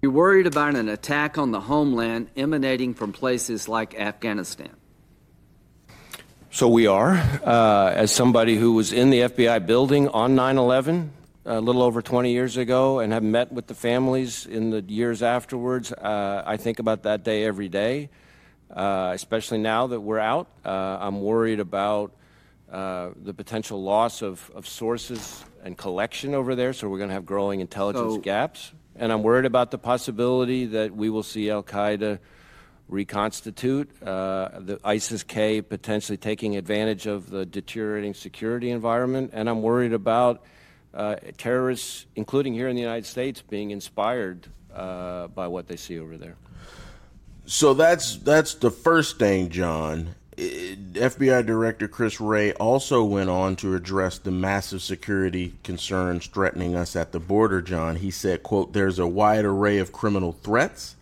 You're 0.01 0.11
worried 0.11 0.47
about 0.47 0.75
an 0.75 0.89
attack 0.89 1.37
on 1.37 1.51
the 1.51 1.59
homeland 1.59 2.31
emanating 2.35 2.95
from 2.95 3.13
places 3.13 3.69
like 3.69 3.93
Afghanistan. 3.93 4.75
So 6.49 6.67
we 6.69 6.87
are. 6.87 7.11
Uh, 7.45 7.93
as 7.95 8.11
somebody 8.11 8.57
who 8.57 8.73
was 8.73 8.91
in 8.93 9.11
the 9.11 9.19
FBI 9.19 9.63
building 9.67 10.07
on 10.07 10.33
9 10.33 10.57
11 10.57 11.11
a 11.45 11.61
little 11.61 11.83
over 11.83 12.01
20 12.01 12.31
years 12.31 12.57
ago 12.57 12.97
and 12.97 13.13
have 13.13 13.21
met 13.21 13.51
with 13.51 13.67
the 13.67 13.75
families 13.75 14.47
in 14.47 14.71
the 14.71 14.81
years 14.81 15.21
afterwards, 15.21 15.91
uh, 15.93 16.41
I 16.47 16.57
think 16.57 16.79
about 16.79 17.03
that 17.03 17.23
day 17.23 17.45
every 17.45 17.69
day, 17.69 18.09
uh, 18.71 19.11
especially 19.13 19.59
now 19.59 19.85
that 19.85 20.01
we're 20.01 20.17
out. 20.17 20.47
Uh, 20.65 20.97
I'm 20.99 21.21
worried 21.21 21.59
about 21.59 22.11
uh, 22.71 23.11
the 23.15 23.35
potential 23.35 23.83
loss 23.83 24.23
of, 24.23 24.49
of 24.55 24.67
sources 24.67 25.43
and 25.63 25.77
collection 25.77 26.33
over 26.33 26.55
there, 26.55 26.73
so 26.73 26.89
we're 26.89 26.97
going 26.97 27.09
to 27.09 27.13
have 27.13 27.27
growing 27.27 27.59
intelligence 27.59 28.15
so, 28.15 28.19
gaps. 28.19 28.71
And 28.95 29.11
I'm 29.11 29.23
worried 29.23 29.45
about 29.45 29.71
the 29.71 29.77
possibility 29.77 30.65
that 30.67 30.95
we 30.95 31.09
will 31.09 31.23
see 31.23 31.49
Al 31.49 31.63
Qaeda 31.63 32.19
reconstitute, 32.87 33.89
uh, 34.03 34.49
the 34.59 34.79
ISIS 34.83 35.23
K 35.23 35.61
potentially 35.61 36.17
taking 36.17 36.57
advantage 36.57 37.07
of 37.07 37.29
the 37.29 37.45
deteriorating 37.45 38.13
security 38.13 38.69
environment. 38.69 39.31
And 39.33 39.49
I'm 39.49 39.61
worried 39.61 39.93
about 39.93 40.43
uh, 40.93 41.15
terrorists, 41.37 42.05
including 42.15 42.53
here 42.53 42.67
in 42.67 42.75
the 42.75 42.81
United 42.81 43.05
States, 43.05 43.41
being 43.41 43.71
inspired 43.71 44.47
uh, 44.75 45.27
by 45.27 45.47
what 45.47 45.67
they 45.67 45.77
see 45.77 45.99
over 45.99 46.17
there. 46.17 46.35
So 47.45 47.73
that's 47.73 48.17
that's 48.17 48.55
the 48.55 48.71
first 48.71 49.17
thing, 49.17 49.49
John. 49.49 50.15
FBI 50.37 51.45
Director 51.45 51.87
Chris 51.87 52.21
Wray 52.21 52.53
also 52.53 53.03
went 53.03 53.29
on 53.29 53.55
to 53.57 53.75
address 53.75 54.17
the 54.17 54.31
massive 54.31 54.81
security 54.81 55.53
concerns 55.63 56.27
threatening 56.27 56.75
us 56.75 56.95
at 56.95 57.11
the 57.11 57.19
border, 57.19 57.61
John. 57.61 57.97
He 57.97 58.11
said, 58.11 58.43
quote, 58.43 58.73
there's 58.73 58.97
a 58.97 59.07
wide 59.07 59.45
array 59.45 59.77
of 59.77 59.91
criminal 59.91 60.31
threats 60.31 60.95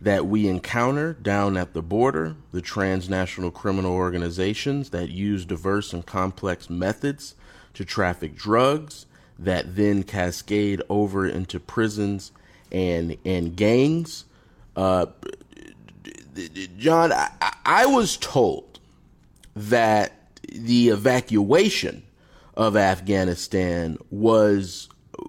that 0.00 0.26
we 0.26 0.46
encounter 0.46 1.14
down 1.14 1.56
at 1.56 1.72
the 1.72 1.82
border, 1.82 2.36
the 2.52 2.60
transnational 2.60 3.50
criminal 3.50 3.92
organizations 3.92 4.90
that 4.90 5.08
use 5.08 5.44
diverse 5.44 5.92
and 5.92 6.04
complex 6.06 6.70
methods 6.70 7.34
to 7.74 7.84
traffic 7.84 8.36
drugs 8.36 9.06
that 9.38 9.76
then 9.76 10.02
cascade 10.02 10.80
over 10.88 11.26
into 11.26 11.58
prisons 11.58 12.32
and 12.72 13.16
and 13.24 13.56
gangs. 13.56 14.24
Uh, 14.74 15.06
John, 16.78 17.12
I, 17.12 17.30
I 17.64 17.86
was 17.86 18.16
told 18.16 18.75
that 19.56 20.12
the 20.52 20.90
evacuation 20.90 22.04
of 22.54 22.76
Afghanistan 22.76 23.98
was 24.10 24.88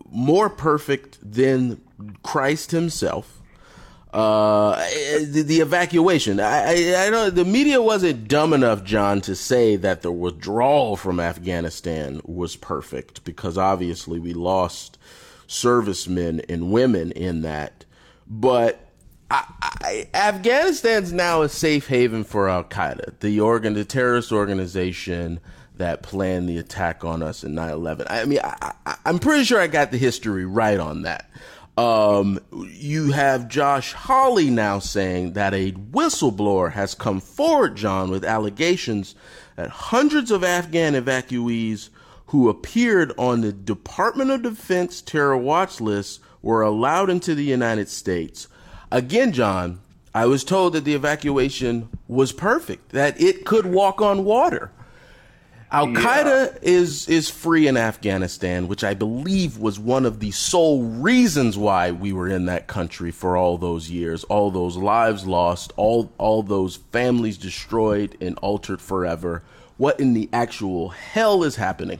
more 0.10 0.50
perfect 0.50 1.18
than 1.22 1.82
Christ 2.22 2.72
himself. 2.72 3.42
Uh, 4.14 4.78
the, 5.20 5.44
the, 5.46 5.60
evacuation. 5.60 6.40
I, 6.40 6.94
I, 6.94 7.26
I 7.26 7.30
the 7.30 7.46
media 7.46 7.82
wasn't 7.82 8.28
dumb 8.28 8.54
enough, 8.54 8.84
John, 8.84 9.22
to 9.22 9.36
say 9.36 9.76
that 9.76 10.02
the 10.02 10.12
withdrawal 10.12 10.96
from 10.96 11.20
Afghanistan 11.20 12.22
was 12.24 12.56
perfect 12.56 13.24
because 13.26 13.58
obviously 13.58 14.18
we 14.18 14.34
lost 14.34 14.98
servicemen 15.46 16.42
and 16.50 16.72
women 16.72 17.12
in 17.12 17.42
that. 17.42 17.86
But 18.26 18.87
I, 19.30 19.46
I, 19.62 20.08
Afghanistan's 20.14 21.12
now 21.12 21.42
a 21.42 21.50
safe 21.50 21.88
haven 21.88 22.24
for 22.24 22.48
Al 22.48 22.64
Qaeda, 22.64 23.20
the 23.20 23.40
organ, 23.40 23.74
the 23.74 23.84
terrorist 23.84 24.32
organization 24.32 25.40
that 25.76 26.02
planned 26.02 26.50
the 26.50 26.58
attack 26.58 27.04
on 27.04 27.22
us 27.22 27.44
in 27.44 27.54
9/11. 27.54 28.08
I 28.10 28.26
mean, 28.26 28.40
I, 28.44 28.74
am 29.06 29.20
pretty 29.20 29.44
sure 29.44 29.60
I 29.60 29.68
got 29.68 29.92
the 29.92 29.98
history 29.98 30.46
right 30.46 30.80
on 30.80 31.04
that. 31.04 31.30
Um, 31.78 32.40
you 32.52 33.12
have 33.12 33.50
Josh 33.50 33.94
Hawley 33.94 34.50
now 34.50 34.80
saying 34.80 35.34
that 35.34 35.54
a 35.54 35.74
whistleblower 35.74 36.72
has 36.72 36.96
come 36.96 37.20
forward, 37.20 37.76
John, 37.76 38.10
with 38.10 38.26
allegations 38.26 39.14
that 39.58 39.70
hundreds 39.70 40.32
of 40.32 40.44
Afghan 40.44 40.94
evacuees 40.94 41.90
who 42.28 42.50
appeared 42.50 43.14
on 43.18 43.42
the 43.42 43.54
Department 43.54 44.32
of 44.32 44.42
Defense 44.42 45.02
terror 45.02 45.38
watch 45.38 45.80
list 45.80 46.20
were 46.42 46.62
allowed 46.62 47.10
into 47.10 47.36
the 47.36 47.44
United 47.44 47.90
States 47.90 48.48
Again, 48.92 49.34
John, 49.34 49.80
I 50.14 50.26
was 50.26 50.44
told 50.44 50.74
that 50.74 50.86
the 50.86 50.94
evacuation 50.94 51.90
was 52.08 52.32
perfect, 52.32 52.90
that 52.90 53.20
it 53.22 53.46
could 53.46 53.66
walk 53.66 54.02
on 54.02 54.24
water. 54.24 54.72
Al 55.70 55.88
Qaeda 55.88 56.54
yeah. 56.54 56.60
is 56.62 57.10
is 57.10 57.30
free 57.30 57.68
in 57.68 57.76
Afghanistan, 57.76 58.70
which 58.70 58.86
I 58.86 58.94
believe 58.94 59.58
was 59.58 59.78
one 59.78 60.06
of 60.06 60.22
the 60.22 60.32
sole 60.32 60.84
reasons 60.84 61.58
why 61.58 61.92
we 61.92 62.14
were 62.14 62.30
in 62.30 62.46
that 62.46 62.68
country 62.68 63.12
for 63.12 63.36
all 63.36 63.58
those 63.58 63.90
years, 63.90 64.24
all 64.26 64.50
those 64.50 64.78
lives 64.78 65.28
lost, 65.28 65.74
all 65.76 66.10
all 66.18 66.42
those 66.42 66.78
families 66.94 67.38
destroyed 67.38 68.16
and 68.22 68.38
altered 68.38 68.80
forever. 68.80 69.44
What 69.76 70.00
in 70.00 70.14
the 70.14 70.30
actual 70.32 70.90
hell 70.90 71.44
is 71.44 71.58
happening? 71.58 72.00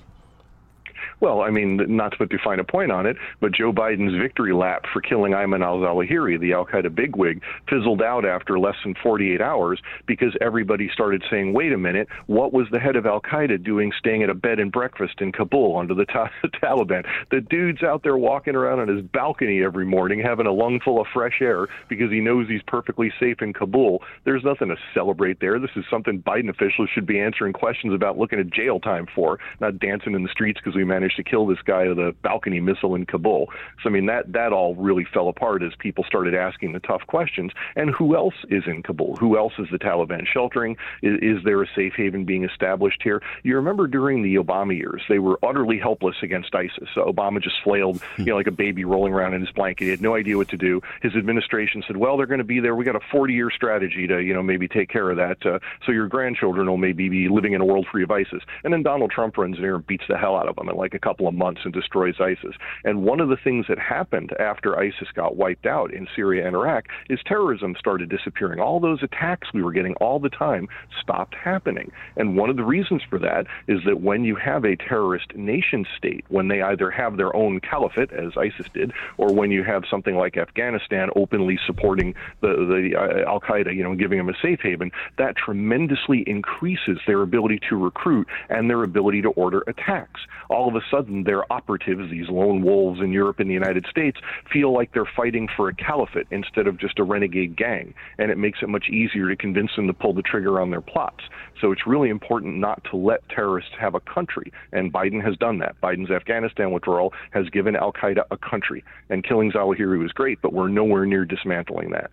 Well, 1.20 1.42
I 1.42 1.50
mean, 1.50 1.80
not 1.96 2.12
to 2.12 2.18
put 2.18 2.30
too 2.30 2.38
fine 2.44 2.60
a 2.60 2.64
point 2.64 2.92
on 2.92 3.08
it, 3.08 3.18
but 3.42 3.52
Joe 3.52 3.74
Biden's 3.74 4.20
victory 4.22 4.54
lap 4.54 4.86
for 4.94 5.02
killing 5.02 5.34
Ayman 5.34 5.64
al 5.64 5.80
Zawahiri, 5.80 6.40
the 6.40 6.54
Al 6.54 6.66
Qaeda 6.66 6.94
bigwig, 6.94 7.42
fizzled 7.68 8.04
out 8.04 8.24
after 8.24 8.60
less 8.60 8.76
than 8.84 8.94
48 9.02 9.42
hours 9.42 9.82
because 10.06 10.36
everybody 10.42 10.90
started 10.94 11.24
saying, 11.30 11.54
wait 11.54 11.74
a 11.74 11.78
minute, 11.78 12.08
what 12.28 12.54
was 12.54 12.68
the 12.72 12.80
head 12.80 12.96
of 12.96 13.08
Al 13.08 13.20
Qaeda 13.20 13.64
doing 13.64 13.92
staying 13.98 14.22
at 14.22 14.30
a 14.30 14.36
bed 14.36 14.60
and 14.60 14.72
breakfast 14.72 15.16
in 15.20 15.32
Kabul 15.32 15.78
under 15.78 15.96
the, 15.96 16.06
ta- 16.06 16.30
the 16.44 16.50
Taliban? 16.64 17.04
The 17.32 17.42
dude's 17.42 17.82
out 17.82 18.04
there 18.04 18.18
walking 18.18 18.56
around 18.56 18.80
on 18.80 18.88
his 18.88 19.02
balcony 19.02 19.64
every 19.64 19.86
morning 19.86 20.22
having 20.24 20.46
a 20.46 20.52
lungful 20.52 21.02
of 21.02 21.08
fresh 21.14 21.42
air 21.42 21.68
because 21.90 22.12
he 22.12 22.20
knows 22.20 22.48
he's 22.48 22.62
perfectly 22.68 23.12
safe 23.20 23.42
in 23.42 23.54
Kabul. 23.54 24.04
There's 24.24 24.44
nothing 24.44 24.68
to 24.70 24.76
celebrate 24.94 25.40
there. 25.40 25.60
This 25.60 25.72
is 25.76 25.86
something 25.90 26.22
Biden 26.22 26.50
officials 26.50 26.90
should 26.94 27.08
be 27.08 27.20
answering 27.20 27.54
questions 27.54 27.94
about 27.94 28.20
looking 28.20 28.40
at 28.40 28.52
jail 28.52 28.80
time 28.80 29.08
for, 29.16 29.40
not 29.60 29.80
dancing 29.80 30.14
in 30.14 30.22
the 30.22 30.30
streets 30.30 30.60
because 30.64 30.76
we 30.76 30.84
managed 30.84 31.07
to 31.16 31.24
kill 31.24 31.46
this 31.46 31.62
guy 31.66 31.88
with 31.88 32.00
a 32.00 32.16
balcony 32.22 32.60
missile 32.60 32.96
in 32.96 33.06
Kabul. 33.06 33.50
So 33.82 33.90
I 33.90 33.92
mean 33.92 34.06
that 34.08 34.34
that 34.34 34.54
all 34.54 34.76
really 34.76 35.06
fell 35.14 35.30
apart 35.30 35.64
as 35.64 35.72
people 35.80 36.04
started 36.04 36.36
asking 36.36 36.74
the 36.74 36.80
tough 36.80 37.06
questions. 37.08 37.52
And 37.76 37.90
who 37.92 38.16
else 38.16 38.36
is 38.50 38.64
in 38.68 38.84
Kabul? 38.84 39.16
Who 39.18 39.38
else 39.38 39.54
is 39.58 39.68
the 39.72 39.80
Taliban 39.80 40.26
sheltering? 40.26 40.78
Is, 41.02 41.20
is 41.22 41.44
there 41.44 41.62
a 41.62 41.68
safe 41.76 41.94
haven 41.96 42.26
being 42.26 42.44
established 42.44 43.02
here? 43.04 43.22
You 43.44 43.56
remember 43.56 43.88
during 43.88 44.24
the 44.24 44.36
Obama 44.36 44.76
years, 44.76 45.02
they 45.10 45.20
were 45.20 45.40
utterly 45.44 45.80
helpless 45.80 46.16
against 46.22 46.54
ISIS. 46.54 46.90
So 46.94 47.06
Obama 47.06 47.42
just 47.42 47.56
flailed, 47.64 48.02
you 48.18 48.26
know, 48.26 48.36
like 48.36 48.48
a 48.48 48.52
baby 48.52 48.86
rolling 48.86 49.14
around 49.14 49.34
in 49.34 49.42
his 49.42 49.52
blanket. 49.52 49.86
He 49.86 49.92
had 49.92 50.02
no 50.02 50.16
idea 50.16 50.38
what 50.38 50.50
to 50.50 50.58
do. 50.58 50.82
His 51.02 51.16
administration 51.16 51.84
said, 51.86 51.98
"Well, 51.98 52.18
they're 52.18 52.26
going 52.26 52.40
to 52.40 52.44
be 52.44 52.60
there. 52.60 52.76
We 52.76 52.86
got 52.86 52.96
a 52.96 53.00
40-year 53.00 53.52
strategy 53.52 54.08
to, 54.08 54.20
you 54.20 54.34
know, 54.34 54.44
maybe 54.44 54.68
take 54.68 54.90
care 54.90 55.10
of 55.10 55.18
that. 55.18 55.46
Uh, 55.46 55.60
so 55.86 55.92
your 55.92 56.08
grandchildren 56.08 56.68
will 56.68 56.78
maybe 56.78 57.10
be 57.10 57.30
living 57.30 57.54
in 57.54 57.62
a 57.62 57.66
world 57.66 57.88
free 57.92 58.04
of 58.04 58.12
ISIS." 58.12 58.44
And 58.64 58.74
then 58.74 58.84
Donald 58.84 59.12
Trump 59.12 59.38
runs 59.38 59.58
in 59.58 59.64
here 59.64 59.76
and 59.76 59.88
beats 59.88 60.06
the 60.08 60.18
hell 60.18 60.36
out 60.36 60.48
of 60.48 60.56
them 60.56 60.70
in 60.70 60.76
like 60.76 60.94
a 60.98 61.00
couple 61.00 61.28
of 61.28 61.34
months 61.34 61.62
and 61.64 61.74
destroys 61.74 62.16
ISIS. 62.20 62.56
And 62.84 63.04
one 63.04 63.22
of 63.22 63.30
the 63.30 63.38
things 63.38 63.68
that 63.70 63.80
happened 63.80 64.32
after 64.40 64.78
ISIS 64.78 65.08
got 65.14 65.38
wiped 65.38 65.66
out 65.66 65.94
in 65.94 66.08
Syria 66.16 66.46
and 66.46 66.56
Iraq 66.56 66.88
is 67.10 67.20
terrorism 67.26 67.76
started 67.80 68.10
disappearing. 68.10 68.60
All 68.60 68.80
those 68.80 69.04
attacks 69.04 69.54
we 69.54 69.64
were 69.64 69.72
getting 69.72 69.96
all 69.96 70.20
the 70.20 70.30
time 70.30 70.68
stopped 71.00 71.36
happening. 71.36 71.92
And 72.18 72.36
one 72.36 72.50
of 72.50 72.58
the 72.58 72.64
reasons 72.64 73.04
for 73.10 73.20
that 73.20 73.46
is 73.68 73.80
that 73.86 74.02
when 74.02 74.24
you 74.24 74.36
have 74.36 74.66
a 74.66 74.76
terrorist 74.76 75.36
nation 75.36 75.86
state, 75.96 76.26
when 76.30 76.48
they 76.48 76.62
either 76.62 76.90
have 76.90 77.18
their 77.18 77.34
own 77.36 77.60
caliphate, 77.60 78.12
as 78.12 78.36
ISIS 78.36 78.68
did, 78.74 78.92
or 79.18 79.34
when 79.34 79.52
you 79.52 79.64
have 79.64 79.84
something 79.90 80.16
like 80.16 80.36
Afghanistan 80.36 81.10
openly 81.16 81.60
supporting 81.66 82.16
the, 82.42 82.48
the 82.48 82.98
uh, 82.98 83.30
Al 83.30 83.40
Qaeda, 83.40 83.74
you 83.74 83.84
know, 83.84 83.96
giving 83.96 84.18
them 84.18 84.30
a 84.30 84.38
safe 84.42 84.60
haven, 84.62 84.92
that 85.18 85.36
tremendously 85.36 86.24
increases 86.28 87.00
their 87.06 87.22
ability 87.22 87.60
to 87.70 87.76
recruit 87.76 88.28
and 88.50 88.70
their 88.70 88.84
ability 88.84 89.22
to 89.22 89.30
order 89.30 89.64
attacks. 89.68 90.22
All 90.50 90.68
of 90.68 90.76
a 90.76 90.82
sudden, 90.90 91.24
their 91.24 91.52
operatives, 91.52 92.10
these 92.10 92.30
lone 92.30 92.62
wolves 92.62 93.00
in 93.00 93.12
Europe 93.12 93.40
and 93.40 93.50
the 93.50 93.54
United 93.54 93.86
States, 93.90 94.20
feel 94.52 94.74
like 94.74 94.94
they're 94.94 95.10
fighting 95.16 95.48
for 95.56 95.70
a 95.70 95.74
caliphate 95.74 96.28
instead 96.32 96.68
of 96.68 96.78
just 96.78 97.00
a 97.00 97.04
renegade 97.04 97.56
gang. 97.56 97.94
And 98.18 98.32
it 98.32 98.38
makes 98.38 98.60
it 98.62 98.70
much 98.70 98.90
easier 98.90 99.30
to 99.30 99.36
convince 99.36 99.76
them 99.76 99.88
to 99.88 99.94
pull 99.94 100.14
the 100.14 100.22
trigger 100.22 100.60
on 100.60 100.70
their 100.70 100.82
plots. 100.82 101.24
So 101.62 101.72
it's 101.72 101.88
really 101.88 102.10
important 102.10 102.58
not 102.58 102.84
to 102.92 102.98
let 102.98 103.28
terrorists 103.30 103.72
have 103.80 103.96
a 103.96 104.00
country. 104.00 104.52
And 104.72 104.92
Biden 104.94 105.24
has 105.24 105.38
done 105.38 105.60
that. 105.60 105.80
Biden's 105.82 106.12
Afghanistan 106.12 106.72
withdrawal 106.72 107.14
has 107.32 107.50
given 107.50 107.76
Al 107.76 107.94
Qaeda 107.94 108.24
a 108.32 108.38
country. 108.38 108.84
And 109.10 109.24
killing 109.24 109.52
Zawahiri 109.52 110.00
was 110.00 110.12
great, 110.12 110.42
but 110.42 110.54
we're 110.54 110.68
nowhere 110.68 111.06
near 111.06 111.26
dismantling 111.26 111.92
that. 111.92 112.12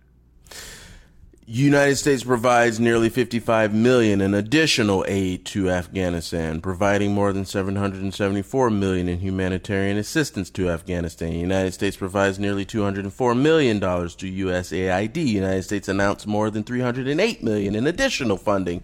United 1.47 1.95
States 1.97 2.23
provides 2.23 2.79
nearly 2.79 3.07
55 3.07 3.71
million 3.71 4.19
in 4.19 4.33
additional 4.33 5.05
aid 5.07 5.45
to 5.45 5.69
Afghanistan, 5.69 6.59
providing 6.59 7.13
more 7.13 7.31
than 7.31 7.45
774 7.45 8.71
million 8.71 9.07
in 9.07 9.19
humanitarian 9.19 9.95
assistance 9.97 10.49
to 10.49 10.71
Afghanistan. 10.71 11.33
United 11.33 11.71
States 11.71 11.97
provides 11.97 12.39
nearly 12.39 12.65
204 12.65 13.35
million 13.35 13.77
dollars 13.77 14.15
to 14.15 14.25
USAID. 14.25 15.17
United 15.17 15.61
States 15.61 15.87
announced 15.87 16.25
more 16.25 16.49
than 16.49 16.63
308 16.63 17.43
million 17.43 17.75
in 17.75 17.85
additional 17.85 18.37
funding 18.37 18.81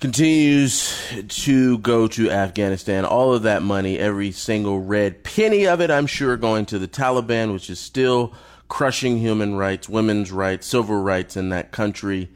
continues 0.00 0.96
to 1.28 1.78
go 1.78 2.06
to 2.06 2.30
Afghanistan. 2.30 3.04
All 3.04 3.32
of 3.32 3.42
that 3.42 3.62
money, 3.62 3.98
every 3.98 4.30
single 4.30 4.80
red 4.80 5.24
penny 5.24 5.66
of 5.66 5.80
it, 5.80 5.90
I'm 5.90 6.06
sure, 6.06 6.36
going 6.36 6.66
to 6.66 6.78
the 6.78 6.86
Taliban, 6.86 7.52
which 7.52 7.68
is 7.68 7.80
still 7.80 8.32
crushing 8.68 9.18
human 9.18 9.56
rights, 9.56 9.88
women's 9.88 10.30
rights, 10.30 10.66
civil 10.66 11.00
rights 11.00 11.36
in 11.36 11.48
that 11.50 11.72
country. 11.72 12.30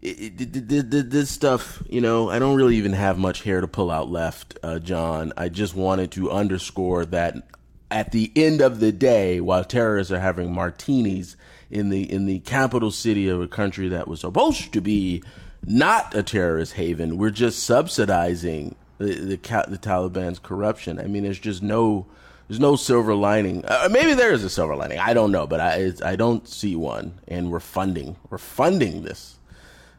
It, 0.00 0.40
it, 0.40 0.72
it, 0.72 1.10
this 1.10 1.30
stuff, 1.30 1.82
you 1.88 2.00
know, 2.00 2.30
I 2.30 2.38
don't 2.38 2.56
really 2.56 2.76
even 2.76 2.92
have 2.92 3.18
much 3.18 3.42
hair 3.42 3.60
to 3.60 3.66
pull 3.66 3.90
out 3.90 4.10
left, 4.10 4.58
uh, 4.62 4.78
John. 4.78 5.32
I 5.36 5.48
just 5.48 5.74
wanted 5.74 6.12
to 6.12 6.30
underscore 6.30 7.04
that 7.06 7.48
at 7.90 8.12
the 8.12 8.30
end 8.36 8.60
of 8.60 8.80
the 8.80 8.92
day, 8.92 9.40
while 9.40 9.64
terrorists 9.64 10.12
are 10.12 10.20
having 10.20 10.52
martinis 10.52 11.36
in 11.70 11.88
the 11.88 12.10
in 12.10 12.26
the 12.26 12.38
capital 12.40 12.90
city 12.90 13.28
of 13.28 13.40
a 13.40 13.48
country 13.48 13.88
that 13.88 14.08
was 14.08 14.20
supposed 14.20 14.72
to 14.72 14.80
be 14.80 15.22
not 15.64 16.14
a 16.14 16.22
terrorist 16.22 16.74
haven, 16.74 17.18
we're 17.18 17.30
just 17.30 17.62
subsidizing 17.62 18.74
the 18.98 19.14
the, 19.14 19.36
the 19.36 19.78
Taliban's 19.78 20.38
corruption. 20.38 21.00
I 21.00 21.04
mean, 21.04 21.24
there's 21.24 21.40
just 21.40 21.62
no 21.62 22.06
there's 22.48 22.60
no 22.60 22.76
silver 22.76 23.14
lining. 23.14 23.64
Uh, 23.64 23.88
maybe 23.90 24.14
there 24.14 24.32
is 24.32 24.42
a 24.42 24.50
silver 24.50 24.74
lining. 24.74 24.98
I 24.98 25.14
don't 25.14 25.30
know, 25.30 25.46
but 25.46 25.60
I 25.60 25.92
I 26.04 26.16
don't 26.16 26.48
see 26.48 26.74
one. 26.74 27.20
And 27.28 27.50
we're 27.52 27.60
funding 27.60 28.16
we're 28.30 28.38
funding 28.38 29.02
this 29.02 29.37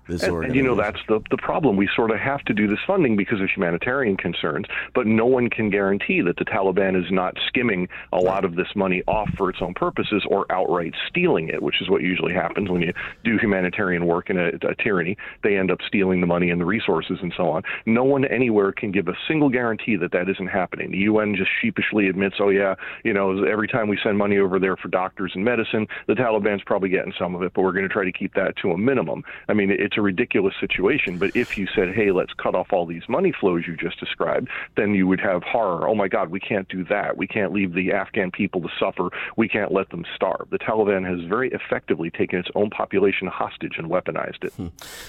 this 0.09 0.23
and, 0.23 0.43
and, 0.43 0.55
you 0.55 0.63
know 0.63 0.75
that's 0.75 0.99
the 1.07 1.21
the 1.29 1.37
problem. 1.37 1.77
We 1.77 1.89
sort 1.95 2.11
of 2.11 2.19
have 2.19 2.41
to 2.45 2.53
do 2.53 2.67
this 2.67 2.79
funding 2.85 3.15
because 3.15 3.39
of 3.41 3.49
humanitarian 3.49 4.17
concerns, 4.17 4.65
but 4.93 5.07
no 5.07 5.25
one 5.25 5.49
can 5.49 5.69
guarantee 5.69 6.21
that 6.21 6.37
the 6.37 6.45
Taliban 6.45 7.01
is 7.01 7.11
not 7.11 7.37
skimming 7.47 7.87
a 8.11 8.17
lot 8.17 8.43
of 8.45 8.55
this 8.55 8.67
money 8.75 9.03
off 9.07 9.29
for 9.37 9.49
its 9.49 9.59
own 9.61 9.73
purposes 9.73 10.23
or 10.29 10.45
outright 10.51 10.93
stealing 11.07 11.49
it, 11.49 11.61
which 11.61 11.81
is 11.81 11.89
what 11.89 12.01
usually 12.01 12.33
happens 12.33 12.69
when 12.69 12.81
you 12.81 12.93
do 13.23 13.37
humanitarian 13.37 14.05
work 14.05 14.29
in 14.29 14.37
a, 14.37 14.47
a 14.67 14.75
tyranny. 14.83 15.17
They 15.43 15.57
end 15.57 15.71
up 15.71 15.79
stealing 15.87 16.21
the 16.21 16.27
money 16.27 16.49
and 16.49 16.59
the 16.59 16.65
resources 16.65 17.19
and 17.21 17.33
so 17.37 17.49
on. 17.49 17.63
No 17.85 18.03
one 18.03 18.25
anywhere 18.25 18.71
can 18.71 18.91
give 18.91 19.07
a 19.07 19.13
single 19.27 19.49
guarantee 19.49 19.95
that 19.97 20.11
that 20.11 20.29
isn't 20.29 20.47
happening. 20.47 20.91
The 20.91 20.97
UN 20.99 21.35
just 21.35 21.51
sheepishly 21.61 22.07
admits, 22.07 22.35
oh 22.39 22.49
yeah, 22.49 22.75
you 23.03 23.13
know, 23.13 23.43
every 23.43 23.67
time 23.67 23.87
we 23.87 23.99
send 24.03 24.17
money 24.17 24.39
over 24.39 24.59
there 24.59 24.75
for 24.75 24.87
doctors 24.87 25.31
and 25.35 25.43
medicine, 25.45 25.87
the 26.07 26.13
Taliban's 26.13 26.63
probably 26.65 26.89
getting 26.89 27.13
some 27.17 27.35
of 27.35 27.43
it, 27.43 27.53
but 27.53 27.61
we're 27.61 27.71
going 27.71 27.87
to 27.87 27.93
try 27.93 28.03
to 28.03 28.11
keep 28.11 28.33
that 28.33 28.55
to 28.57 28.71
a 28.71 28.77
minimum. 28.77 29.23
I 29.47 29.53
mean, 29.53 29.69
it's 29.71 29.97
a 29.99 30.01
ridiculous 30.01 30.55
situation. 30.59 31.17
But 31.17 31.35
if 31.35 31.57
you 31.57 31.67
said, 31.75 31.93
hey, 31.93 32.11
let's 32.11 32.33
cut 32.33 32.55
off 32.55 32.73
all 32.73 32.85
these 32.85 33.03
money 33.07 33.33
flows 33.39 33.67
you 33.67 33.75
just 33.75 33.99
described, 33.99 34.49
then 34.75 34.95
you 34.95 35.05
would 35.07 35.19
have 35.19 35.43
horror. 35.43 35.87
Oh 35.87 35.93
my 35.93 36.07
God, 36.07 36.29
we 36.29 36.39
can't 36.39 36.67
do 36.69 36.83
that. 36.85 37.17
We 37.17 37.27
can't 37.27 37.53
leave 37.53 37.73
the 37.73 37.91
Afghan 37.91 38.31
people 38.31 38.61
to 38.61 38.69
suffer. 38.79 39.09
We 39.37 39.47
can't 39.47 39.71
let 39.71 39.89
them 39.89 40.05
starve. 40.15 40.49
The 40.49 40.57
Taliban 40.57 41.07
has 41.07 41.27
very 41.27 41.51
effectively 41.51 42.09
taken 42.09 42.39
its 42.39 42.49
own 42.55 42.69
population 42.69 43.27
hostage 43.27 43.73
and 43.77 43.89
weaponized 43.89 44.43
it. 44.43 44.53
Hmm. 44.53 44.67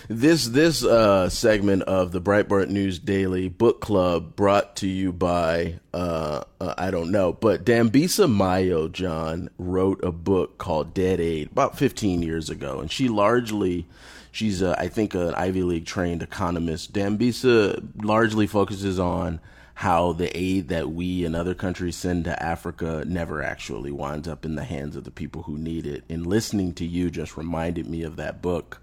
This 0.08 0.48
this 0.48 0.84
uh, 0.84 1.28
segment 1.28 1.84
of 1.84 2.12
the 2.12 2.20
Breitbart 2.20 2.68
News 2.68 2.98
Daily 2.98 3.48
Book 3.48 3.80
Club 3.80 4.34
brought 4.36 4.76
to 4.76 4.88
you 4.88 5.12
by 5.12 5.78
uh, 5.94 6.42
uh, 6.60 6.74
I 6.76 6.90
don't 6.90 7.10
know, 7.10 7.32
but 7.32 7.64
Dambisa 7.64 8.28
Moyo 8.28 8.90
John 8.90 9.50
wrote 9.58 10.02
a 10.04 10.12
book 10.12 10.58
called 10.58 10.94
Dead 10.94 11.20
Aid 11.20 11.50
about 11.52 11.78
15 11.78 12.22
years 12.22 12.50
ago, 12.50 12.80
and 12.80 12.90
she 12.90 13.08
largely 13.08 13.86
She's, 14.32 14.62
I 14.62 14.88
think, 14.88 15.14
an 15.14 15.34
Ivy 15.34 15.62
League 15.62 15.86
trained 15.86 16.22
economist. 16.22 16.92
Dambisa 16.92 17.82
largely 18.02 18.46
focuses 18.46 18.98
on 18.98 19.40
how 19.80 20.12
the 20.12 20.36
aid 20.36 20.68
that 20.68 20.90
we 20.90 21.24
and 21.24 21.34
other 21.34 21.54
countries 21.54 21.96
send 21.96 22.24
to 22.24 22.42
Africa 22.42 23.02
never 23.06 23.42
actually 23.42 23.90
winds 23.90 24.28
up 24.28 24.44
in 24.44 24.54
the 24.54 24.64
hands 24.64 24.94
of 24.94 25.04
the 25.04 25.10
people 25.10 25.44
who 25.44 25.56
need 25.56 25.86
it. 25.86 26.04
And 26.10 26.26
listening 26.26 26.74
to 26.74 26.84
you 26.84 27.10
just 27.10 27.38
reminded 27.38 27.88
me 27.88 28.02
of 28.02 28.16
that 28.16 28.42
book. 28.42 28.82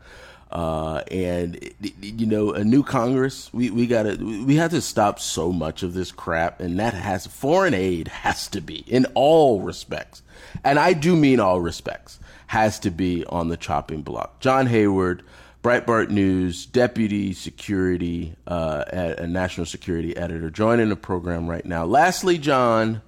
Uh, 0.51 1.03
and 1.11 1.59
you 2.01 2.25
know, 2.25 2.51
a 2.51 2.63
new 2.63 2.81
Congress, 2.81 3.53
we, 3.53 3.69
we 3.69 3.85
gotta, 3.85 4.17
we 4.17 4.55
have 4.55 4.71
to 4.71 4.81
stop 4.81 5.19
so 5.19 5.51
much 5.51 5.83
of 5.83 5.93
this 5.93 6.11
crap. 6.11 6.59
And 6.59 6.79
that 6.79 6.95
has, 6.95 7.27
foreign 7.27 7.75
aid 7.75 8.07
has 8.25 8.47
to 8.47 8.59
be 8.59 8.79
in 8.87 9.05
all 9.13 9.61
respects. 9.61 10.23
And 10.63 10.79
I 10.79 10.93
do 10.93 11.15
mean 11.15 11.39
all 11.39 11.61
respects 11.61 12.16
has 12.47 12.79
to 12.79 12.89
be 12.89 13.25
on 13.25 13.49
the 13.49 13.57
chopping 13.57 14.01
block. 14.01 14.39
John 14.39 14.65
Hayward, 14.67 15.23
Breitbart 15.63 16.09
News 16.09 16.65
deputy 16.65 17.33
security, 17.33 18.35
uh, 18.47 18.83
a 18.87 19.27
national 19.27 19.65
security 19.65 20.15
editor, 20.15 20.49
joining 20.49 20.89
the 20.89 20.95
program 20.95 21.47
right 21.47 21.65
now. 21.65 21.85
Lastly, 21.85 22.37
John, 22.37 23.01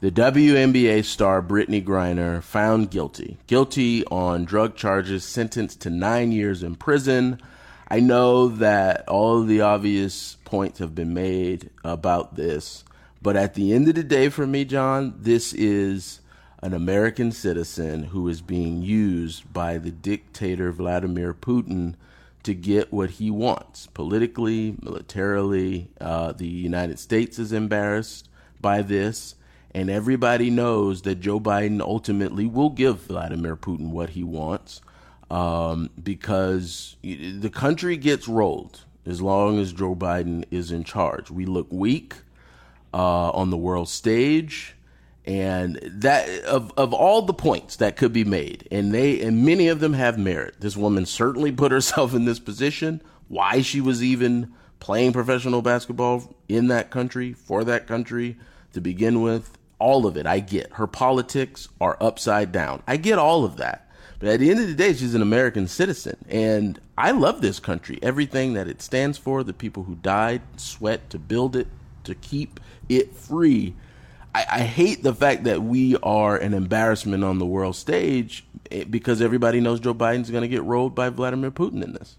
the 0.00 0.10
WNBA 0.10 1.04
star 1.04 1.40
Brittney 1.40 1.84
Griner 1.84 2.42
found 2.42 2.90
guilty, 2.90 3.38
guilty 3.46 4.04
on 4.06 4.44
drug 4.44 4.74
charges, 4.74 5.24
sentenced 5.24 5.80
to 5.82 5.90
nine 5.90 6.32
years 6.32 6.64
in 6.64 6.74
prison. 6.74 7.40
I 7.86 8.00
know 8.00 8.48
that 8.48 9.08
all 9.08 9.40
of 9.40 9.46
the 9.46 9.60
obvious 9.60 10.38
points 10.44 10.80
have 10.80 10.96
been 10.96 11.14
made 11.14 11.70
about 11.84 12.34
this, 12.34 12.84
but 13.22 13.36
at 13.36 13.54
the 13.54 13.72
end 13.72 13.86
of 13.86 13.94
the 13.94 14.02
day, 14.02 14.28
for 14.28 14.44
me, 14.44 14.64
John, 14.64 15.14
this 15.18 15.52
is 15.52 16.18
an 16.62 16.72
American 16.72 17.32
citizen 17.32 18.04
who 18.04 18.28
is 18.28 18.40
being 18.40 18.82
used 18.82 19.52
by 19.52 19.78
the 19.78 19.90
dictator 19.90 20.70
Vladimir 20.70 21.34
Putin 21.34 21.94
to 22.44 22.54
get 22.54 22.92
what 22.92 23.10
he 23.10 23.30
wants 23.30 23.88
politically, 23.88 24.76
militarily. 24.80 25.88
Uh, 26.00 26.32
the 26.32 26.46
United 26.46 26.98
States 26.98 27.38
is 27.38 27.52
embarrassed 27.52 28.28
by 28.60 28.80
this, 28.80 29.34
and 29.74 29.90
everybody 29.90 30.50
knows 30.50 31.02
that 31.02 31.16
Joe 31.16 31.40
Biden 31.40 31.80
ultimately 31.80 32.46
will 32.46 32.70
give 32.70 33.00
Vladimir 33.02 33.56
Putin 33.56 33.90
what 33.90 34.10
he 34.10 34.22
wants 34.22 34.80
um, 35.30 35.90
because 36.00 36.96
the 37.02 37.50
country 37.50 37.96
gets 37.96 38.28
rolled 38.28 38.84
as 39.04 39.20
long 39.20 39.58
as 39.58 39.72
Joe 39.72 39.96
Biden 39.96 40.44
is 40.50 40.70
in 40.70 40.84
charge. 40.84 41.30
We 41.30 41.44
look 41.44 41.66
weak 41.70 42.14
uh, 42.94 43.30
on 43.30 43.50
the 43.50 43.56
world 43.56 43.88
stage. 43.88 44.76
And 45.24 45.78
that 45.82 46.28
of 46.44 46.72
of 46.76 46.92
all 46.92 47.22
the 47.22 47.32
points 47.32 47.76
that 47.76 47.96
could 47.96 48.12
be 48.12 48.24
made, 48.24 48.66
and 48.72 48.92
they 48.92 49.20
and 49.20 49.44
many 49.44 49.68
of 49.68 49.78
them 49.78 49.92
have 49.92 50.18
merit. 50.18 50.56
This 50.58 50.76
woman 50.76 51.06
certainly 51.06 51.52
put 51.52 51.70
herself 51.70 52.12
in 52.12 52.24
this 52.24 52.40
position. 52.40 53.00
Why 53.28 53.62
she 53.62 53.80
was 53.80 54.02
even 54.02 54.52
playing 54.80 55.12
professional 55.12 55.62
basketball 55.62 56.34
in 56.48 56.66
that 56.68 56.90
country 56.90 57.32
for 57.32 57.62
that 57.64 57.86
country 57.86 58.36
to 58.72 58.80
begin 58.80 59.22
with, 59.22 59.56
all 59.78 60.06
of 60.06 60.16
it 60.16 60.26
I 60.26 60.40
get. 60.40 60.72
Her 60.72 60.88
politics 60.88 61.68
are 61.80 61.96
upside 62.00 62.50
down. 62.50 62.82
I 62.86 62.96
get 62.96 63.18
all 63.18 63.44
of 63.44 63.58
that. 63.58 63.88
But 64.18 64.28
at 64.28 64.40
the 64.40 64.50
end 64.50 64.60
of 64.60 64.68
the 64.68 64.74
day, 64.74 64.92
she's 64.92 65.14
an 65.14 65.22
American 65.22 65.66
citizen. 65.66 66.16
And 66.28 66.80
I 66.96 67.10
love 67.10 67.40
this 67.40 67.58
country, 67.58 67.98
everything 68.02 68.52
that 68.54 68.68
it 68.68 68.80
stands 68.80 69.18
for, 69.18 69.42
the 69.42 69.52
people 69.52 69.82
who 69.82 69.96
died, 69.96 70.42
sweat 70.56 71.10
to 71.10 71.18
build 71.18 71.56
it, 71.56 71.66
to 72.04 72.14
keep 72.14 72.60
it 72.88 73.14
free. 73.14 73.74
I, 74.34 74.46
I 74.50 74.60
hate 74.60 75.02
the 75.02 75.14
fact 75.14 75.44
that 75.44 75.62
we 75.62 75.96
are 76.02 76.36
an 76.36 76.54
embarrassment 76.54 77.24
on 77.24 77.38
the 77.38 77.46
world 77.46 77.76
stage 77.76 78.44
eh, 78.70 78.84
because 78.84 79.20
everybody 79.20 79.60
knows 79.60 79.80
Joe 79.80 79.94
Biden's 79.94 80.30
going 80.30 80.42
to 80.42 80.48
get 80.48 80.62
rolled 80.62 80.94
by 80.94 81.10
Vladimir 81.10 81.50
Putin 81.50 81.82
in 81.82 81.92
this. 81.92 82.16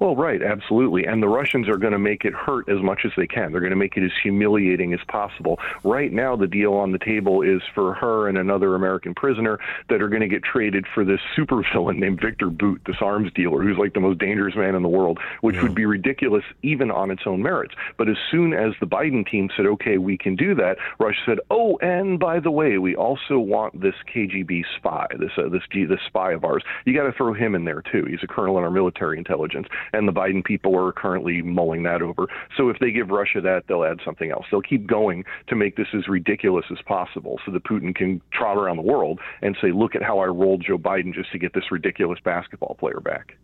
Well, 0.00 0.16
right, 0.16 0.42
absolutely. 0.42 1.04
And 1.04 1.22
the 1.22 1.28
Russians 1.28 1.68
are 1.68 1.76
going 1.76 1.92
to 1.92 1.98
make 1.98 2.24
it 2.24 2.34
hurt 2.34 2.68
as 2.68 2.82
much 2.82 3.00
as 3.04 3.12
they 3.16 3.26
can. 3.26 3.52
They're 3.52 3.60
going 3.60 3.70
to 3.70 3.76
make 3.76 3.96
it 3.96 4.04
as 4.04 4.10
humiliating 4.22 4.92
as 4.92 5.00
possible. 5.08 5.58
Right 5.84 6.12
now, 6.12 6.36
the 6.36 6.46
deal 6.46 6.74
on 6.74 6.92
the 6.92 6.98
table 6.98 7.42
is 7.42 7.62
for 7.74 7.94
her 7.94 8.28
and 8.28 8.36
another 8.36 8.74
American 8.74 9.14
prisoner 9.14 9.58
that 9.88 10.02
are 10.02 10.08
going 10.08 10.22
to 10.22 10.28
get 10.28 10.42
traded 10.42 10.86
for 10.94 11.04
this 11.04 11.20
supervillain 11.36 11.96
named 11.98 12.20
Viktor 12.20 12.50
Bout, 12.50 12.80
this 12.86 12.96
arms 13.00 13.32
dealer, 13.34 13.62
who's 13.62 13.78
like 13.78 13.94
the 13.94 14.00
most 14.00 14.18
dangerous 14.18 14.56
man 14.56 14.74
in 14.74 14.82
the 14.82 14.88
world, 14.88 15.18
which 15.40 15.56
yeah. 15.56 15.62
would 15.62 15.74
be 15.74 15.86
ridiculous 15.86 16.44
even 16.62 16.90
on 16.90 17.10
its 17.10 17.22
own 17.26 17.42
merits. 17.42 17.74
But 17.96 18.08
as 18.08 18.16
soon 18.30 18.52
as 18.52 18.72
the 18.80 18.86
Biden 18.86 19.28
team 19.28 19.48
said, 19.56 19.66
okay, 19.66 19.98
we 19.98 20.18
can 20.18 20.36
do 20.36 20.54
that, 20.56 20.76
Russia 20.98 21.20
said, 21.26 21.38
oh, 21.50 21.78
and 21.78 22.18
by 22.18 22.40
the 22.40 22.50
way, 22.50 22.78
we 22.78 22.96
also 22.96 23.38
want 23.38 23.80
this 23.80 23.94
KGB 24.14 24.64
spy, 24.76 25.06
this 25.18 25.30
uh, 25.38 25.48
this 25.48 25.62
this 25.72 26.00
spy 26.06 26.32
of 26.32 26.44
ours. 26.44 26.62
You 26.84 26.94
got 26.94 27.04
to 27.04 27.12
throw 27.12 27.32
him 27.32 27.54
in 27.54 27.64
there 27.64 27.82
too. 27.82 28.04
He's 28.04 28.22
a 28.22 28.26
colonel 28.26 28.58
in 28.58 28.64
our 28.64 28.70
military 28.70 29.18
intelligence 29.18 29.66
and 29.94 30.08
the 30.08 30.12
Biden 30.12 30.44
people 30.44 30.76
are 30.76 30.92
currently 30.92 31.42
mulling 31.42 31.84
that 31.84 32.02
over. 32.02 32.26
So 32.56 32.68
if 32.68 32.78
they 32.80 32.90
give 32.90 33.10
Russia 33.10 33.40
that, 33.40 33.64
they'll 33.68 33.84
add 33.84 34.00
something 34.04 34.30
else. 34.30 34.46
They'll 34.50 34.62
keep 34.62 34.86
going 34.86 35.24
to 35.48 35.54
make 35.54 35.76
this 35.76 35.88
as 35.94 36.08
ridiculous 36.08 36.64
as 36.70 36.78
possible 36.84 37.40
so 37.46 37.52
that 37.52 37.64
Putin 37.64 37.94
can 37.94 38.20
trot 38.32 38.56
around 38.56 38.76
the 38.76 38.82
world 38.82 39.20
and 39.42 39.56
say, 39.60 39.72
look 39.72 39.94
at 39.94 40.02
how 40.02 40.18
I 40.18 40.26
rolled 40.26 40.64
Joe 40.66 40.78
Biden 40.78 41.14
just 41.14 41.30
to 41.32 41.38
get 41.38 41.54
this 41.54 41.70
ridiculous 41.70 42.18
basketball 42.22 42.76
player 42.78 43.00
back. 43.00 43.36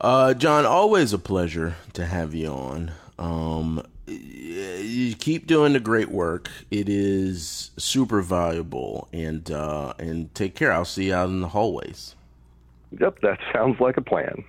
Uh, 0.00 0.34
John, 0.34 0.66
always 0.66 1.12
a 1.12 1.18
pleasure 1.18 1.76
to 1.92 2.06
have 2.06 2.34
you 2.34 2.48
on. 2.48 2.90
Um, 3.18 3.82
you 4.08 5.14
keep 5.14 5.46
doing 5.46 5.74
the 5.74 5.80
great 5.80 6.10
work. 6.10 6.50
It 6.70 6.88
is 6.88 7.70
super 7.76 8.20
valuable, 8.20 9.08
and 9.12 9.48
uh, 9.48 9.94
and 10.00 10.34
take 10.34 10.56
care. 10.56 10.72
I'll 10.72 10.84
see 10.84 11.06
you 11.06 11.14
out 11.14 11.28
in 11.28 11.40
the 11.40 11.48
hallways. 11.48 12.16
Yep, 12.98 13.20
that 13.22 13.38
sounds 13.52 13.80
like 13.80 13.96
a 13.96 14.02
plan. 14.02 14.44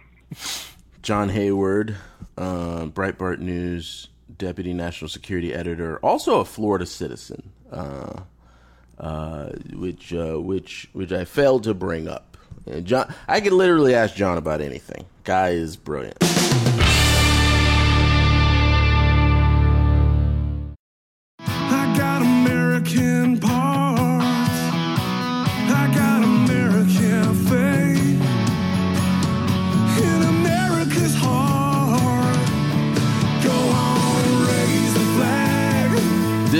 John 1.01 1.29
Hayward, 1.29 1.95
uh, 2.37 2.85
Breitbart 2.85 3.39
News 3.39 4.07
deputy 4.37 4.73
national 4.73 5.09
security 5.09 5.53
editor, 5.53 5.99
also 5.99 6.39
a 6.39 6.45
Florida 6.45 6.85
citizen, 6.85 7.51
uh, 7.71 8.21
uh, 8.97 9.49
which 9.73 10.13
uh, 10.13 10.35
which 10.39 10.89
which 10.93 11.11
I 11.11 11.25
failed 11.25 11.63
to 11.63 11.73
bring 11.73 12.07
up. 12.07 12.37
And 12.65 12.85
John, 12.85 13.13
I 13.27 13.41
could 13.41 13.53
literally 13.53 13.93
ask 13.93 14.15
John 14.15 14.37
about 14.37 14.61
anything. 14.61 15.05
Guy 15.23 15.49
is 15.49 15.75
brilliant. 15.75 16.17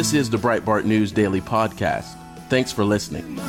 This 0.03 0.11
is 0.11 0.29
the 0.29 0.35
Breitbart 0.35 0.83
News 0.83 1.13
Daily 1.13 1.39
Podcast. 1.39 2.17
Thanks 2.49 2.73
for 2.73 2.83
listening. 2.83 3.39